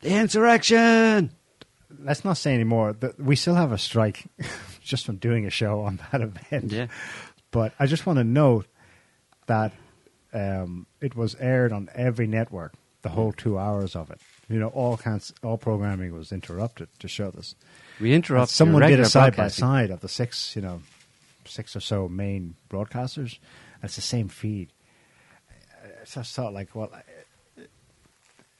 [0.00, 1.32] The insurrection!
[1.98, 2.92] Let's not say anymore.
[2.94, 4.24] that We still have a strike
[4.82, 6.72] just from doing a show on that event.
[6.72, 6.86] Yeah.
[7.50, 8.66] But I just want to note
[9.46, 9.72] that
[10.32, 14.20] um, it was aired on every network, the whole two hours of it.
[14.48, 17.54] You know, all kinds, all programming was interrupted to show this.
[18.00, 18.50] We interrupt.
[18.50, 20.82] Someone did a side by side of the six, you know,
[21.44, 23.38] six or so main broadcasters.
[23.74, 24.68] And it's the same feed.
[25.82, 26.90] I just thought, like, well,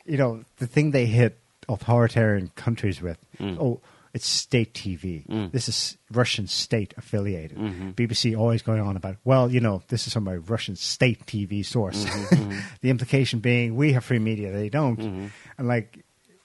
[0.04, 1.38] you know, the thing they hit
[1.68, 3.18] authoritarian countries with.
[3.38, 3.58] Mm.
[3.60, 3.80] Oh,
[4.14, 5.26] it's state TV.
[5.26, 5.52] Mm.
[5.52, 7.58] This is Russian state affiliated.
[7.58, 7.94] Mhm.
[7.94, 11.64] BBC always going on about, well, you know, this is from a Russian state TV
[11.64, 12.04] source.
[12.36, 14.98] Mm-hmm, the implication being we have free media, they don't.
[14.98, 15.30] Mhm.
[15.58, 16.04] And like,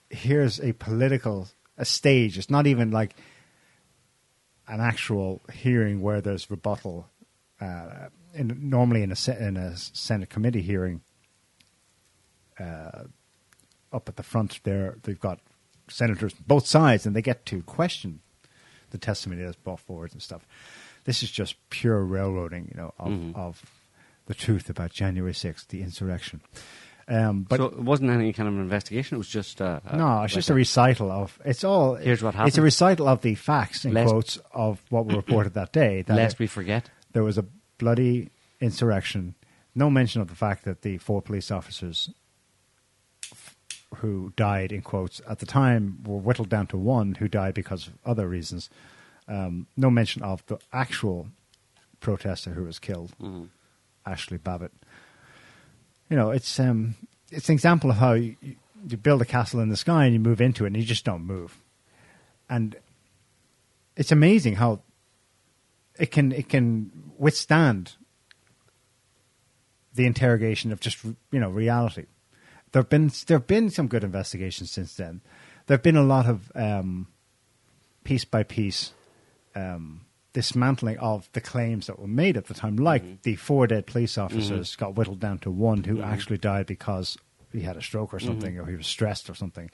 [0.09, 1.47] here's a political
[1.81, 2.37] a stage.
[2.37, 3.15] It's not even like
[4.67, 7.09] an actual hearing where there's rebuttal.
[7.59, 11.01] Uh, in, normally in a in a Senate committee hearing,
[12.59, 13.03] uh,
[13.91, 15.39] up at the front there, they've got
[15.89, 18.21] senators both sides, and they get to question
[18.91, 20.45] the testimony that's brought forward and stuff.
[21.03, 23.35] This is just pure railroading, you know, of, Mhm.
[23.35, 23.65] of
[24.27, 26.41] the truth about January sixth, the insurrection.
[27.11, 29.15] Um, but so it wasn't any kind of investigation.
[29.15, 31.95] It was just uh, uh, no, it's like just a recital of it's all.
[31.95, 32.47] Here's what happened.
[32.49, 36.03] It's a recital of the facts in Lest- quotes of what were reported that day.
[36.03, 36.89] That lest we forget.
[37.11, 37.45] there was a
[37.77, 38.29] bloody
[38.61, 39.35] insurrection.
[39.75, 42.09] No mention of the fact that the four police officers
[43.31, 43.55] f-
[43.97, 47.87] who died in quotes at the time were whittled down to one who died because
[47.87, 48.69] of other reasons.
[49.27, 51.27] Um, no mention of the actual
[51.99, 53.49] protester who was killed, Mhm.
[54.05, 54.71] Ashley Babbitt.
[56.11, 56.95] You know, it's um,
[57.31, 58.35] it's an example of how you,
[58.85, 61.05] you build a castle in the sky and you move into it and you just
[61.05, 61.57] don't move.
[62.49, 62.75] And
[63.95, 64.81] it's amazing how
[65.97, 67.93] it can it can withstand
[69.93, 72.07] the interrogation of just you know reality.
[72.73, 75.21] There've been there've been some good investigations since then.
[75.67, 77.07] There've been a lot of um,
[78.03, 78.91] piece by piece
[79.55, 80.01] um,
[80.33, 83.15] dismantling of the claims that were made at the time, like mm-hmm.
[83.23, 84.79] the four dead police officers mm-hmm.
[84.79, 86.03] got whittled down to one who mm-hmm.
[86.03, 87.17] actually died because
[87.51, 89.69] he had a stroke or something, or he was stressed or something.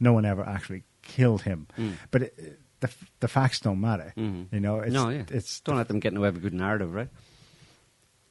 [0.00, 1.92] No one ever actually killed him, mm.
[2.10, 4.12] but it, the the facts don't matter.
[4.16, 4.48] Mhm.
[4.52, 5.22] You know, it's, no, yeah.
[5.28, 7.08] it's don't let them get in the way of a good narrative, right?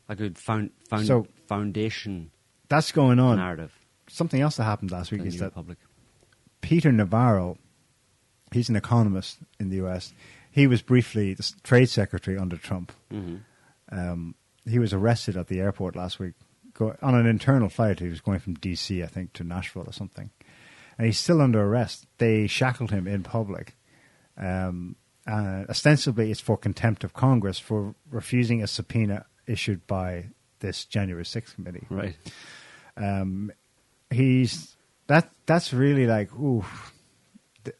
[0.10, 2.32] A good found, found, So- foundation
[2.68, 3.38] that's going on.
[3.38, 3.74] narrative.
[4.08, 5.78] something else that happened last week the is New that Republic.
[6.60, 7.58] Peter Navarro,
[8.52, 10.14] he's an economist in the U.S.
[10.52, 12.92] He was briefly the trade secretary under Trump.
[13.10, 13.38] hmm
[13.90, 16.34] Um, he was arrested at the airport last week
[16.74, 18.00] go, on an internal flight.
[18.00, 20.30] He was going from D.C., I think, to Nashville or something,
[20.98, 22.06] and he's still under arrest.
[22.18, 23.76] They shackled him in public.
[24.38, 24.96] Um,
[25.28, 30.28] uh, ostensibly, it's for contempt of Congress for refusing a subpoena issued by
[30.60, 32.16] this January 6th committee Right.
[32.98, 33.52] um,
[34.12, 34.76] he's
[35.08, 36.64] that that's really like ooh
[37.64, 37.74] the,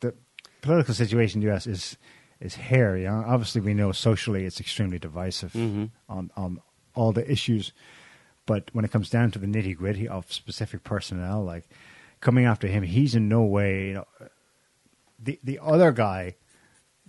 [0.00, 0.14] the
[0.60, 1.96] political situation in the US is
[2.40, 2.96] is hair.
[2.96, 3.24] You know?
[3.26, 5.90] Obviously, we know socially it's extremely divisive Mhm.
[6.08, 6.60] on on
[6.94, 7.72] all the issues,
[8.46, 11.68] but when it comes down to the nitty gritty of specific personnel, like
[12.20, 14.06] coming after him, he's in no way you know
[15.18, 16.34] the the other guy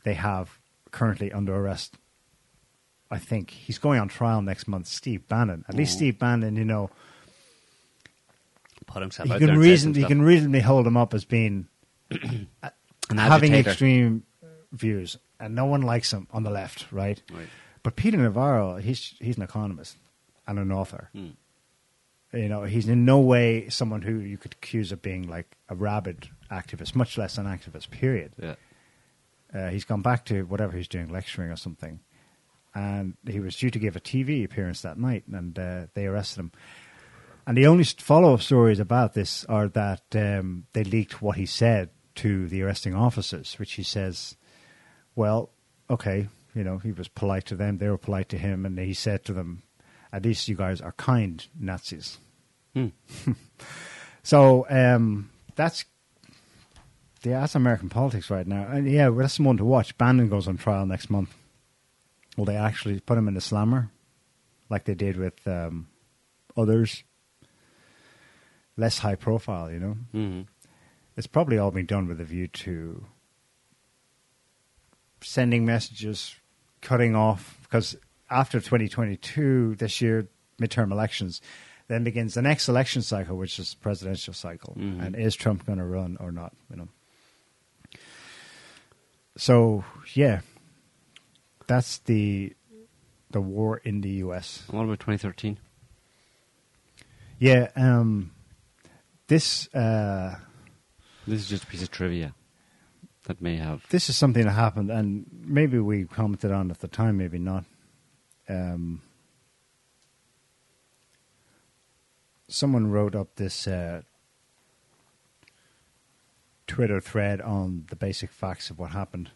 [0.04, 0.60] they have
[0.92, 1.98] currently under arrest.
[3.10, 4.88] I think he's going on trial next month.
[4.88, 5.64] Steve Bannon.
[5.70, 5.94] At least.
[5.94, 6.90] Steve Bannon, you know,
[8.86, 11.68] Put himself you can reason you can reasonably hold him up as being
[13.10, 14.24] having extreme
[14.72, 17.22] views, and no one likes him on the left, right?
[17.32, 17.48] Right.
[17.84, 19.98] But Peter Navarro, he's he's an economist
[20.48, 21.10] and an author.
[21.16, 21.34] Mm.
[22.34, 25.76] You know, he's in no way someone who you could accuse of being like a
[25.76, 27.90] rabid activist, much less an activist.
[27.90, 28.34] Period.
[28.42, 28.56] Yeah.
[29.54, 32.02] Uh, he's gone back to whatever he's doing, lecturing or something.
[32.76, 36.42] And he was due to give a TV appearance that night, and uh, they arrested
[36.42, 36.52] him.
[37.48, 41.46] And the only follow up stories about this are that um, they leaked what he
[41.46, 44.36] said to the arresting officers, which he says,
[45.18, 45.50] well,
[45.90, 48.94] okay, you know, he was polite to them, they were polite to him, and he
[48.94, 49.64] said to them,
[50.14, 52.18] at least you guys are kind Nazis.
[52.74, 52.88] Hmm.
[54.28, 55.86] So um, that's
[57.24, 59.98] yeah, that's American politics right now, and yeah, well, that's one to watch.
[59.98, 61.34] Bannon goes on trial next month.
[62.36, 63.90] Will they actually put him in the slammer,
[64.70, 65.88] like they did with um,
[66.58, 67.06] others?
[68.76, 69.98] Less high profile, you know.
[70.12, 70.42] hmm
[71.16, 73.06] It's probably all been done with a view to
[75.22, 76.36] sending messages,
[76.82, 77.96] cutting off, because
[78.30, 80.28] after 2022, this year,
[80.62, 81.42] midterm elections,
[81.88, 84.76] then begins the next election cycle, which is the presidential cycle.
[84.78, 85.06] Mhm.
[85.06, 86.54] And is Trump going to run or not?
[86.70, 86.88] You know.
[89.38, 90.42] So yeah,
[91.68, 92.54] that's the
[93.32, 94.64] the war in the U.S.
[94.70, 95.60] What about 2013?
[97.40, 98.32] Yeah, um,
[99.28, 100.40] this uh,
[101.28, 102.34] This is just a piece of trivia
[103.28, 103.86] that may have.
[103.90, 107.66] this is something that happened, and maybe we commented on at the time, maybe not.
[108.50, 109.02] Um,
[112.48, 114.02] someone wrote up this uh,
[116.68, 119.32] Twitter thread on the basic facts of what happened.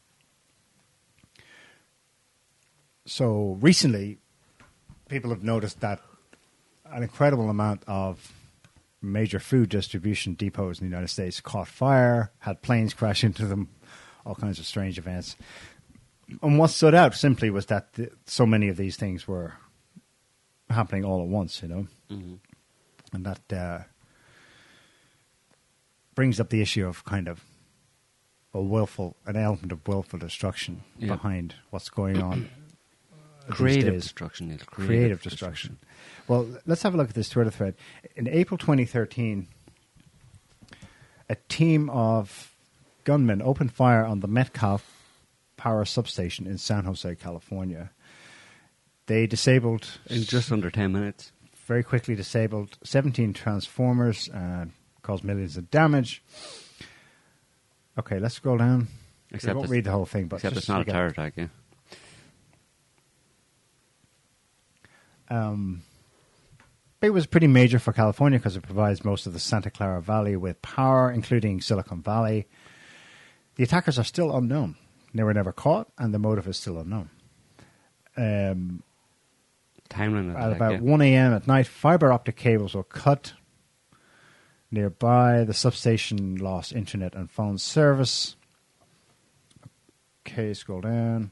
[3.05, 4.19] So recently,
[5.09, 5.99] people have noticed that
[6.85, 8.34] an incredible amount of
[9.01, 13.69] major food distribution depots in the United States caught fire, had planes crash into them,
[14.26, 15.35] all kinds of strange events.
[16.41, 19.53] And what stood out simply was that th- so many of these things were
[20.69, 22.39] happening all at once, you know, Mhm.
[23.14, 23.84] and that uh,
[26.15, 27.43] brings up the issue of kind of
[28.53, 31.15] a willful, an element of willful destruction Yeah.
[31.15, 32.49] behind what's going on.
[33.49, 34.60] Creative destruction, Neil.
[34.65, 35.80] creative, destruction.
[36.27, 37.76] Well, let's have a look at this Twitter thread.
[38.15, 39.48] In April 2013,
[41.27, 42.51] a team of
[43.03, 44.98] gunmen opened fire on the Metcalf
[45.57, 47.91] power substation in San Jose, California.
[49.07, 51.32] They disabled In just under 10 minutes.
[51.65, 54.72] very quickly disabled 17 transformers and
[55.02, 56.23] caused millions of damage.
[57.98, 58.88] Okay, let's scroll down.
[59.32, 61.48] Except we won't read the whole thing, but Except it's not a terror attack, yeah.
[65.30, 65.84] Um,
[67.02, 70.36] it was pretty major for California because it provides most of the Santa Clara Valley
[70.36, 72.48] with power, including Silicon Valley.
[73.61, 74.75] The attackers are still unknown.
[75.13, 77.11] They were never caught, and the motive is still unknown.
[78.17, 78.81] Um,
[79.88, 80.79] Timeline of the at attack, about yeah.
[80.79, 81.33] 1 a.m.
[81.33, 83.33] at night, fiber optic cables were cut.
[84.71, 88.35] Nearby, the substation lost internet and phone service.
[90.25, 91.29] Okay, scroll down.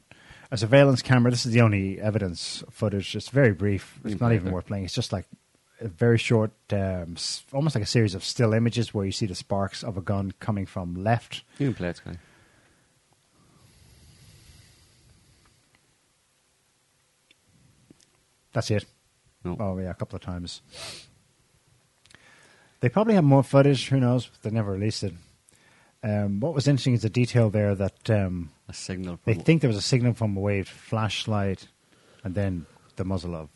[0.51, 1.31] A surveillance camera.
[1.31, 3.15] This is the only evidence footage.
[3.15, 3.99] It's very brief.
[4.05, 4.83] It's not even worth playing.
[4.83, 5.25] It's just like
[5.81, 7.15] very short, um,
[7.53, 10.33] almost like a series of still images where you see the sparks of a gun
[10.39, 11.43] coming from left.
[11.57, 12.17] You can play it, Sky.
[18.53, 18.85] That's it.
[19.43, 19.55] No.
[19.59, 20.61] Oh yeah, a couple of times.
[22.81, 23.89] They probably have more footage.
[23.89, 24.29] Who knows?
[24.41, 25.13] They never released it.
[26.01, 29.19] Um, what was interesting is the detail there that um, A signal.
[29.25, 31.67] they think there was a signal from a waved flashlight,
[32.23, 32.65] and then
[32.95, 33.49] the muzzle of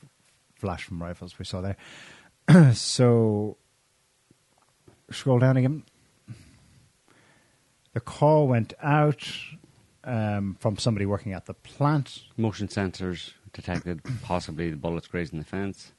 [0.63, 1.75] flash from rifles we saw there.
[2.73, 3.57] so
[5.11, 5.83] scroll down again.
[7.93, 9.27] The call went out
[10.05, 12.23] um, from somebody working at the plant.
[12.37, 15.91] Motion sensors detected possibly the bullets grazing the fence.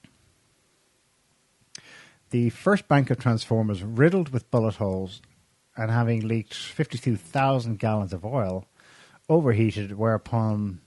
[2.31, 5.21] The first bank of transformers riddled with bullet holes
[5.77, 8.65] and having leaked 52,000 gallons of oil
[9.29, 10.81] overheated, whereupon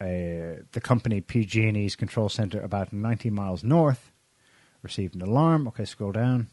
[0.00, 4.10] uh, the company PG&E's control center about 90 miles north
[4.82, 5.66] received an alarm.
[5.68, 6.48] Okay, scroll down.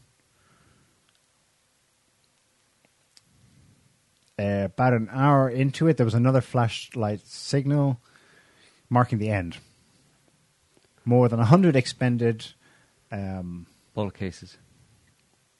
[4.38, 8.00] Uh, about an hour into it, there was another flashlight signal
[8.88, 9.58] marking the end.
[11.04, 12.46] More than 100 expended
[13.10, 14.56] um, Bullet cases.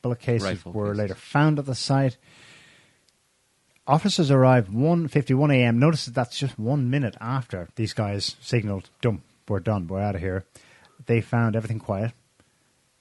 [0.01, 0.99] bullet cases Rifle were cases.
[0.99, 2.17] later found at the site.
[3.87, 5.79] Officers arrived 1.51 a.m.
[5.81, 10.15] Notice that that's just one minute after these guys signaled, done, we're done, we're out
[10.15, 10.45] of here.
[11.07, 12.13] They found everything quiet.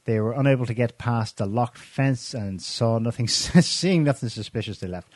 [0.05, 4.79] They were unable to get past the locked fence and saw nothing, seeing nothing suspicious,
[4.79, 5.09] they left.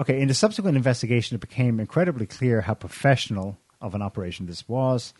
[0.00, 4.68] Okay, in the subsequent investigation, it became incredibly clear how professional of an operation this
[4.68, 5.14] was.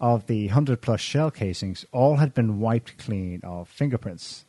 [0.00, 4.46] Of the 100 plus shell casings, all had been wiped clean of fingerprints.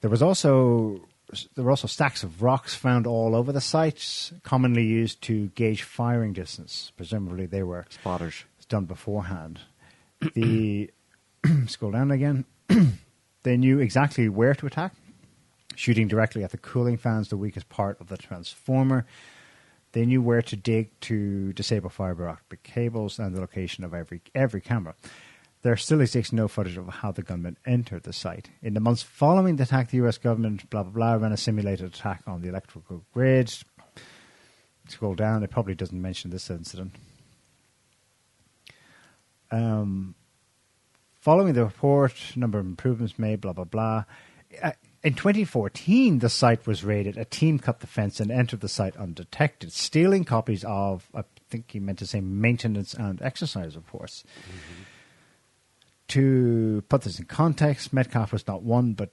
[0.00, 1.07] There was also
[1.54, 5.82] there were also stacks of rocks found all over the site, commonly used to gauge
[5.82, 6.92] firing distance.
[6.96, 8.44] Presumably, they were Spotters.
[8.68, 9.60] done beforehand.
[10.34, 10.90] The
[11.66, 12.44] scroll down again.
[13.42, 14.94] they knew exactly where to attack,
[15.74, 19.06] shooting directly at the cooling fans, the weakest part of the transformer.
[19.92, 24.20] They knew where to dig to disable fiber optic cables and the location of every
[24.34, 24.94] every camera.
[25.62, 28.50] There still exists no footage of how the gunmen entered the site.
[28.62, 31.86] In the months following the attack, the US government, blah, blah, blah, ran a simulated
[31.86, 33.52] attack on the electrical grid.
[34.86, 36.94] Scroll down, it probably doesn't mention this incident.
[39.50, 40.14] Um,
[41.20, 44.04] following the report, number of improvements made, blah, blah, blah.
[44.62, 44.72] Uh,
[45.02, 47.16] in 2014, the site was raided.
[47.16, 51.70] A team cut the fence and entered the site undetected, stealing copies of, I think
[51.70, 54.24] he meant to say, maintenance and exercise reports.
[56.08, 59.10] To put this in context, Metcalf was not one, but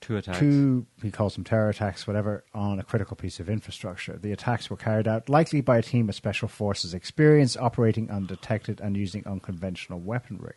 [0.00, 0.38] Two attacks.
[0.38, 4.16] two, he calls them terror attacks, whatever, on a critical piece of infrastructure.
[4.16, 8.80] The attacks were carried out likely by a team of special forces experienced operating undetected
[8.80, 10.56] and using unconventional weaponry.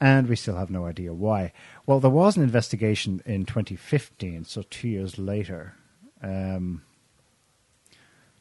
[0.00, 1.52] And we still have no idea why.
[1.86, 5.74] Well, there was an investigation in 2015, so two years later.
[6.22, 6.82] Um,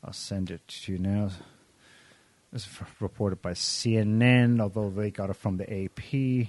[0.03, 1.29] I'll send it to you now.
[2.53, 2.67] Is
[2.99, 6.47] reported by CNN, although they got it from the AP.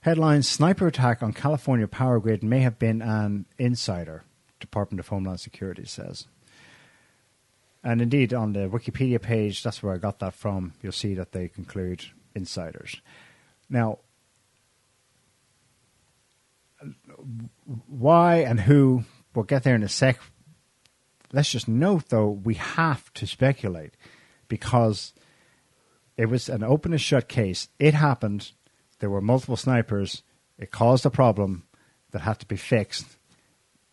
[0.00, 4.24] Headline Sniper attack on California power grid may have been an insider,
[4.60, 6.26] Department of Homeland Security says.
[7.82, 10.74] And indeed, on the Wikipedia page, that's where I got that from.
[10.82, 12.04] You'll see that they conclude
[12.34, 13.00] insiders.
[13.70, 13.98] Now,
[17.88, 19.04] why and who,
[19.34, 20.18] we'll get there in a sec.
[21.32, 23.94] Let's just note, though, we have to speculate
[24.48, 25.14] because
[26.16, 27.68] it was an open and shut case.
[27.78, 28.52] It happened.
[28.98, 30.22] There were multiple snipers.
[30.58, 31.64] It caused a problem
[32.10, 33.06] that had to be fixed.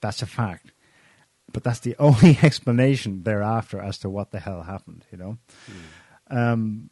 [0.02, 0.72] That's a fact.
[1.52, 5.38] But that's the only explanation thereafter as to what the hell happened, you know?
[6.30, 6.90] Um,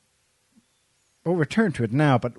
[1.26, 2.34] we'll return to it now, but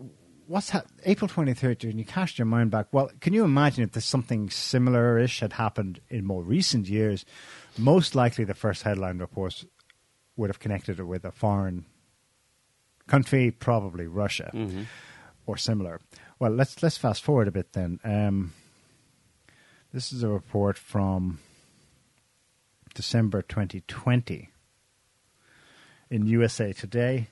[0.49, 3.93] what's ha- April 23rd, when you cast your mind back, well, can you imagine if
[3.93, 7.25] there's something similar ish had happened in more recent years?
[7.79, 9.65] Most likely the first headline reports
[10.37, 11.85] would have connected it with a foreign
[13.07, 14.83] country, probably Russia Mm-hmm.
[15.47, 16.01] or similar.
[16.39, 17.99] Well, let's let's fast forward a bit then.
[18.05, 18.53] Um,
[19.93, 21.39] this is a report from
[22.95, 24.51] December 2020
[26.11, 27.29] in USA Today.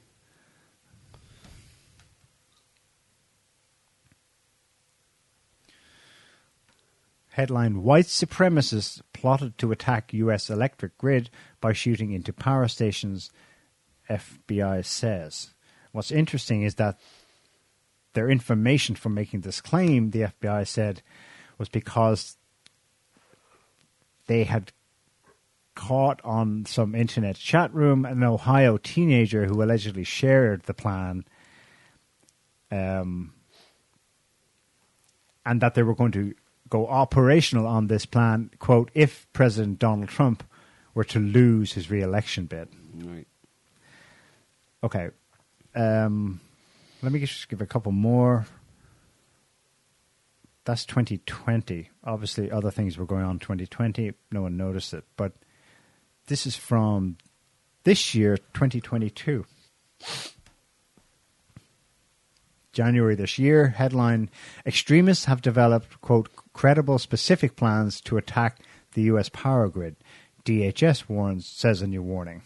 [7.37, 10.49] Headline White supremacists plotted to attack U.S.
[10.49, 11.29] electric grid
[11.61, 13.31] by shooting into power stations,
[14.09, 15.53] FBI says.
[15.93, 16.99] What's interesting is that
[18.15, 21.03] their information for making this claim, the FBI said,
[21.59, 22.39] was because
[24.29, 24.73] they had
[25.75, 31.27] caught on some internet chat room an Ohio teenager who allegedly shared the plan,
[32.71, 33.35] um,
[35.45, 36.35] and that they were going to
[36.69, 40.43] go operational on this plan, quote, if President Donald Trump
[40.95, 42.69] were to lose his re-election bid.
[42.95, 43.27] Right.
[44.83, 45.11] Okay.
[45.75, 46.41] Um,
[47.03, 48.47] let me just give a couple more.
[50.65, 51.91] That's 2020.
[52.03, 54.13] Obviously, other things were going on in 2020.
[54.33, 55.05] No one noticed it.
[55.17, 55.33] But
[56.27, 57.19] this is from
[57.85, 59.45] this year, 2022.
[62.77, 63.69] January this year.
[63.69, 64.29] Headline
[64.67, 68.61] Extremists have developed, quote, credible specific plans to attack
[68.93, 69.31] the U.S.
[69.31, 69.97] power grid.
[70.45, 72.43] DHS warns, says a new warning.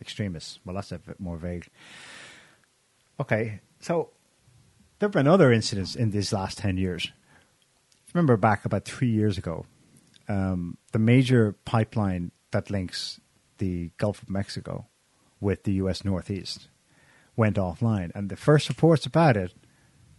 [0.00, 0.58] Extremists.
[0.64, 1.68] Well, that's a bit more vague.
[3.20, 4.08] Okay, so
[4.98, 7.12] there have been other incidents in these last 10 years.
[8.14, 9.66] Remember back about three years ago,
[10.28, 13.20] um, the major pipeline that links
[13.58, 14.86] the Gulf of Mexico
[15.40, 16.06] with the U.S.
[16.06, 16.69] Northeast
[17.40, 18.12] went offline.
[18.14, 19.54] And the first reports about it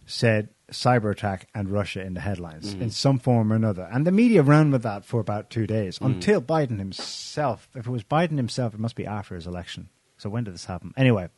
[0.04, 2.82] said cyber attack and Russia in the headlines mm-hmm.
[2.82, 3.88] in some form or another.
[3.92, 6.06] And the media ran with that for about two days mm.
[6.06, 9.88] until Biden himself, if it was Biden himself, it must be after his election.
[10.18, 10.92] So when did this happen?
[10.96, 11.28] Anyway,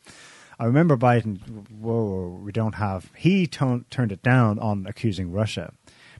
[0.59, 5.71] I remember Biden, whoa, we don't have, he ton- turned it down on accusing Russia.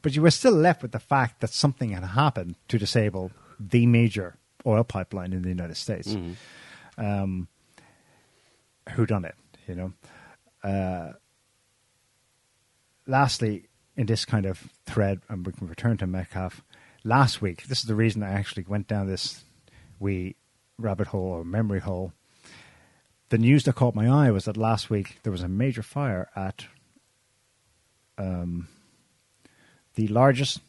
[0.04, 3.88] But you were still left with the fact that something had happened to disable the
[3.88, 6.10] major oil pipeline in the United States.
[6.10, 6.34] Mm-hmm.
[7.04, 7.48] Um,
[8.92, 9.36] who done it,
[9.68, 9.94] you know?
[10.64, 11.14] Uh,
[13.08, 16.64] lastly, in this kind of thread, and we can return to Metcalf.
[17.04, 19.44] Last week, this is the reason I actually went down this
[20.00, 20.36] wee
[20.78, 22.14] rabbit hole or memory hole.
[23.30, 26.30] The news that caught my eye was that last week there was a major fire
[26.36, 26.66] at
[28.18, 28.68] um,
[29.96, 30.62] the largest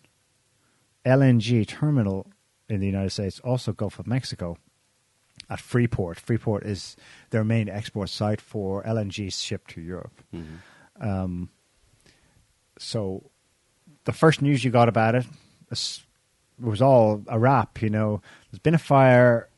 [1.04, 2.26] LNG terminal
[2.68, 4.58] in the United States, also Gulf of Mexico,
[5.48, 6.18] at Freeport.
[6.18, 6.96] Freeport is
[7.30, 10.20] their main export site for LNG shipped to Europe.
[11.00, 11.50] Um,
[12.78, 13.30] so
[14.04, 15.24] the first news you got about it
[15.70, 16.02] was,
[16.82, 17.82] all a wrap.
[17.82, 18.20] You know,
[18.50, 19.48] there's been a fire.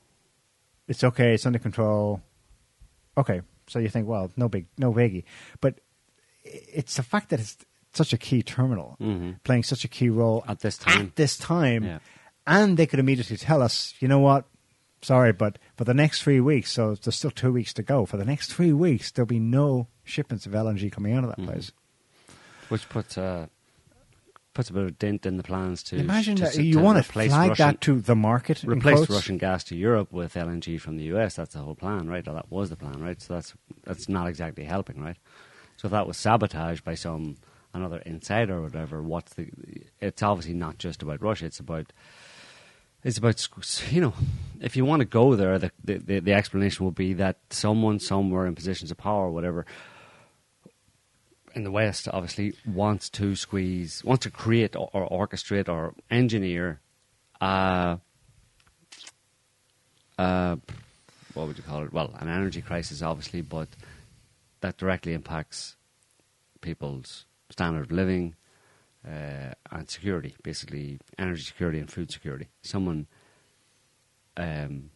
[0.88, 1.34] It's okay.
[1.34, 2.22] It's under control.
[3.16, 5.24] Okay, so you think, well, no big, no biggie,
[5.60, 5.80] but
[6.44, 7.56] it's the fact that it's
[7.92, 8.96] such a key terminal,
[9.44, 11.06] playing such a key role At this time.
[11.06, 11.98] At this time, Yeah.
[12.46, 14.44] and they could immediately tell us, you know what?
[15.00, 18.04] Sorry, but for the next three weeks, so there's still two weeks to go.
[18.04, 21.44] For the next three weeks, there'll be no shipments of LNG coming out of that
[21.44, 21.70] place.
[22.68, 23.46] which puts uh,
[24.54, 26.96] puts a bit of dent in the plans to Imagine to, that to, you want
[26.96, 28.64] to replace flag Russian, that to the market.
[28.64, 29.08] replace.
[29.08, 31.36] Russian gas to Europe with LNG from the US.
[31.36, 32.26] That's the whole plan, right?
[32.26, 33.22] Or that was the plan, right?
[33.22, 33.54] So that's
[33.84, 35.16] that's not exactly helping, right?
[35.76, 37.36] So if that was sabotaged by some
[37.72, 39.48] another insider or whatever, what's the?
[40.00, 41.46] It's obviously not just about Russia.
[41.46, 41.92] It's about
[43.08, 43.48] it's about
[43.90, 44.12] you know
[44.60, 47.98] if you want to go there, the, the the the explanation will be that someone
[47.98, 49.64] somewhere in positions of power, or whatever,
[51.54, 56.80] in the West, obviously wants to squeeze, wants to create or, or orchestrate or engineer,
[57.40, 57.96] uh,
[60.18, 60.56] uh,
[61.32, 61.92] what would you call it?
[61.92, 63.68] Well, an energy crisis, obviously, but
[64.60, 65.76] that directly impacts
[66.60, 68.34] people's standard of living
[69.06, 72.48] uh, and security, basically energy security and food security.
[72.62, 73.06] Someone
[74.36, 74.90] um,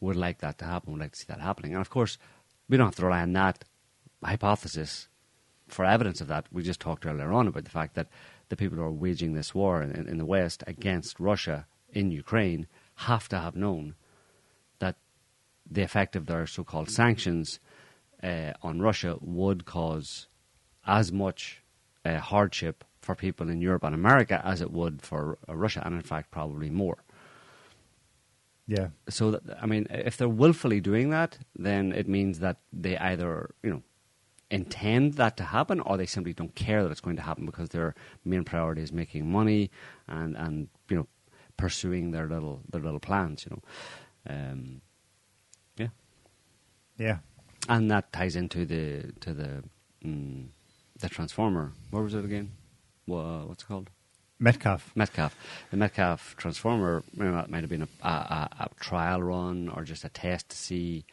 [0.00, 1.72] would like that to happen, would like to see that happening.
[1.72, 2.18] And of course,
[2.68, 3.64] we don't have to rely on that
[4.22, 5.08] hypothesis
[5.68, 6.46] for evidence of that.
[6.52, 8.08] We just talked earlier on about the fact that
[8.48, 12.66] the people who are waging this war in, in the West against Russia in Ukraine
[12.96, 13.94] have to have known
[14.78, 14.96] that
[15.70, 17.60] the effect of their so called sanctions
[18.22, 20.28] uh, on Russia would cause
[20.86, 21.62] as much
[22.04, 25.94] uh, hardship for people in Europe and America as it would for uh, Russia, and
[25.94, 26.98] in fact, probably more
[28.66, 32.96] Yeah, so that, I mean, if they're willfully doing that, then it means that they
[32.96, 33.82] either you know
[34.50, 37.70] intend that to happen, or they simply don't care that it's going to happen because
[37.70, 39.70] their main priority is making money
[40.06, 41.06] and and you know
[41.56, 43.44] pursuing their little their little plans.
[43.44, 43.62] You know,
[44.34, 44.80] um,
[45.76, 45.88] yeah,
[46.98, 47.18] yeah.
[47.68, 49.64] and that ties into the to the
[50.04, 50.46] mm,
[51.02, 51.72] the transformer.
[51.90, 52.52] What was it again?
[53.06, 53.90] Wha what's it called?
[54.38, 54.90] Metcalf.
[54.96, 55.36] Metcalf.
[55.70, 59.68] The Metcalf transformer, you know, that might have been a, a, a, a trial run
[59.68, 61.04] or just a test to see,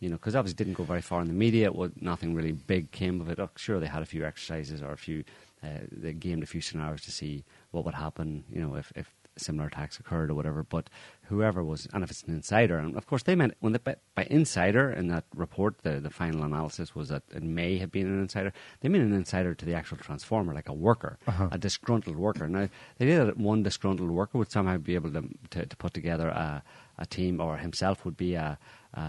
[0.00, 1.66] you know, because obviously it didn't go very far in the media.
[1.66, 3.38] It was, nothing really big came of it.
[3.38, 5.22] Oh, sure, they had a few exercises or a few,
[5.62, 9.10] uh, they gamed a few scenarios to see what would happen, you know, if, if
[9.40, 10.62] similar attacks occurred or whatever.
[10.62, 10.88] But
[11.28, 13.96] whoever was, and if it's an insider, and of course they meant when they, by,
[14.14, 18.06] by insider in that report, the the final analysis was that it may have been
[18.06, 18.52] an insider.
[18.80, 21.48] They mean an insider to the actual transformer, like a worker, Uh-huh.
[21.52, 22.48] a disgruntled worker.
[22.48, 25.92] Now they did that one disgruntled worker would somehow be able to to, to put
[25.94, 26.62] together a,
[26.98, 28.58] a team, or himself would be a,
[28.94, 29.00] a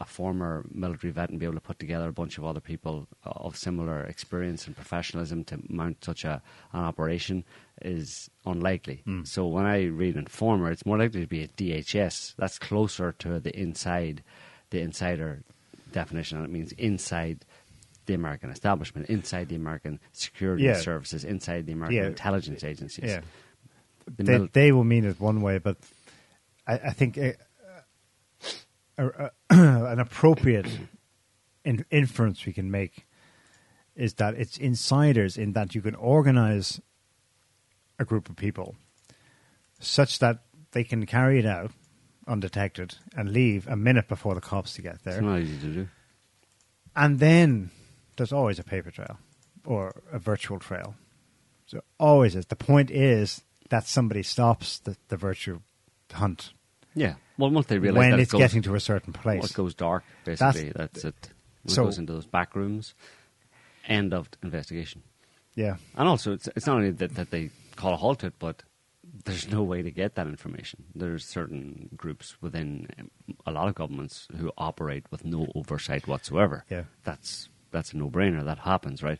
[0.00, 3.08] a former military vet and be able to put together a bunch of other people
[3.24, 6.40] of similar experience and professionalism to mount such a
[6.72, 7.44] an operation
[7.82, 9.02] is unlikely.
[9.24, 12.34] So when I read informer, it's more likely to be a DHS.
[12.36, 14.22] That's closer to the inside,
[14.70, 15.42] the insider
[15.92, 17.44] definition, and it means inside
[18.06, 20.76] the American establishment, inside the American security Yeah.
[20.80, 22.06] services, inside the American Yeah.
[22.06, 23.04] intelligence agencies.
[23.10, 23.20] Yeah.
[24.16, 25.76] The they, mil- they will mean it one way, but
[26.66, 27.32] I, I think uh,
[28.98, 30.66] uh, uh, an appropriate
[31.64, 33.06] in, inference we can make
[33.94, 36.80] is that it's insiders in that you can organize
[37.98, 38.74] a group of people
[39.80, 40.40] such that
[40.72, 41.70] they can carry it out
[42.26, 45.14] undetected and leave a minute before the cops to get there.
[45.14, 45.88] It's not easy to do.
[46.94, 47.70] And then
[48.16, 49.18] there's always a paper trail
[49.64, 50.94] or a virtual trail.
[51.66, 52.46] So always is.
[52.46, 55.62] The point is that somebody stops the, the virtual
[56.12, 56.52] hunt
[56.94, 57.14] Yeah.
[57.38, 59.50] Well, once they realize when that it's it goes, getting to a certain well, place.
[59.50, 61.14] it goes dark, basically, that's, it.
[61.62, 62.94] When so- it goes into those back rooms,
[63.86, 65.02] end of investigation.
[65.54, 65.76] yeah.
[65.96, 68.62] And also, it's, it's not only that, that they call a halt to it, but
[69.24, 70.84] there's no way to get that information.
[70.94, 72.88] There's certain groups within
[73.46, 76.64] a lot of governments who operate with no oversight whatsoever.
[76.68, 76.84] Yeah.
[77.04, 78.44] That's that's a no-brainer.
[78.44, 79.18] That happens, right?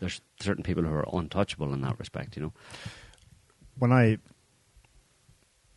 [0.00, 2.52] There's certain people who are untouchable in that respect, you know.
[3.78, 4.18] When I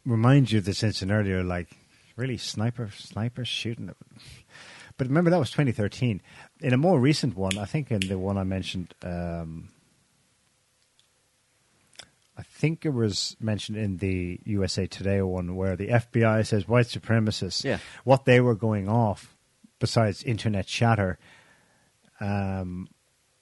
[0.05, 1.75] remind you of this incident earlier, like
[2.15, 3.91] really sniper snipers shooting.
[4.97, 6.21] But remember that was 2013.
[6.61, 9.69] In a more recent one, I think in the one I mentioned, um,
[12.37, 16.87] I think it was mentioned in the USA Today one where the FBI says white
[16.87, 17.77] supremacists, Yeah.
[18.03, 19.35] what they were going off
[19.79, 21.17] besides internet chatter,
[22.19, 22.87] um,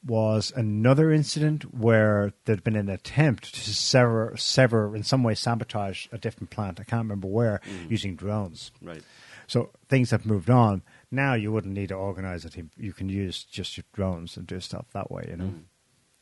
[0.06, 6.07] was another incident where there'd been an attempt to sever, sever, in some way sabotage
[6.11, 6.80] a different plant.
[6.80, 8.72] I can't remember where, using drones.
[8.82, 9.02] Right.
[9.48, 10.82] So things have moved on.
[11.10, 12.70] Now you wouldn't need to organize a team.
[12.76, 15.53] You can use just your drones and do stuff that way, you know.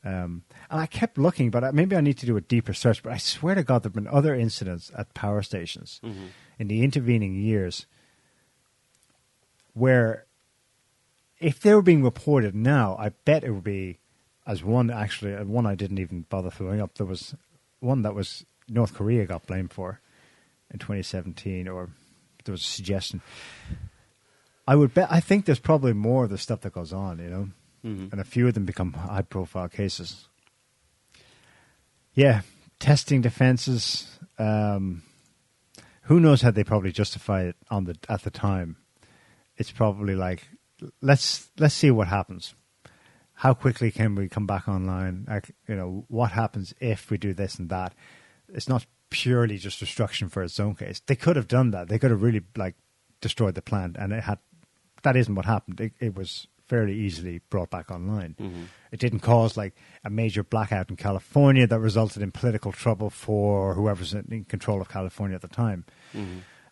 [0.04, 3.04] Um, and I kept looking, but maybe I need to do a deeper search.
[3.04, 6.02] But I swear to God, there've been other incidents at power stations
[6.58, 7.86] in the intervening years
[9.74, 10.26] where,
[11.40, 14.00] if they were being reported now, I bet it would be
[14.46, 16.96] as one actually, uh, one I didn't even bother throwing up.
[16.96, 17.36] There was
[17.80, 20.02] one that was North Korea got blamed for
[20.72, 21.90] in 2017, or
[22.46, 23.22] there was a suggestion.
[24.68, 25.12] I would bet.
[25.12, 27.50] I think there's probably more of the stuff that goes on, you know,
[27.84, 28.12] Mhm.
[28.12, 30.28] and a few of them become high-profile cases.
[32.14, 32.42] Yeah,
[32.80, 34.20] testing defenses.
[34.38, 35.04] Um,
[36.04, 38.78] who knows how they probably justify it on the at the time?
[39.56, 40.48] It's probably like
[41.02, 42.56] let's let's see what happens.
[43.36, 45.26] How quickly can we come back online?
[45.28, 47.96] Like, you know, what happens if we do this and that?
[48.50, 51.02] It's not purely just destruction for its own case.
[51.06, 51.88] They could have done that.
[51.88, 52.76] They could have really like
[53.22, 54.40] destroyed the plant, and it had.
[55.04, 55.82] That isn't what happened.
[55.82, 58.34] It, it was fairly easily brought back online.
[58.94, 59.74] It didn't cause like
[60.06, 64.88] a major blackout in California that resulted in political trouble for whoever's in control of
[64.88, 65.84] California at the time.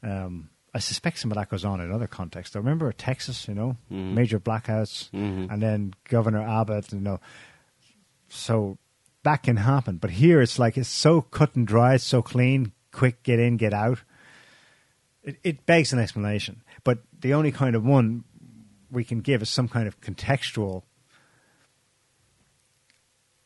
[0.02, 2.56] Um, I suspect some of that goes on in other contexts.
[2.56, 5.52] I remember Texas, you know, major blackouts, Mhm.
[5.52, 7.20] and then Governor Abbott, you know.
[8.30, 8.78] So
[9.24, 12.72] that can happen, but here it's like it's so cut and dry, it's so clean,
[12.94, 14.00] quick, get in, get out.
[15.24, 18.24] It, it begs an explanation, but the only kind of one
[18.92, 20.84] we can give is some kind of contextual.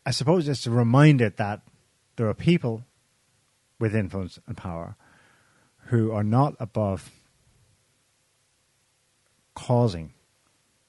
[0.05, 1.61] I suppose it's a reminder that
[2.15, 2.83] there are people
[3.79, 4.95] with influence and power
[5.87, 7.09] who are not above
[9.55, 10.13] causing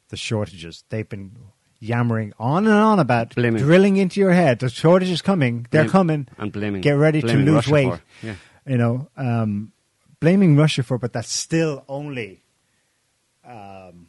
[0.09, 0.85] the shortages.
[0.89, 1.33] They've been
[1.81, 4.59] yammering on and on about Blaming- drilling into your head.
[4.61, 5.67] The shortage is coming.
[5.71, 6.29] They're Blame- coming.
[6.39, 8.01] and blaming- Get ready to lose Russia weight.
[8.23, 8.35] Yeah.
[8.67, 9.73] You know, um,
[10.21, 12.43] blaming Russia for, it, but that's still only,
[13.45, 14.04] um,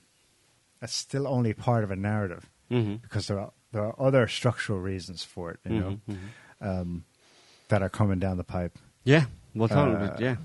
[0.80, 3.02] that's still only part of a narrative Mhm.
[3.02, 5.60] because there are there are other structural reasons for it.
[5.65, 6.18] You know, Mhm,
[6.61, 7.06] um,
[7.68, 8.77] that are coming down the pipe.
[9.03, 9.26] Yeah.
[9.53, 10.38] Well, Uh, yeah.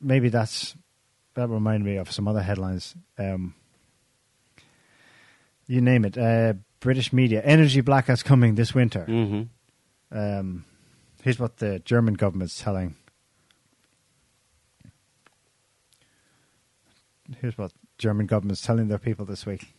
[0.00, 0.74] maybe that's
[1.34, 2.94] that reminded me of some other headlines.
[3.18, 3.54] Um,
[5.66, 6.16] you name it.
[6.16, 9.04] Uh, British media: energy blackouts coming this winter.
[9.04, 9.42] hmm
[10.10, 10.64] Um,
[11.22, 12.94] here's what the German government's telling.
[17.40, 19.72] Here's what German government's telling their people this week.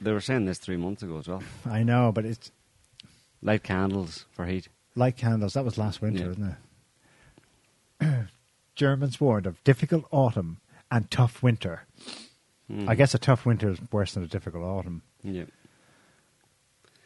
[0.00, 1.42] They were saying this three months ago as well.
[1.68, 2.50] I know, but it's
[3.42, 4.68] Light candles for heat.
[4.94, 5.54] light candles.
[5.54, 6.30] That was last winter, Yeah.
[6.30, 6.56] isn't
[8.00, 8.26] it?
[8.74, 10.58] Germans warned of difficult autumn
[10.90, 11.86] and tough winter.
[12.70, 12.88] Mm.
[12.88, 15.02] I guess a tough winter is worse than a difficult autumn.
[15.22, 15.44] Yeah.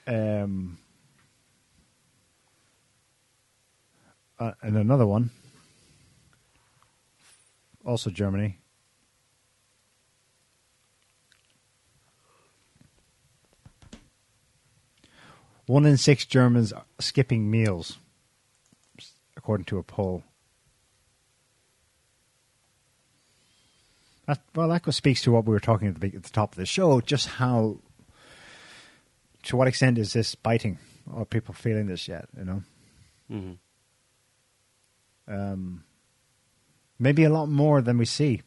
[0.07, 0.79] Um,
[4.39, 5.31] uh, and another one,
[7.85, 8.59] also Germany.
[15.67, 17.99] One in six Germans are skipping meals,
[19.37, 20.23] according to a poll.
[24.27, 26.57] That, well, that speaks to what we were talking at the, at the top of
[26.57, 27.79] the show, just how
[29.45, 30.79] to what extent is this biting?
[31.13, 32.29] Are people feeling this yet?
[32.37, 32.63] You know,
[33.29, 33.53] hmm
[35.27, 35.85] um,
[36.99, 38.43] maybe a lot more than we see.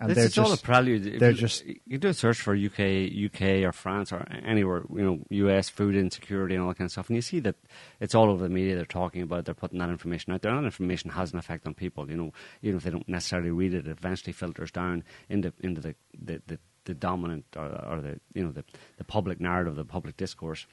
[0.00, 1.06] And This they're is all a prelude.
[1.06, 2.80] If they're you, just- you do a search for UK,
[3.26, 6.92] UK or France or anywhere, you know, US food insecurity and all that kind of
[6.92, 7.56] stuff, and you see that
[8.00, 8.76] it's all over the media.
[8.76, 10.52] They're talking about, they're putting that information out there.
[10.52, 12.10] And that information has an effect on people.
[12.10, 12.32] You know,
[12.62, 16.40] even if they don't necessarily read it, it eventually filters down into into the the,
[16.46, 18.64] the, the dominant or, or the you know the
[18.96, 20.66] the public narrative, the public discourse,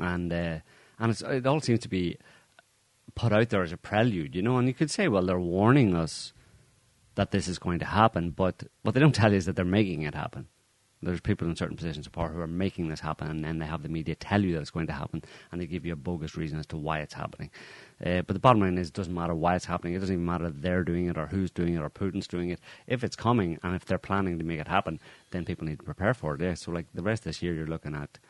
[0.00, 0.58] and uh,
[0.98, 2.16] and it's, it all seems to be
[3.14, 4.34] put out there as a prelude.
[4.34, 6.32] You know, and you could say, well, they're warning us
[7.18, 9.64] that this is going to happen, but what they don't tell you is that they're
[9.64, 10.46] making it happen.
[11.02, 13.66] There's people in certain positions of power who are making this happen, and then they
[13.66, 15.96] have the media tell you that it's going to happen, and they give you a
[15.96, 17.50] bogus reason as to why it's happening.
[18.06, 19.94] Uh, but the bottom line is, it doesn't matter why it's happening.
[19.94, 22.50] It doesn't even matter if they're doing it or who's doing it or Putin's doing
[22.50, 22.60] it.
[22.86, 25.00] If it's coming and if they're planning to make it happen,
[25.32, 26.40] then people need to prepare for it.
[26.40, 26.54] Yeah.
[26.54, 28.20] So, like the rest of this year, you're looking at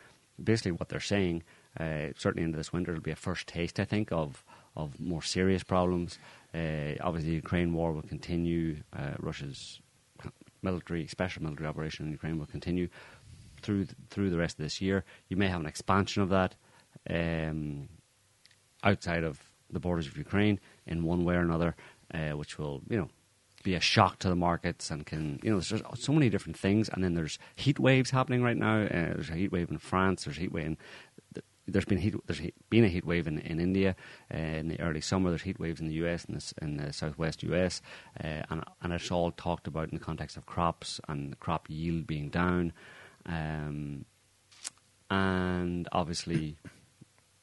[0.43, 1.43] basically what they're saying.
[1.79, 4.43] Uh, certainly into this winter, it'll be a first taste, I think, of
[4.79, 6.19] of more serious problems.
[6.55, 8.79] Uh, obviously, the Ukraine war will continue.
[8.97, 9.81] Uh, Russia's
[10.63, 12.89] military, special military operation in Ukraine will continue
[13.63, 15.05] through th- through the rest of this year.
[15.29, 16.55] You may have an expansion of that
[17.09, 17.89] um,
[18.83, 21.77] outside of the borders of Ukraine in one way or another,
[22.15, 23.09] uh, which will you know
[23.65, 26.89] be a shock to the markets and can you know there's so many different things.
[26.89, 28.83] And then there's heat waves happening right now.
[28.83, 30.25] Uh, there's a heat wave in France.
[30.25, 30.79] There's a heat wave in
[31.69, 33.95] there's been heat, there's heat, been a heat wave in, in India
[34.33, 35.31] uh, in the early summer.
[35.31, 37.83] There's heat waves in the US and the, in the southwest US,
[38.23, 42.07] uh, and and it's all talked about in the context of crops and crop yield
[42.07, 42.73] being down,
[43.27, 44.05] um,
[45.11, 46.57] and obviously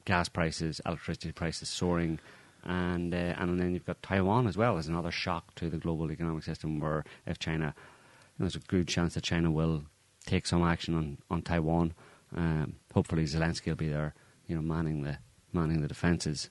[0.05, 2.19] gas prices, electricity prices soaring.
[2.63, 6.11] And uh, and then you've got Taiwan as well as another shock to the global
[6.11, 6.79] economic system.
[6.79, 9.83] Where if China, you know, there's a good chance that China will
[10.25, 11.93] take some action on on Taiwan.
[12.35, 14.13] Um, hopefully Zelensky will be there,
[14.47, 15.17] you know, manning the
[15.53, 16.49] manning the defences,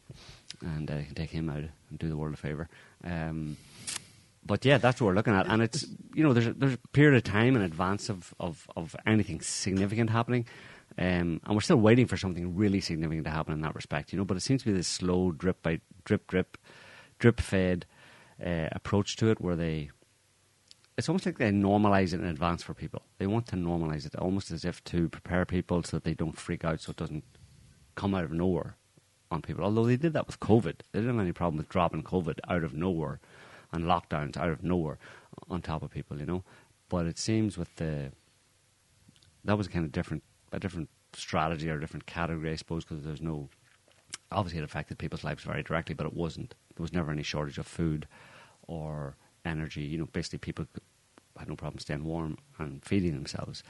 [0.63, 2.69] and uh, take him out and do the world a favour.
[3.05, 3.57] Um,
[4.47, 6.89] but yeah, that's what we're looking at, and it's you know there's a, there's a
[6.93, 10.47] period of time in advance of, of, of anything significant happening,
[10.99, 14.19] um, and we're still waiting for something really significant to happen in that respect, you
[14.19, 14.25] know.
[14.25, 16.59] But it seems to be this slow drip by drip drip,
[17.19, 17.87] drip fed
[18.45, 19.91] uh, approach to it, where they
[20.97, 23.03] it's almost like they normalize it in advance for people.
[23.19, 26.39] They want to normalize it almost as if to prepare people so that they don't
[26.39, 27.25] freak out, so it doesn't
[27.95, 28.77] come out of nowhere
[29.31, 29.65] on people.
[29.65, 32.63] Although they did that with COVID, they didn't have any problem with dropping COVID out
[32.63, 33.21] of nowhere
[33.73, 34.99] and lockdowns out of nowhere
[35.51, 36.45] on top of people, you know.
[36.89, 38.13] But it seems with the
[39.45, 40.23] that was kind of different,
[40.53, 43.49] a different strategy or a different category, I suppose, because there's no
[44.31, 46.55] obviously it affected people's lives very directly, but it wasn't.
[46.77, 48.07] There was never any shortage of food
[48.67, 49.83] or energy.
[49.83, 50.67] You know, basically people
[51.39, 53.63] had no problem staying warm and feeding themselves.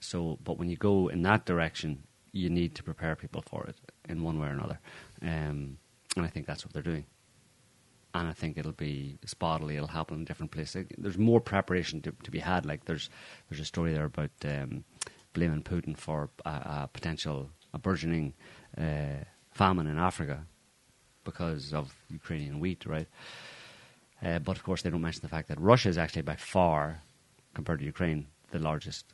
[0.00, 2.02] So, but when you go in that direction,
[2.32, 3.76] you need to prepare people for it
[4.08, 4.78] in one way or another.
[5.20, 5.78] Um,
[6.16, 7.06] and I think that's what they're doing.
[8.14, 9.76] And I think it'll be spottily.
[9.76, 10.86] It'll happen in different places.
[10.98, 12.66] There's more preparation to, to be had.
[12.66, 13.08] Like there's
[13.48, 14.84] there's a story there about um,
[15.32, 18.34] blaming Putin for a, a potential a burgeoning
[18.76, 20.44] uh, famine in Africa
[21.24, 23.08] because of Ukrainian wheat, right?
[24.24, 27.02] Uh, but of course, they don't mention the fact that Russia is actually by far,
[27.54, 29.06] compared to Ukraine, the largest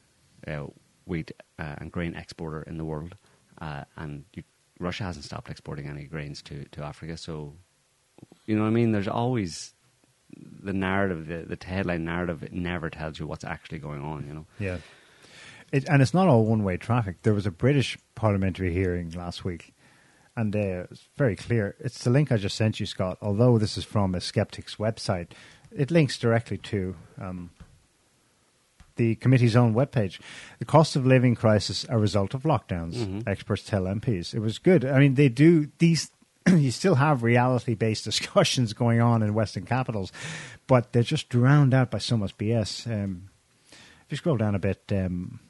[0.47, 0.66] uh,
[1.06, 3.14] wheat uh, and grain exporter in the world.
[3.60, 4.43] Uh, and you,
[4.78, 7.16] Russia hasn't stopped exporting any grains to, to Africa.
[7.16, 7.55] So,
[8.47, 8.93] you know what I mean?
[8.93, 9.74] There's always
[10.62, 14.35] the narrative, the, the headline narrative, it never tells you what's actually going on, you
[14.35, 14.47] know?
[14.59, 14.78] Yeah.
[15.72, 17.22] It, and it's not all one way traffic.
[17.22, 19.74] There was a British parliamentary hearing last week,
[20.39, 21.74] and uh, it's very clear.
[21.81, 23.19] It's the link I just sent you, Scott.
[23.20, 25.32] Although this is from a skeptic's website,
[25.73, 27.51] it links directly to um,
[28.94, 30.20] the committee's own webpage.
[30.60, 34.32] The cost of living crisis a result of lockdowns, experts tell MPs.
[34.32, 34.85] It was good.
[34.85, 36.12] I mean, they do these.
[36.47, 40.12] you still have reality based discussions going on in Western capitals,
[40.69, 42.86] but they're just drowned out by so much BS.
[42.86, 43.31] Um,
[43.73, 45.40] if you scroll down a bit, um,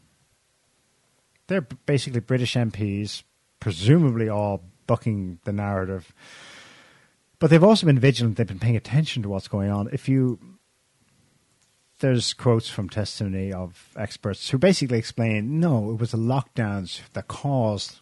[1.46, 3.22] they're basically British MPs,
[3.60, 6.12] presumably all bucking the narrative.
[7.38, 8.36] But they've also been vigilant.
[8.36, 9.88] They've been paying attention to what's going on.
[9.92, 10.40] If you,
[12.00, 17.28] there's quotes from testimony of experts who basically explain, no, it was the lockdowns that
[17.28, 18.00] caused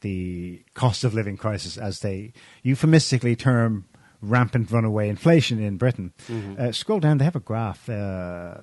[0.00, 2.32] the cost of living crisis, as they
[2.64, 3.84] euphemistically term
[4.20, 6.12] rampant runaway inflation in Britain.
[6.58, 7.88] Uh, scroll down, they have a graph.
[7.88, 8.58] Uh,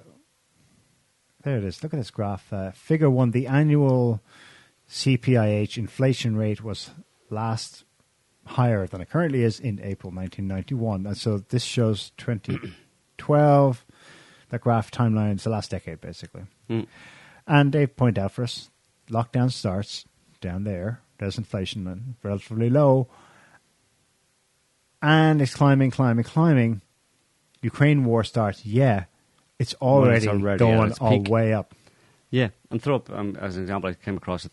[1.44, 1.84] there it is.
[1.84, 2.52] Look at this graph.
[2.52, 4.22] Uh, figure one: the annual
[4.90, 6.91] CPIH inflation rate was
[7.30, 7.84] last
[8.45, 13.86] higher than it currently is in April 1991, and so this shows 2012.
[14.49, 16.44] the graph timeline is the last decade, basically.
[16.70, 16.86] Mm.
[17.48, 18.70] And they point out for us,
[19.10, 20.06] lockdown starts
[20.41, 21.02] down there.
[21.18, 23.07] There's inflation and relatively low,
[25.02, 26.82] and it's climbing, climbing, climbing.
[27.62, 29.06] Ukraine war starts, yeah,
[29.57, 31.30] It's already, already at going its all peak.
[31.30, 31.74] way up.
[32.30, 33.90] Yeah, and throw up um, as an example.
[33.90, 34.48] I came across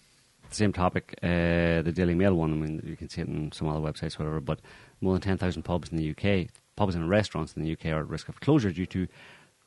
[0.52, 2.52] the same topic, uh, the Daily Mail one.
[2.52, 4.40] I mean, you can see it on some other websites, whatever.
[4.40, 4.60] But
[5.00, 8.00] more than ten thousand pubs in the UK, pubs and restaurants in the UK are
[8.00, 9.08] at risk of closure due to,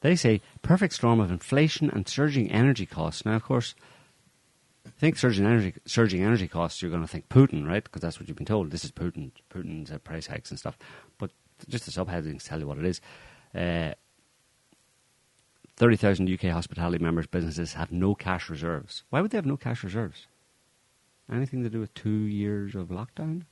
[0.01, 3.25] they say, perfect storm of inflation and surging energy costs.
[3.25, 3.75] Now, of course,
[4.99, 6.81] think surging energy, surging energy costs.
[6.81, 7.83] You're going to think Putin, right?
[7.83, 8.71] Because that's what you've been told.
[8.71, 10.77] This is Putin, Putin's uh, price hikes and stuff.
[11.17, 11.31] But
[11.67, 13.01] just the subheadings tell you what it is.
[13.53, 13.93] Uh,
[15.77, 19.03] 30,000 UK hospitality members' businesses have no cash reserves.
[19.09, 20.27] Why would they have no cash reserves?
[21.31, 23.43] Anything to do with two years of lockdown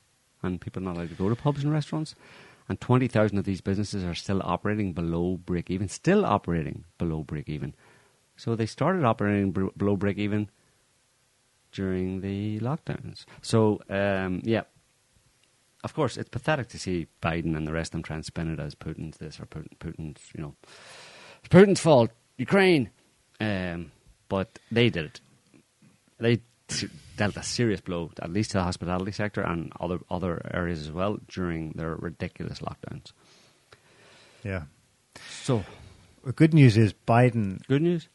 [0.41, 2.15] and people not allowed to go to pubs and restaurants?
[2.69, 7.49] And 20,000 of these businesses are still operating below break even, still operating below break
[7.49, 7.73] even.
[8.37, 10.49] So they started operating br- below break even
[11.71, 13.25] during the lockdowns.
[13.41, 14.63] So, um, yeah.
[15.83, 18.53] Of course, it's pathetic to see Biden and the rest of them trying to spin
[18.53, 20.55] it as Putin's this or Putin, Putin's, you know,
[21.49, 22.89] Putin's fault, Ukraine.
[23.41, 23.91] Um,
[24.29, 25.21] but they did it.
[26.19, 26.41] They
[27.17, 30.91] dealt a serious blow, at least to the hospitality sector and other other areas as
[30.91, 33.11] well, during their ridiculous lockdowns.
[34.43, 34.63] Yeah.
[35.41, 35.63] So,
[36.25, 37.65] The good news is Biden.
[37.67, 38.07] good news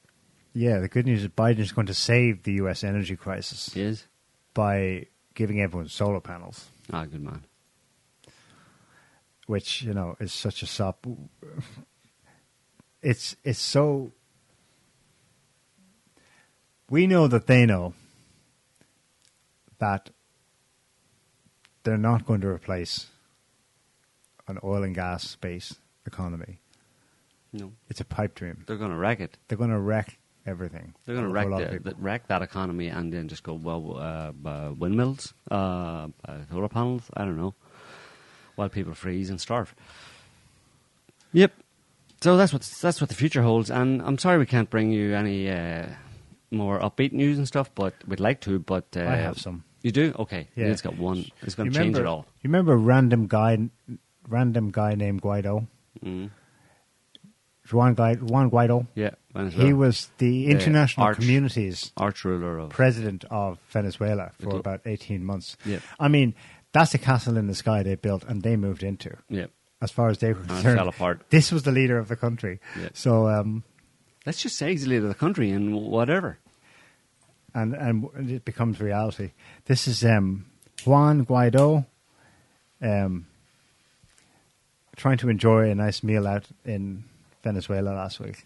[0.53, 2.83] Yeah, the good news is Biden is going to save the U.S.
[2.85, 4.07] energy crisis is
[4.55, 7.45] by giving everyone solar panels, ah, good man.
[9.47, 11.07] which you know is such a sop.
[13.01, 14.11] It's it's so.
[16.91, 17.95] We know that they know
[19.79, 20.11] that
[21.85, 23.07] they're not going to replace
[24.47, 26.61] an oil and gas based economy.
[27.53, 28.65] No, It's a pipe dream.
[28.67, 29.39] they're going to wreck it.
[29.49, 30.95] They're going to wreck everything.
[31.05, 34.49] They're going to wreck the, the, wreck that economy and then just go well, uh,
[34.49, 37.05] uh, windmills, uh, uh, solar panels.
[37.15, 37.55] I don't know,
[38.57, 39.75] while people freeze and starve.
[41.33, 41.53] Yep.
[42.21, 45.15] So that's what that's what the future holds, and I'm sorry we can't bring you
[45.15, 45.87] any uh,
[46.51, 48.59] more upbeat news and stuff, but we'd like to.
[48.59, 49.63] But uh, I have some.
[49.89, 50.15] You do?
[50.19, 50.49] Okay.
[50.55, 50.67] Yeah.
[50.67, 51.25] It's got one.
[51.43, 52.27] It's going to change it all.
[52.43, 53.71] You remember random guy,
[54.29, 55.67] random guy named Guaido,
[56.05, 56.31] Mm.
[57.73, 58.87] Juan, Guai- Juan Guaido.
[58.95, 59.11] Yeah.
[59.35, 59.67] Venezuela.
[59.67, 62.71] He was the international arch- community's arch ruler of.
[62.71, 65.57] president of Venezuela for about eighteen months.
[65.65, 65.81] Yeah.
[66.01, 66.35] I mean,
[66.73, 69.17] that's a castle in the sky they built and they moved into.
[69.29, 69.47] yeah.
[69.81, 71.23] As far as they were concerned, fell apart.
[71.31, 72.59] This was the leader of the country.
[72.81, 72.89] Yeah.
[72.95, 73.63] So, um,
[74.27, 76.39] Let's just say he's the leader of the country and whatever.
[77.55, 79.33] And and it becomes reality.
[79.67, 80.47] This is um,
[80.85, 81.87] Juan Guaido,
[82.83, 83.27] um,
[84.97, 87.05] trying to enjoy a nice meal out in
[87.43, 88.45] Venezuela last week.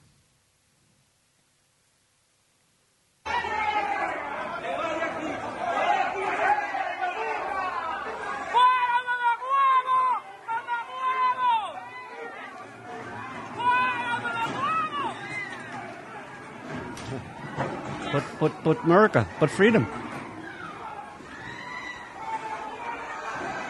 [18.43, 19.86] But but America, but freedom.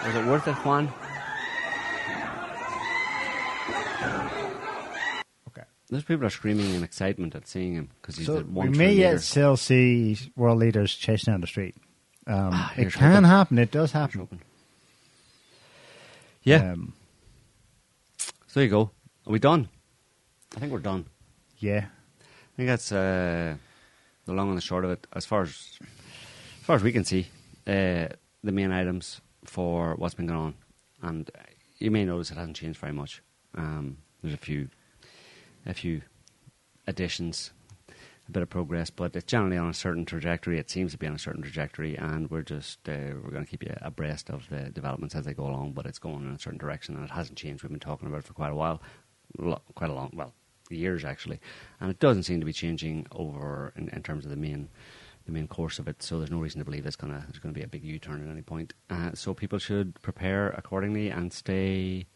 [0.06, 0.88] Was it worth it, Juan?
[5.48, 5.62] Okay.
[5.90, 8.70] Those people are screaming in excitement at seeing him because he's So the we one
[8.70, 9.18] may true yet leader.
[9.20, 11.74] still see world leaders chasing down the street.
[12.26, 13.24] Um, Ah, it can hoping.
[13.24, 13.58] happen.
[13.58, 14.26] It does happen.
[16.44, 16.72] Yeah.
[16.72, 16.94] Um,
[18.46, 18.90] so there you go.
[19.26, 19.68] Are we done?
[20.56, 21.04] I think we're done.
[21.58, 21.84] yeah.
[22.20, 23.56] I think that's uh,
[24.26, 25.06] the long and the short of it.
[25.12, 27.26] As far as as far as we can see,
[27.66, 28.08] uh,
[28.44, 30.54] the main items for what's been going on,
[31.02, 31.30] and
[31.78, 33.22] you may notice it hasn't changed very much.
[33.56, 34.68] Um, there's a few,
[35.66, 36.02] a few
[36.86, 37.50] additions,
[38.28, 40.58] a bit of progress, but it's generally on a certain trajectory.
[40.58, 43.50] It seems to be on a certain trajectory, and we're just uh, we're going to
[43.50, 45.72] keep you abreast of the developments as they go along.
[45.72, 47.64] But it's going in a certain direction, and it hasn't changed.
[47.64, 48.80] We've been talking about it for quite a while,
[49.74, 50.32] quite a long, well,
[50.70, 51.40] years actually,
[51.80, 54.68] and it doesn't seem to be changing over in, in terms of the main
[55.26, 56.02] the main course of it.
[56.02, 58.30] So there's no reason to believe it's gonna there's to be a big U-turn at
[58.30, 58.74] any point.
[58.90, 62.06] Uh, so people should prepare accordingly and stay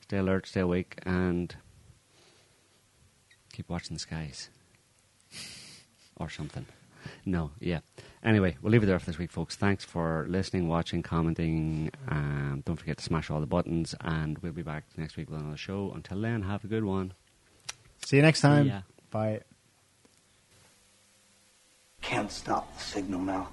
[0.00, 1.56] stay alert, stay awake, and
[3.52, 4.50] keep watching the skies
[6.16, 6.66] or something.
[7.24, 7.80] No, yeah.
[8.22, 9.54] Anyway, we'll leave it there for this week, folks.
[9.54, 11.90] Thanks for listening, watching, commenting.
[12.08, 15.40] Um, don't forget to smash all the buttons, and we'll be back next week with
[15.40, 15.92] another show.
[15.94, 17.12] Until then, have a good one.
[18.06, 18.68] See you next time.
[18.68, 18.82] ya.
[19.10, 19.40] Bye.
[22.02, 23.48] Can't stop the signal now.